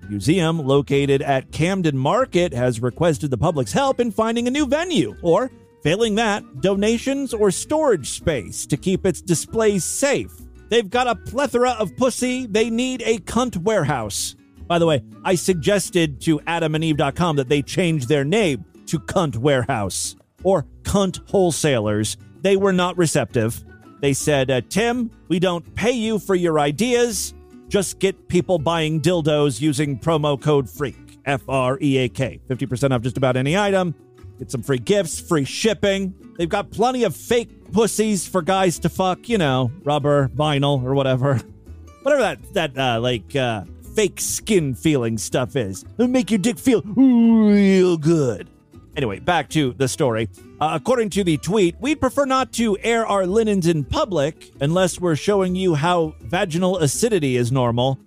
The 0.03 0.09
museum, 0.09 0.59
located 0.59 1.23
at 1.23 1.51
Camden 1.51 1.97
Market, 1.97 2.53
has 2.53 2.81
requested 2.81 3.31
the 3.31 3.39
public's 3.39 3.73
help 3.73 4.01
in 4.01 4.11
finding 4.11 4.47
a 4.47 4.51
new 4.51 4.67
venue, 4.67 5.17
or, 5.23 5.51
failing 5.83 6.15
that, 6.17 6.61
donations 6.61 7.33
or 7.33 7.51
storage 7.51 8.11
space 8.11 8.67
to 8.67 8.77
keep 8.77 9.07
its 9.07 9.21
displays 9.21 9.85
safe. 9.85 10.33
They've 10.69 10.89
got 10.89 11.09
a 11.09 11.17
plethora 11.17 11.71
of 11.73 11.97
pussy, 11.97 12.47
they 12.47 12.71
need 12.71 13.03
a 13.05 13.19
cunt 13.19 13.57
warehouse. 13.57 14.37
By 14.67 14.79
the 14.79 14.87
way, 14.87 15.03
I 15.25 15.35
suggested 15.35 16.21
to 16.23 16.39
adamandeve.com 16.41 17.37
that 17.37 17.49
they 17.49 17.61
change 17.61 18.07
their 18.07 18.25
name 18.25 18.65
to 18.91 18.99
Cunt 18.99 19.37
Warehouse 19.37 20.17
or 20.43 20.67
Cunt 20.83 21.21
Wholesalers. 21.31 22.17
They 22.43 22.57
were 22.57 22.73
not 22.73 22.99
receptive. 22.99 23.63
They 24.01 24.13
said, 24.13 24.51
uh, 24.51 24.63
Tim, 24.69 25.11
we 25.29 25.39
don't 25.39 25.75
pay 25.77 25.93
you 25.93 26.19
for 26.19 26.35
your 26.35 26.59
ideas. 26.59 27.35
Just 27.69 28.01
get 28.01 28.27
people 28.27 28.59
buying 28.59 29.01
dildos 29.01 29.61
using 29.61 29.97
promo 29.97 30.41
code 30.41 30.69
FREAK, 30.69 30.97
F 31.25 31.43
R 31.49 31.79
E 31.81 31.99
A 31.99 32.09
K. 32.09 32.41
50% 32.49 32.93
off 32.93 33.03
just 33.03 33.17
about 33.17 33.37
any 33.37 33.57
item. 33.57 33.95
Get 34.41 34.51
some 34.51 34.63
free 34.63 34.79
gifts, 34.79 35.21
free 35.21 35.45
shipping. 35.45 36.13
They've 36.37 36.49
got 36.49 36.73
plenty 36.73 37.05
of 37.05 37.15
fake 37.15 37.71
pussies 37.71 38.27
for 38.27 38.43
guys 38.43 38.81
to 38.81 38.89
fuck, 38.89 39.29
you 39.29 39.39
know, 39.39 39.71
rubber, 39.85 40.29
vinyl, 40.35 40.83
or 40.83 40.95
whatever. 40.95 41.41
Whatever 42.03 42.23
that, 42.23 42.55
that 42.55 42.79
uh, 42.79 42.99
like, 42.99 43.37
uh, 43.37 43.65
fake 43.95 44.19
skin 44.21 44.75
feeling 44.75 45.19
stuff 45.19 45.55
is. 45.55 45.85
It'll 45.99 46.09
make 46.09 46.31
your 46.31 46.39
dick 46.39 46.59
feel 46.59 46.81
real 46.81 47.99
good. 47.99 48.49
Anyway, 48.97 49.19
back 49.19 49.49
to 49.49 49.73
the 49.75 49.87
story. 49.89 50.29
Uh, 50.61 50.71
according 50.75 51.09
to 51.11 51.25
the 51.25 51.37
tweet, 51.37 51.77
we'd 51.81 52.01
prefer 52.01 52.25
not 52.25 52.53
to 52.53 52.77
air 52.83 53.07
our 53.07 53.27
linens 53.27 53.67
in 53.67 53.85
public 53.85 54.51
unless 54.61 55.01
we're 55.01 55.17
showing 55.17 55.55
you 55.55 55.75
how 55.75 56.15
vaginal 56.21 56.79
acidity 56.79 57.37
is 57.37 57.53
normal. 57.53 57.99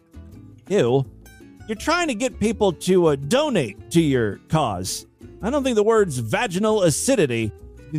Ew. 0.68 1.06
You're 1.68 1.78
trying 1.78 2.10
to 2.10 2.16
get 2.16 2.40
people 2.40 2.74
to 2.74 3.08
uh, 3.08 3.16
donate 3.16 3.92
to 3.92 4.02
your 4.02 4.38
cause. 4.50 5.08
I 5.42 5.50
don't 5.50 5.64
think 5.64 5.76
the 5.76 5.84
words 5.84 6.18
vaginal 6.18 6.84
acidity 6.84 7.52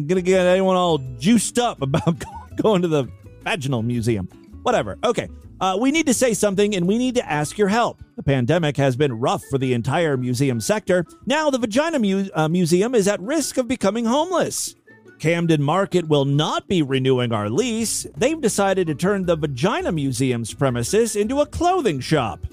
going 0.02 0.16
to 0.16 0.22
get 0.22 0.46
anyone 0.46 0.76
all 0.76 0.98
juiced 1.18 1.58
up 1.58 1.80
about 1.82 2.22
going 2.56 2.82
to 2.82 2.88
the 2.88 3.08
vaginal 3.42 3.82
museum. 3.82 4.28
Whatever. 4.62 4.98
Okay. 5.04 5.28
Uh, 5.60 5.78
we 5.80 5.90
need 5.90 6.06
to 6.06 6.14
say 6.14 6.34
something 6.34 6.74
and 6.74 6.86
we 6.86 6.98
need 6.98 7.14
to 7.14 7.30
ask 7.30 7.56
your 7.56 7.68
help. 7.68 8.02
The 8.16 8.22
pandemic 8.22 8.76
has 8.76 8.96
been 8.96 9.12
rough 9.12 9.42
for 9.50 9.58
the 9.58 9.72
entire 9.72 10.16
museum 10.16 10.60
sector. 10.60 11.04
Now, 11.26 11.50
the 11.50 11.58
Vagina 11.58 11.98
Mu- 11.98 12.28
uh, 12.34 12.48
Museum 12.48 12.94
is 12.94 13.08
at 13.08 13.20
risk 13.20 13.56
of 13.56 13.68
becoming 13.68 14.04
homeless. 14.04 14.74
Camden 15.18 15.62
Market 15.62 16.08
will 16.08 16.24
not 16.24 16.66
be 16.66 16.82
renewing 16.82 17.32
our 17.32 17.48
lease. 17.48 18.06
They've 18.16 18.40
decided 18.40 18.88
to 18.88 18.94
turn 18.94 19.26
the 19.26 19.36
Vagina 19.36 19.92
Museum's 19.92 20.52
premises 20.52 21.16
into 21.16 21.40
a 21.40 21.46
clothing 21.46 22.00
shop. 22.00 22.46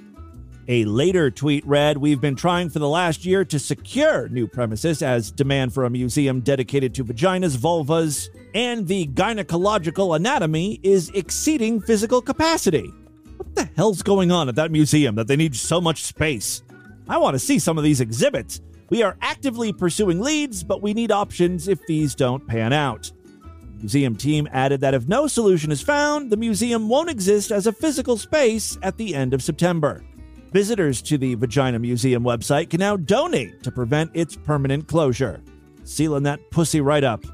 A 0.68 0.86
later 0.86 1.32
tweet 1.32 1.66
read 1.66 1.97
We've 1.97 2.22
been 2.22 2.36
trying 2.36 2.70
for 2.70 2.80
the 2.80 2.88
last 2.88 3.26
year 3.26 3.43
to 3.43 3.60
secure 3.60 4.30
new 4.30 4.47
premises 4.47 5.02
as 5.02 5.32
demand 5.32 5.74
for 5.74 5.86
a 5.86 5.89
museum 5.89 6.39
dedicated 6.39 6.93
to 6.95 7.04
vaginas, 7.04 7.58
vulvas, 7.58 8.30
and 8.54 8.88
the 8.88 9.08
gynecological 9.08 10.16
anatomy 10.16 10.80
is 10.84 11.10
exceeding 11.10 11.82
physical 11.82 12.22
capacity. 12.22 12.91
What 13.38 13.56
the 13.56 13.70
hell's 13.76 14.04
going 14.04 14.32
on 14.32 14.49
at 14.49 14.56
that 14.56 14.72
museum 14.72 15.16
that 15.16 15.28
they 15.28 15.36
need 15.36 15.56
so 15.56 15.82
much 15.82 16.04
space? 16.04 16.64
I 17.10 17.18
want 17.18 17.36
to 17.36 17.39
see 17.39 17.60
some 17.60 17.78
of 17.78 17.84
these 17.84 18.02
exhibits. 18.02 18.62
We 18.89 19.04
are 19.04 19.18
actively 19.22 19.74
pursuing 19.74 20.22
leads, 20.22 20.64
but 20.64 20.82
we 20.82 20.93
need 20.93 21.12
options 21.12 21.68
if 21.68 21.86
these 21.88 22.14
don't 22.14 22.45
pan 22.45 22.74
out. 22.74 23.12
The 23.41 23.80
museum 23.80 24.16
team 24.16 24.47
added 24.52 24.82
that 24.82 24.93
if 24.93 25.08
no 25.08 25.28
solution 25.28 25.72
is 25.72 25.82
found, 25.82 26.30
the 26.30 26.38
museum 26.38 26.88
won't 26.88 27.10
exist 27.10 27.52
as 27.52 27.68
a 27.68 27.74
physical 27.74 28.18
space 28.18 28.78
at 28.84 28.97
the 28.97 29.16
end 29.16 29.34
of 29.34 29.41
September. 29.41 30.04
Visitors 30.52 31.02
to 31.04 31.18
the 31.18 31.36
Vagina 31.36 31.80
Museum 31.80 32.24
website 32.24 32.70
can 32.70 32.80
now 32.80 32.97
donate 32.97 33.64
to 33.64 33.72
prevent 33.72 34.12
its 34.14 34.36
permanent 34.36 34.88
closure. 34.88 35.41
Sealing 35.86 36.24
that 36.24 36.52
pussy 36.52 36.82
right 36.82 37.04
up. 37.04 37.26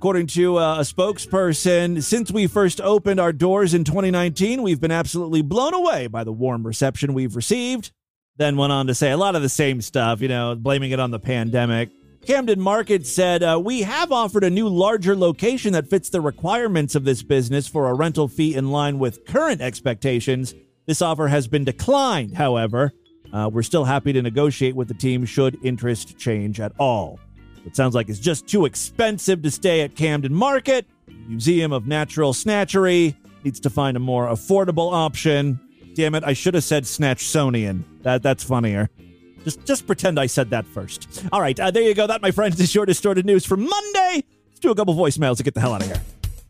According 0.00 0.28
to 0.28 0.56
uh, 0.56 0.76
a 0.76 0.80
spokesperson, 0.80 2.02
since 2.02 2.32
we 2.32 2.46
first 2.46 2.80
opened 2.80 3.20
our 3.20 3.34
doors 3.34 3.74
in 3.74 3.84
2019, 3.84 4.62
we've 4.62 4.80
been 4.80 4.90
absolutely 4.90 5.42
blown 5.42 5.74
away 5.74 6.06
by 6.06 6.24
the 6.24 6.32
warm 6.32 6.66
reception 6.66 7.12
we've 7.12 7.36
received. 7.36 7.92
Then 8.38 8.56
went 8.56 8.72
on 8.72 8.86
to 8.86 8.94
say 8.94 9.10
a 9.10 9.18
lot 9.18 9.36
of 9.36 9.42
the 9.42 9.50
same 9.50 9.82
stuff, 9.82 10.22
you 10.22 10.28
know, 10.28 10.54
blaming 10.54 10.92
it 10.92 11.00
on 11.00 11.10
the 11.10 11.18
pandemic. 11.18 11.90
Camden 12.24 12.60
Market 12.60 13.06
said, 13.06 13.42
uh, 13.42 13.60
We 13.62 13.82
have 13.82 14.10
offered 14.10 14.42
a 14.42 14.48
new, 14.48 14.68
larger 14.68 15.14
location 15.14 15.74
that 15.74 15.90
fits 15.90 16.08
the 16.08 16.22
requirements 16.22 16.94
of 16.94 17.04
this 17.04 17.22
business 17.22 17.68
for 17.68 17.90
a 17.90 17.92
rental 17.92 18.26
fee 18.26 18.54
in 18.54 18.70
line 18.70 18.98
with 18.98 19.26
current 19.26 19.60
expectations. 19.60 20.54
This 20.86 21.02
offer 21.02 21.28
has 21.28 21.46
been 21.46 21.66
declined, 21.66 22.36
however. 22.36 22.92
Uh, 23.34 23.50
we're 23.52 23.62
still 23.62 23.84
happy 23.84 24.14
to 24.14 24.22
negotiate 24.22 24.74
with 24.74 24.88
the 24.88 24.94
team 24.94 25.26
should 25.26 25.58
interest 25.62 26.16
change 26.16 26.58
at 26.58 26.72
all. 26.78 27.20
It 27.66 27.76
sounds 27.76 27.94
like 27.94 28.08
it's 28.08 28.18
just 28.18 28.46
too 28.46 28.64
expensive 28.64 29.42
to 29.42 29.50
stay 29.50 29.82
at 29.82 29.94
Camden 29.94 30.34
Market. 30.34 30.86
Museum 31.28 31.72
of 31.72 31.86
Natural 31.86 32.32
Snatchery 32.32 33.16
needs 33.44 33.60
to 33.60 33.70
find 33.70 33.96
a 33.96 34.00
more 34.00 34.26
affordable 34.26 34.92
option. 34.92 35.60
Damn 35.94 36.14
it, 36.14 36.24
I 36.24 36.32
should 36.32 36.54
have 36.54 36.64
said 36.64 36.84
Snatchsonian. 36.84 37.84
That 38.02 38.22
that's 38.22 38.44
funnier. 38.44 38.88
Just 39.44 39.64
just 39.64 39.86
pretend 39.86 40.18
I 40.18 40.26
said 40.26 40.50
that 40.50 40.66
first. 40.66 41.24
All 41.32 41.40
right, 41.40 41.58
uh, 41.58 41.70
there 41.70 41.82
you 41.82 41.94
go. 41.94 42.06
That, 42.06 42.22
my 42.22 42.30
friends, 42.30 42.60
is 42.60 42.74
your 42.74 42.86
distorted 42.86 43.26
news 43.26 43.44
for 43.44 43.56
Monday. 43.56 44.24
Let's 44.48 44.60
do 44.60 44.70
a 44.70 44.74
couple 44.74 44.94
voicemails 44.94 45.38
to 45.38 45.42
get 45.42 45.54
the 45.54 45.60
hell 45.60 45.74
out 45.74 45.82
of 45.82 45.88
here. 45.88 46.02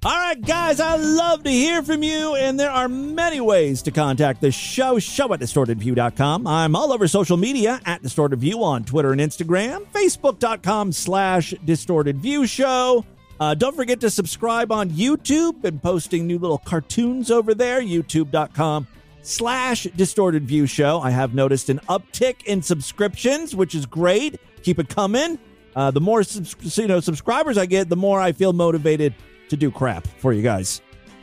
All 0.03 0.13
right, 0.13 0.41
guys, 0.41 0.81
I 0.81 0.97
love 0.97 1.45
to 1.45 1.51
hear 1.51 1.83
from 1.83 2.03
you, 2.03 2.35
and 2.35 2.59
there 2.59 2.71
are 2.71 2.89
many 2.89 3.39
ways 3.39 3.83
to 3.83 3.91
contact 3.91 4.41
the 4.41 4.51
show. 4.51 4.99
Show 4.99 5.35
at 5.35 5.41
distortedview.com. 5.41 6.47
I'm 6.47 6.75
all 6.75 6.91
over 6.91 7.07
social 7.07 7.37
media 7.37 7.83
at 7.85 8.03
distortedview 8.03 8.63
on 8.63 8.85
Twitter 8.85 9.13
and 9.13 9.21
Instagram, 9.21 9.85
facebook.com 9.93 10.93
slash 10.93 11.53
distortedviewshow. 11.67 13.05
Uh, 13.39 13.55
don't 13.55 13.77
forget 13.77 14.01
to 14.01 14.09
subscribe 14.09 14.73
on 14.73 14.89
YouTube. 14.89 15.61
Been 15.61 15.79
posting 15.79 16.27
new 16.27 16.39
little 16.39 16.57
cartoons 16.57 17.31
over 17.31 17.53
there, 17.53 17.83
youtube.com 17.83 18.87
slash 19.21 19.83
distorted 19.97 20.45
view 20.45 20.67
show. 20.67 21.01
I 21.01 21.11
have 21.11 21.35
noticed 21.35 21.69
an 21.69 21.79
uptick 21.91 22.45
in 22.47 22.63
subscriptions, 22.63 23.55
which 23.55 23.75
is 23.75 23.85
great. 23.85 24.41
Keep 24.63 24.79
it 24.79 24.89
coming. 24.89 25.39
Uh, 25.77 25.91
the 25.91 26.01
more 26.01 26.23
you 26.23 26.89
know 26.89 27.01
subscribers 27.01 27.59
I 27.59 27.67
get, 27.67 27.91
the 27.91 27.97
more 27.97 28.19
I 28.19 28.33
feel 28.33 28.55
motivated 28.55 29.15
to 29.51 29.57
do 29.57 29.71
crap 29.71 30.07
for 30.07 30.33
you 30.33 30.43
guys. 30.43 30.81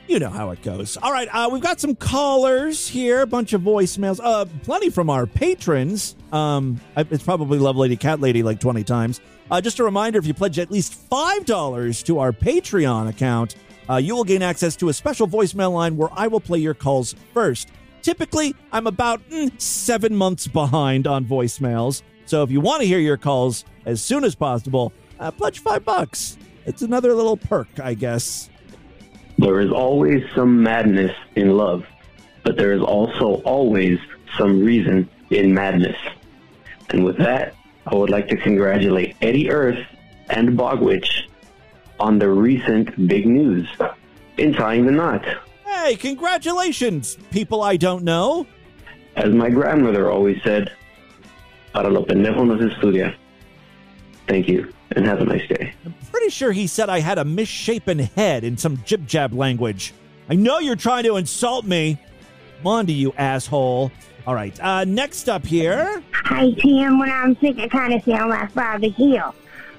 You 0.07 0.19
know 0.19 0.29
how 0.29 0.51
it 0.51 0.61
goes. 0.61 0.95
All 0.95 1.11
right, 1.11 1.27
uh, 1.33 1.49
we've 1.51 1.61
got 1.61 1.81
some 1.81 1.93
callers 1.93 2.87
here, 2.87 3.23
a 3.23 3.27
bunch 3.27 3.51
of 3.51 3.61
voicemails, 3.61 4.21
uh, 4.23 4.45
plenty 4.63 4.89
from 4.89 5.09
our 5.09 5.25
patrons. 5.25 6.15
Um, 6.31 6.79
it's 6.95 7.23
probably 7.23 7.59
Love 7.59 7.75
Lady 7.75 7.97
Cat 7.97 8.21
Lady 8.21 8.41
like 8.41 8.61
20 8.61 8.85
times. 8.85 9.19
Uh, 9.51 9.59
just 9.59 9.79
a 9.79 9.83
reminder 9.83 10.17
if 10.17 10.25
you 10.25 10.33
pledge 10.33 10.59
at 10.59 10.71
least 10.71 11.09
$5 11.09 12.05
to 12.05 12.19
our 12.19 12.31
Patreon 12.31 13.09
account, 13.09 13.55
uh, 13.89 13.97
you 13.97 14.15
will 14.15 14.23
gain 14.23 14.41
access 14.41 14.77
to 14.77 14.87
a 14.89 14.93
special 14.93 15.27
voicemail 15.27 15.73
line 15.73 15.97
where 15.97 16.09
I 16.13 16.27
will 16.27 16.41
play 16.41 16.59
your 16.59 16.73
calls 16.73 17.13
first. 17.33 17.69
typically, 18.01 18.55
I'm 18.71 18.87
about 18.87 19.21
mm, 19.29 19.59
seven 19.59 20.15
months 20.15 20.47
behind 20.47 21.07
on 21.07 21.25
voicemails. 21.25 22.01
So 22.25 22.43
if 22.43 22.51
you 22.51 22.61
want 22.61 22.81
to 22.81 22.87
hear 22.87 22.99
your 22.99 23.17
calls 23.17 23.65
as 23.85 24.01
soon 24.01 24.23
as 24.23 24.35
possible, 24.35 24.93
uh, 25.19 25.31
pledge 25.31 25.59
five 25.59 25.83
bucks. 25.83 26.37
It's 26.67 26.81
another 26.81 27.13
little 27.13 27.37
perk, 27.37 27.79
I 27.81 27.93
guess. 27.93 28.49
There 29.37 29.61
is 29.61 29.71
always 29.71 30.21
some 30.35 30.61
madness 30.61 31.15
in 31.35 31.55
love, 31.55 31.85
but 32.43 32.57
there 32.57 32.73
is 32.73 32.81
also 32.81 33.41
always 33.45 33.97
some 34.37 34.65
reason 34.65 35.09
in 35.29 35.53
madness. 35.53 35.97
And 36.89 37.05
with 37.05 37.17
that, 37.19 37.55
I 37.85 37.95
would 37.95 38.09
like 38.09 38.27
to 38.27 38.35
congratulate 38.35 39.15
Eddie 39.21 39.49
Earth 39.49 39.79
and 40.29 40.57
Bogwitch 40.57 41.29
on 42.01 42.19
the 42.19 42.29
recent 42.29 43.07
big 43.07 43.25
news 43.25 43.69
in 44.37 44.53
tying 44.53 44.85
the 44.85 44.91
knot. 44.91 45.25
Hey, 45.65 45.95
congratulations, 45.95 47.17
people 47.31 47.61
I 47.61 47.77
don't 47.77 48.03
know. 48.03 48.45
As 49.15 49.33
my 49.33 49.49
grandmother 49.49 50.11
always 50.11 50.43
said, 50.43 50.69
para 51.71 51.89
lo 51.89 52.03
pendejo 52.03 52.45
no 52.45 52.57
se 52.59 52.75
estudia. 52.75 53.15
Thank 54.27 54.49
you, 54.49 54.73
and 54.95 55.05
have 55.05 55.19
a 55.19 55.25
nice 55.25 55.47
day. 55.47 55.73
I'm 55.85 55.93
pretty 56.11 56.29
sure 56.29 56.51
he 56.51 56.67
said 56.67 56.89
I 56.89 56.99
had 56.99 57.17
a 57.17 57.25
misshapen 57.25 57.99
head 57.99 58.43
in 58.43 58.57
some 58.57 58.81
jib 58.85 59.07
jab 59.07 59.33
language. 59.33 59.93
I 60.29 60.35
know 60.35 60.59
you're 60.59 60.75
trying 60.75 61.03
to 61.03 61.17
insult 61.17 61.65
me. 61.65 61.97
Come 62.57 62.67
on 62.67 62.87
to 62.87 62.93
you, 62.93 63.13
asshole. 63.17 63.91
All 64.25 64.35
right, 64.35 64.59
uh, 64.61 64.83
next 64.83 65.29
up 65.29 65.45
here. 65.45 66.03
Hi, 66.11 66.51
Tim. 66.51 66.99
When 66.99 67.09
I'm 67.09 67.35
sick, 67.37 67.57
I 67.59 67.67
kind 67.67 67.93
of 67.93 68.03
sound 68.03 68.29
like 68.29 68.53
Bobby 68.53 68.89
Hill. 68.89 69.33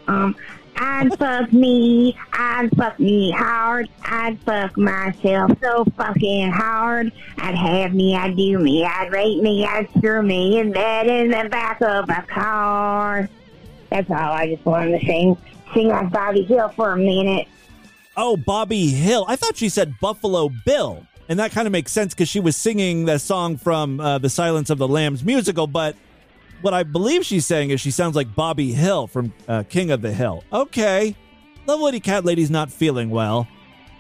Um, 0.07 0.35
I'd 0.77 1.19
fuck 1.19 1.53
me. 1.53 2.17
I'd 2.33 2.71
fuck 2.77 2.99
me 2.99 3.31
hard. 3.33 3.89
I'd 4.05 4.39
fuck 4.41 4.77
myself 4.79 5.53
so 5.61 5.85
fucking 5.97 6.53
hard. 6.53 7.13
I'd 7.37 7.57
have 7.57 7.93
me. 7.93 8.17
I'd 8.17 8.37
do 8.37 8.59
me. 8.59 8.85
I'd 8.85 9.13
rape 9.13 9.43
me. 9.43 9.67
I'd 9.67 9.91
screw 9.99 10.23
me 10.23 10.61
in 10.61 10.73
bed 10.73 11.09
in 11.09 11.31
the 11.31 11.49
back 11.51 11.81
of 11.83 12.09
a 12.09 12.23
car. 12.29 13.29
That's 13.91 14.11
all. 14.11 14.17
I 14.17 14.55
just 14.55 14.65
wanted 14.65 14.99
to 14.99 15.07
sing, 15.07 15.37
sing 15.73 15.89
like 15.89 16.11
Bobby 16.11 16.43
Hill 16.43 16.69
for 16.71 16.93
a 16.93 16.97
minute. 16.97 17.49
Oh, 18.17 18.37
Bobby 18.37 18.89
Hill. 18.89 19.25
I 19.29 19.37
thought 19.37 19.57
she 19.57 19.69
said 19.69 19.95
Buffalo 20.01 20.51
Bill. 20.65 21.07
And 21.29 21.39
that 21.39 21.53
kind 21.53 21.67
of 21.67 21.73
makes 21.73 21.93
sense 21.93 22.15
because 22.15 22.29
she 22.29 22.41
was 22.41 22.57
singing 22.57 23.05
the 23.05 23.19
song 23.19 23.59
from 23.59 24.01
uh, 24.01 24.19
the 24.19 24.31
Silence 24.31 24.71
of 24.71 24.79
the 24.79 24.89
Lambs 24.89 25.23
musical. 25.25 25.67
But 25.67 25.95
what 26.63 26.75
I 26.75 26.83
believe 26.83 27.25
she's 27.25 27.47
saying 27.47 27.71
is 27.71 27.81
she 27.81 27.91
sounds 27.91 28.17
like 28.17 28.35
Bobby 28.35 28.73
Hill 28.73 29.07
from 29.07 29.33
uh, 29.47 29.63
King 29.69 29.91
of 29.91 30.01
the 30.03 30.13
Hill. 30.13 30.43
Okay. 30.53 31.15
Love 31.67 31.81
Lady 31.81 32.01
Cat 32.01 32.25
Lady's 32.25 32.51
not 32.51 32.73
feeling 32.73 33.11
well. 33.11 33.47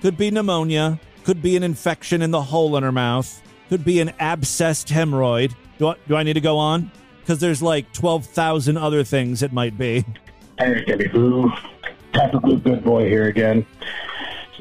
Could 0.00 0.16
be 0.16 0.30
pneumonia. 0.30 0.98
Could 1.24 1.42
be 1.42 1.56
an 1.56 1.62
infection 1.62 2.22
in 2.22 2.30
the 2.30 2.40
hole 2.40 2.76
in 2.76 2.82
her 2.82 2.92
mouth. 2.92 3.42
Could 3.68 3.84
be 3.84 4.00
an 4.00 4.08
abscessed 4.18 4.88
hemorrhoid. 4.88 5.54
Do 5.78 5.88
I, 5.88 5.96
do 6.08 6.16
I 6.16 6.22
need 6.22 6.32
to 6.32 6.40
go 6.40 6.56
on? 6.56 6.90
Because 7.28 7.40
there's 7.40 7.60
like 7.60 7.92
12,000 7.92 8.78
other 8.78 9.04
things 9.04 9.42
it 9.42 9.52
might 9.52 9.76
be. 9.76 10.02
Hey, 10.58 10.82
Debbie 10.86 11.08
Boo. 11.08 11.52
Technical 12.14 12.56
good 12.56 12.82
boy 12.82 13.06
here 13.06 13.26
again. 13.26 13.66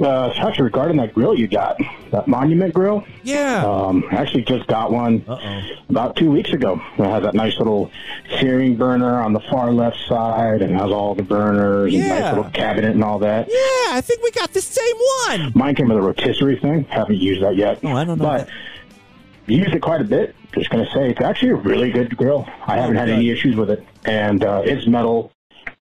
Uh, 0.02 0.34
actually 0.36 0.66
regarding 0.66 0.98
that 0.98 1.14
grill 1.14 1.34
you 1.34 1.48
got, 1.48 1.78
that 2.12 2.28
monument 2.28 2.74
grill. 2.74 3.06
Yeah. 3.24 3.64
Um, 3.66 4.04
I 4.12 4.16
actually 4.16 4.44
just 4.44 4.68
got 4.68 4.92
one 4.92 5.24
Uh-oh. 5.30 5.62
about 5.88 6.18
two 6.18 6.30
weeks 6.30 6.52
ago. 6.52 6.74
It 6.98 7.06
has 7.06 7.24
that 7.24 7.36
nice 7.36 7.58
little 7.58 7.90
searing 8.38 8.76
burner 8.76 9.22
on 9.22 9.32
the 9.32 9.40
far 9.50 9.72
left 9.72 9.98
side 10.06 10.62
and 10.62 10.76
has 10.76 10.92
all 10.92 11.16
the 11.16 11.24
burners 11.24 11.94
and 11.94 12.04
Yeah. 12.04 12.20
nice 12.20 12.36
little 12.36 12.52
cabinet 12.52 12.92
and 12.92 13.02
all 13.04 13.20
that. 13.20 13.48
Yeah, 13.48 13.96
I 13.98 14.02
think 14.02 14.22
we 14.24 14.32
got 14.32 14.52
the 14.52 14.62
same 14.62 14.96
one. 15.30 15.54
Mine 15.56 15.74
came 15.74 15.88
with 15.88 15.98
a 15.98 16.02
rotisserie 16.02 16.58
thing. 16.60 16.84
Haven't 16.90 17.16
used 17.18 17.42
that 17.44 17.56
yet. 17.56 17.80
Oh, 17.82 17.94
I 17.96 18.04
don't 18.04 18.20
know. 18.20 18.26
But 18.26 18.50
used 19.56 19.74
it 19.74 19.82
quite 19.82 20.02
a 20.02 20.06
bit. 20.06 20.36
Just 20.54 20.70
going 20.70 20.86
to 20.86 20.92
say 20.92 21.10
it's 21.10 21.22
actually 21.22 21.52
a 21.52 21.56
really 21.56 21.92
good 21.92 22.16
grill. 22.16 22.48
I 22.66 22.78
haven't 22.78 22.96
had 22.96 23.10
any 23.10 23.30
issues 23.30 23.56
with 23.56 23.70
it, 23.70 23.86
and 24.06 24.44
uh, 24.44 24.62
it's 24.66 24.88
metal. 24.88 25.32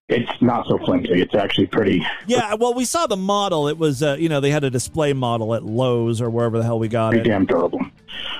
It's 0.09 0.31
not 0.41 0.67
so 0.67 0.77
flimsy. 0.77 1.21
It's 1.21 1.35
actually 1.35 1.67
pretty. 1.67 2.05
Yeah, 2.27 2.53
well, 2.53 2.73
we 2.73 2.85
saw 2.85 3.07
the 3.07 3.17
model. 3.17 3.67
It 3.67 3.77
was, 3.77 4.01
uh, 4.01 4.15
you 4.17 4.29
know, 4.29 4.39
they 4.39 4.51
had 4.51 4.63
a 4.63 4.69
display 4.69 5.11
model 5.11 5.53
at 5.53 5.63
Lowe's 5.63 6.21
or 6.21 6.29
wherever 6.29 6.57
the 6.57 6.63
hell 6.63 6.79
we 6.79 6.87
got 6.87 7.11
pretty 7.11 7.27
it. 7.29 7.31
damn 7.31 7.45
durable. 7.45 7.81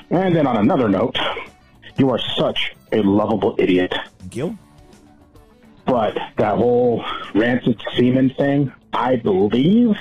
And 0.09 0.33
then 0.33 0.47
on 0.47 0.57
another 0.57 0.87
note, 0.87 1.17
you 1.97 2.09
are 2.09 2.19
such 2.37 2.73
a 2.93 3.01
lovable 3.01 3.55
idiot. 3.57 3.93
You. 4.31 4.57
But 5.85 6.17
that 6.37 6.55
whole 6.55 7.03
rancid 7.33 7.81
semen 7.95 8.29
thing, 8.29 8.71
I 8.93 9.17
believe 9.17 9.97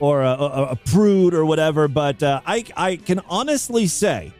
or 0.00 0.22
a, 0.22 0.30
a, 0.30 0.62
a 0.70 0.76
prude 0.76 1.34
or 1.34 1.44
whatever, 1.44 1.88
but 1.88 2.22
uh, 2.22 2.40
I 2.46 2.64
I 2.76 2.96
can 2.96 3.20
honestly 3.28 3.86
say 3.86 4.32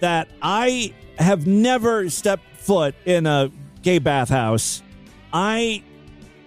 that 0.00 0.28
I 0.40 0.94
have 1.18 1.46
never 1.46 2.08
stepped 2.10 2.44
foot 2.56 2.94
in 3.04 3.26
a 3.26 3.50
gay 3.82 3.98
bathhouse. 3.98 4.82
I 5.32 5.82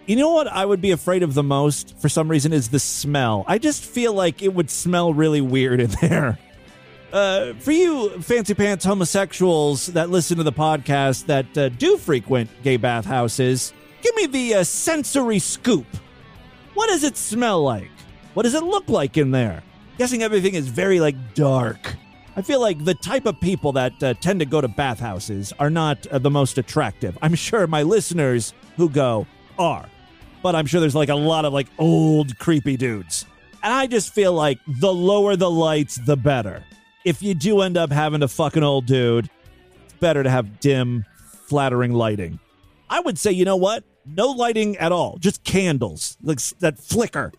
you 0.05 0.16
know 0.16 0.32
what 0.32 0.47
I 0.47 0.66
would 0.66 0.82
be 0.82 0.91
afraid 0.91 1.24
of 1.24 1.34
the 1.34 1.43
most 1.43 1.97
for 1.97 2.09
some 2.09 2.30
reason 2.30 2.53
is 2.53 2.70
the 2.70 2.80
smell. 2.80 3.43
I 3.47 3.57
just 3.57 3.84
feel 3.84 4.13
like 4.13 4.41
it 4.41 4.53
would 4.53 4.70
smell 4.70 5.13
really 5.13 5.41
weird 5.41 5.80
in 5.82 5.89
there. 6.01 6.39
Uh, 7.16 7.53
for 7.59 7.72
you 7.72 8.09
fancy 8.22 8.53
pants 8.53 8.84
homosexuals 8.84 9.86
that 9.88 10.09
listen 10.09 10.36
to 10.36 10.43
the 10.43 10.51
podcast 10.51 11.26
that 11.28 11.57
uh, 11.57 11.70
do 11.70 11.95
frequent 11.95 12.49
gay 12.61 12.76
bathhouses, 12.76 13.72
give 14.01 14.13
me 14.18 14.26
the 14.26 14.55
uh, 14.55 14.63
sensory 14.66 15.39
scoop. 15.39 15.86
What 16.74 16.88
does 16.88 17.05
it 17.05 17.16
smell 17.16 17.63
like? 17.63 17.89
What 18.34 18.43
does 18.43 18.53
it 18.53 18.63
look 18.63 18.89
like 18.89 19.16
in 19.16 19.32
there? 19.32 19.63
Guessing 19.97 20.24
everything 20.24 20.55
is 20.55 20.68
very 20.68 20.99
like 20.99 21.16
dark. 21.36 21.95
I 22.36 22.41
feel 22.41 22.59
like 22.59 22.84
the 22.84 22.95
type 22.95 23.26
of 23.26 23.39
people 23.39 23.72
that 23.72 24.03
uh, 24.03 24.13
tend 24.16 24.41
to 24.41 24.45
go 24.45 24.59
to 24.59 24.68
bathhouses 24.68 25.53
are 25.57 25.70
not 25.70 26.05
uh, 26.07 26.20
the 26.20 26.30
most 26.30 26.57
attractive. 26.57 27.18
I'm 27.22 27.36
sure 27.36 27.66
my 27.66 27.84
listeners 27.84 28.53
who 28.76 28.89
go 28.89 29.26
are, 29.57 29.88
but 30.43 30.53
I'm 30.53 30.66
sure 30.66 30.82
there's 30.82 30.95
like 30.95 31.07
a 31.07 31.16
lot 31.16 31.45
of 31.45 31.53
like 31.53 31.68
old 31.78 32.38
creepy 32.39 32.76
dudes. 32.76 33.26
And 33.63 33.72
I 33.72 33.88
just 33.88 34.13
feel 34.13 34.34
like 34.34 34.59
the 34.68 34.93
lower 34.93 35.38
the 35.38 35.49
lights, 35.49 35.95
the 35.95 36.18
better. 36.18 36.66
If 37.05 37.21
you 37.21 37.35
do 37.35 37.61
end 37.61 37.77
up 37.77 37.91
having 37.91 38.21
to 38.21 38.27
fuck 38.27 38.55
an 38.55 38.63
old 38.63 38.87
dude, 38.87 39.29
it's 39.83 39.93
better 39.93 40.23
to 40.23 40.29
have 40.29 40.59
dim, 40.59 41.05
flattering 41.47 41.93
lighting. 41.93 42.39
I 42.89 42.99
would 42.99 43.17
say, 43.19 43.31
you 43.31 43.45
know 43.45 43.55
what? 43.55 43.83
No 44.05 44.31
lighting 44.31 44.75
at 44.77 44.91
all, 44.91 45.17
just 45.19 45.43
candles, 45.43 46.17
like 46.23 46.39
that 46.59 46.79
flicker. 46.79 47.31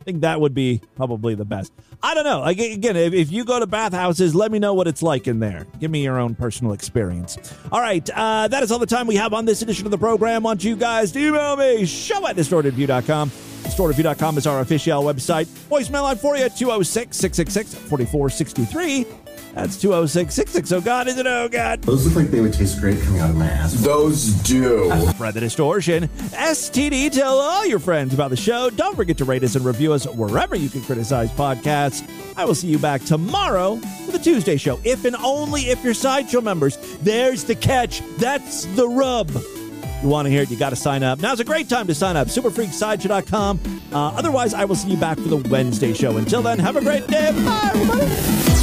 I 0.00 0.04
think 0.04 0.22
that 0.22 0.40
would 0.40 0.54
be 0.54 0.80
probably 0.96 1.34
the 1.34 1.44
best. 1.44 1.72
I 2.02 2.14
don't 2.14 2.24
know. 2.24 2.44
Again, 2.44 2.96
if, 2.96 3.12
if 3.12 3.32
you 3.32 3.44
go 3.44 3.58
to 3.58 3.66
bathhouses, 3.66 4.34
let 4.34 4.52
me 4.52 4.60
know 4.60 4.72
what 4.72 4.86
it's 4.86 5.02
like 5.02 5.26
in 5.26 5.40
there. 5.40 5.66
Give 5.80 5.90
me 5.90 6.02
your 6.02 6.18
own 6.18 6.34
personal 6.34 6.72
experience. 6.72 7.36
All 7.72 7.80
right, 7.80 8.08
uh, 8.14 8.46
that 8.48 8.62
is 8.62 8.70
all 8.70 8.78
the 8.78 8.86
time 8.86 9.06
we 9.08 9.16
have 9.16 9.34
on 9.34 9.44
this 9.44 9.62
edition 9.62 9.84
of 9.84 9.90
the 9.90 9.98
program. 9.98 10.44
Want 10.44 10.62
you 10.62 10.76
guys 10.76 11.10
to 11.12 11.18
email 11.18 11.56
me, 11.56 11.84
show 11.86 12.26
at 12.26 12.36
distortedview.com. 12.36 13.30
Distortedview.com 13.62 14.38
is 14.38 14.46
our 14.46 14.60
official 14.60 15.02
website. 15.02 15.46
Voicemail 15.70 16.02
line 16.02 16.16
for 16.16 16.36
you, 16.36 16.48
206 16.48 17.16
666 17.16 17.74
4463. 17.88 19.06
That's 19.54 19.76
206 19.80 20.34
660 20.34 20.74
Oh 20.76 20.80
God, 20.80 21.08
is 21.08 21.18
it 21.18 21.26
oh 21.26 21.48
God? 21.48 21.82
Those 21.82 22.06
look 22.06 22.14
like 22.14 22.30
they 22.30 22.40
would 22.40 22.52
taste 22.52 22.80
great 22.80 23.00
coming 23.02 23.20
out 23.20 23.30
of 23.30 23.36
my 23.36 23.46
ass. 23.46 23.72
Those 23.72 24.26
do. 24.42 24.90
Spread 25.08 25.34
the 25.34 25.40
distortion. 25.40 26.08
STD, 26.08 27.10
tell 27.10 27.38
all 27.38 27.66
your 27.66 27.78
friends 27.78 28.14
about 28.14 28.30
the 28.30 28.36
show. 28.36 28.70
Don't 28.70 28.94
forget 28.94 29.16
to 29.18 29.24
rate 29.24 29.42
us 29.42 29.56
and 29.56 29.64
review 29.64 29.92
us 29.92 30.06
wherever 30.06 30.54
you 30.54 30.68
can 30.68 30.82
criticize 30.82 31.30
podcasts. 31.30 32.08
I 32.36 32.44
will 32.44 32.54
see 32.54 32.68
you 32.68 32.78
back 32.78 33.02
tomorrow 33.02 33.76
for 34.06 34.12
the 34.12 34.18
Tuesday 34.18 34.56
show, 34.56 34.78
if 34.84 35.04
and 35.04 35.16
only 35.16 35.62
if 35.62 35.82
you're 35.82 35.94
Sideshow 35.94 36.40
members. 36.40 36.76
There's 36.98 37.42
the 37.44 37.56
catch. 37.56 38.00
That's 38.18 38.64
the 38.76 38.88
rub. 38.88 39.28
You 40.02 40.08
want 40.08 40.26
to 40.26 40.30
hear 40.30 40.42
it, 40.42 40.50
you 40.50 40.56
got 40.56 40.70
to 40.70 40.76
sign 40.76 41.02
up. 41.02 41.20
Now's 41.20 41.40
a 41.40 41.44
great 41.44 41.68
time 41.68 41.86
to 41.88 41.94
sign 41.94 42.16
up. 42.16 42.28
Superfreaksideshow.com. 42.28 43.82
Uh, 43.92 44.08
otherwise, 44.10 44.54
I 44.54 44.64
will 44.64 44.76
see 44.76 44.90
you 44.90 44.96
back 44.96 45.18
for 45.18 45.28
the 45.28 45.36
Wednesday 45.48 45.92
show. 45.92 46.16
Until 46.16 46.42
then, 46.42 46.58
have 46.58 46.76
a 46.76 46.80
great 46.80 47.06
day. 47.08 47.32
Bye, 47.44 47.70
everybody. 47.74 48.57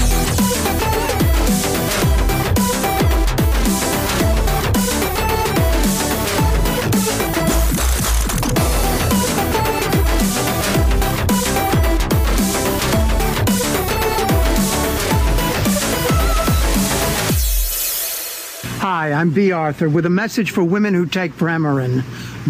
Hi, 19.05 19.13
I'm 19.13 19.29
Bea 19.29 19.51
Arthur 19.51 19.87
with 19.87 20.07
a 20.07 20.09
message 20.09 20.49
for 20.49 20.63
women 20.63 20.95
who 20.95 21.05
take 21.05 21.33
Premarin. 21.33 22.03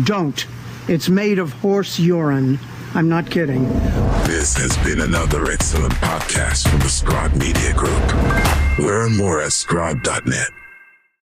Don't. 0.05 0.47
It's 0.87 1.09
made 1.09 1.37
of 1.37 1.51
horse 1.51 1.99
urine. 1.99 2.59
I'm 2.93 3.09
not 3.09 3.29
kidding. 3.29 3.67
This 4.23 4.55
has 4.55 4.77
been 4.77 5.01
another 5.01 5.51
excellent 5.51 5.91
podcast 5.95 6.69
from 6.69 6.79
the 6.79 6.87
Scribe 6.87 7.35
Media 7.35 7.73
Group. 7.73 8.79
Learn 8.79 9.17
more 9.17 9.41
at 9.41 9.51
scribe.net. 9.51 10.64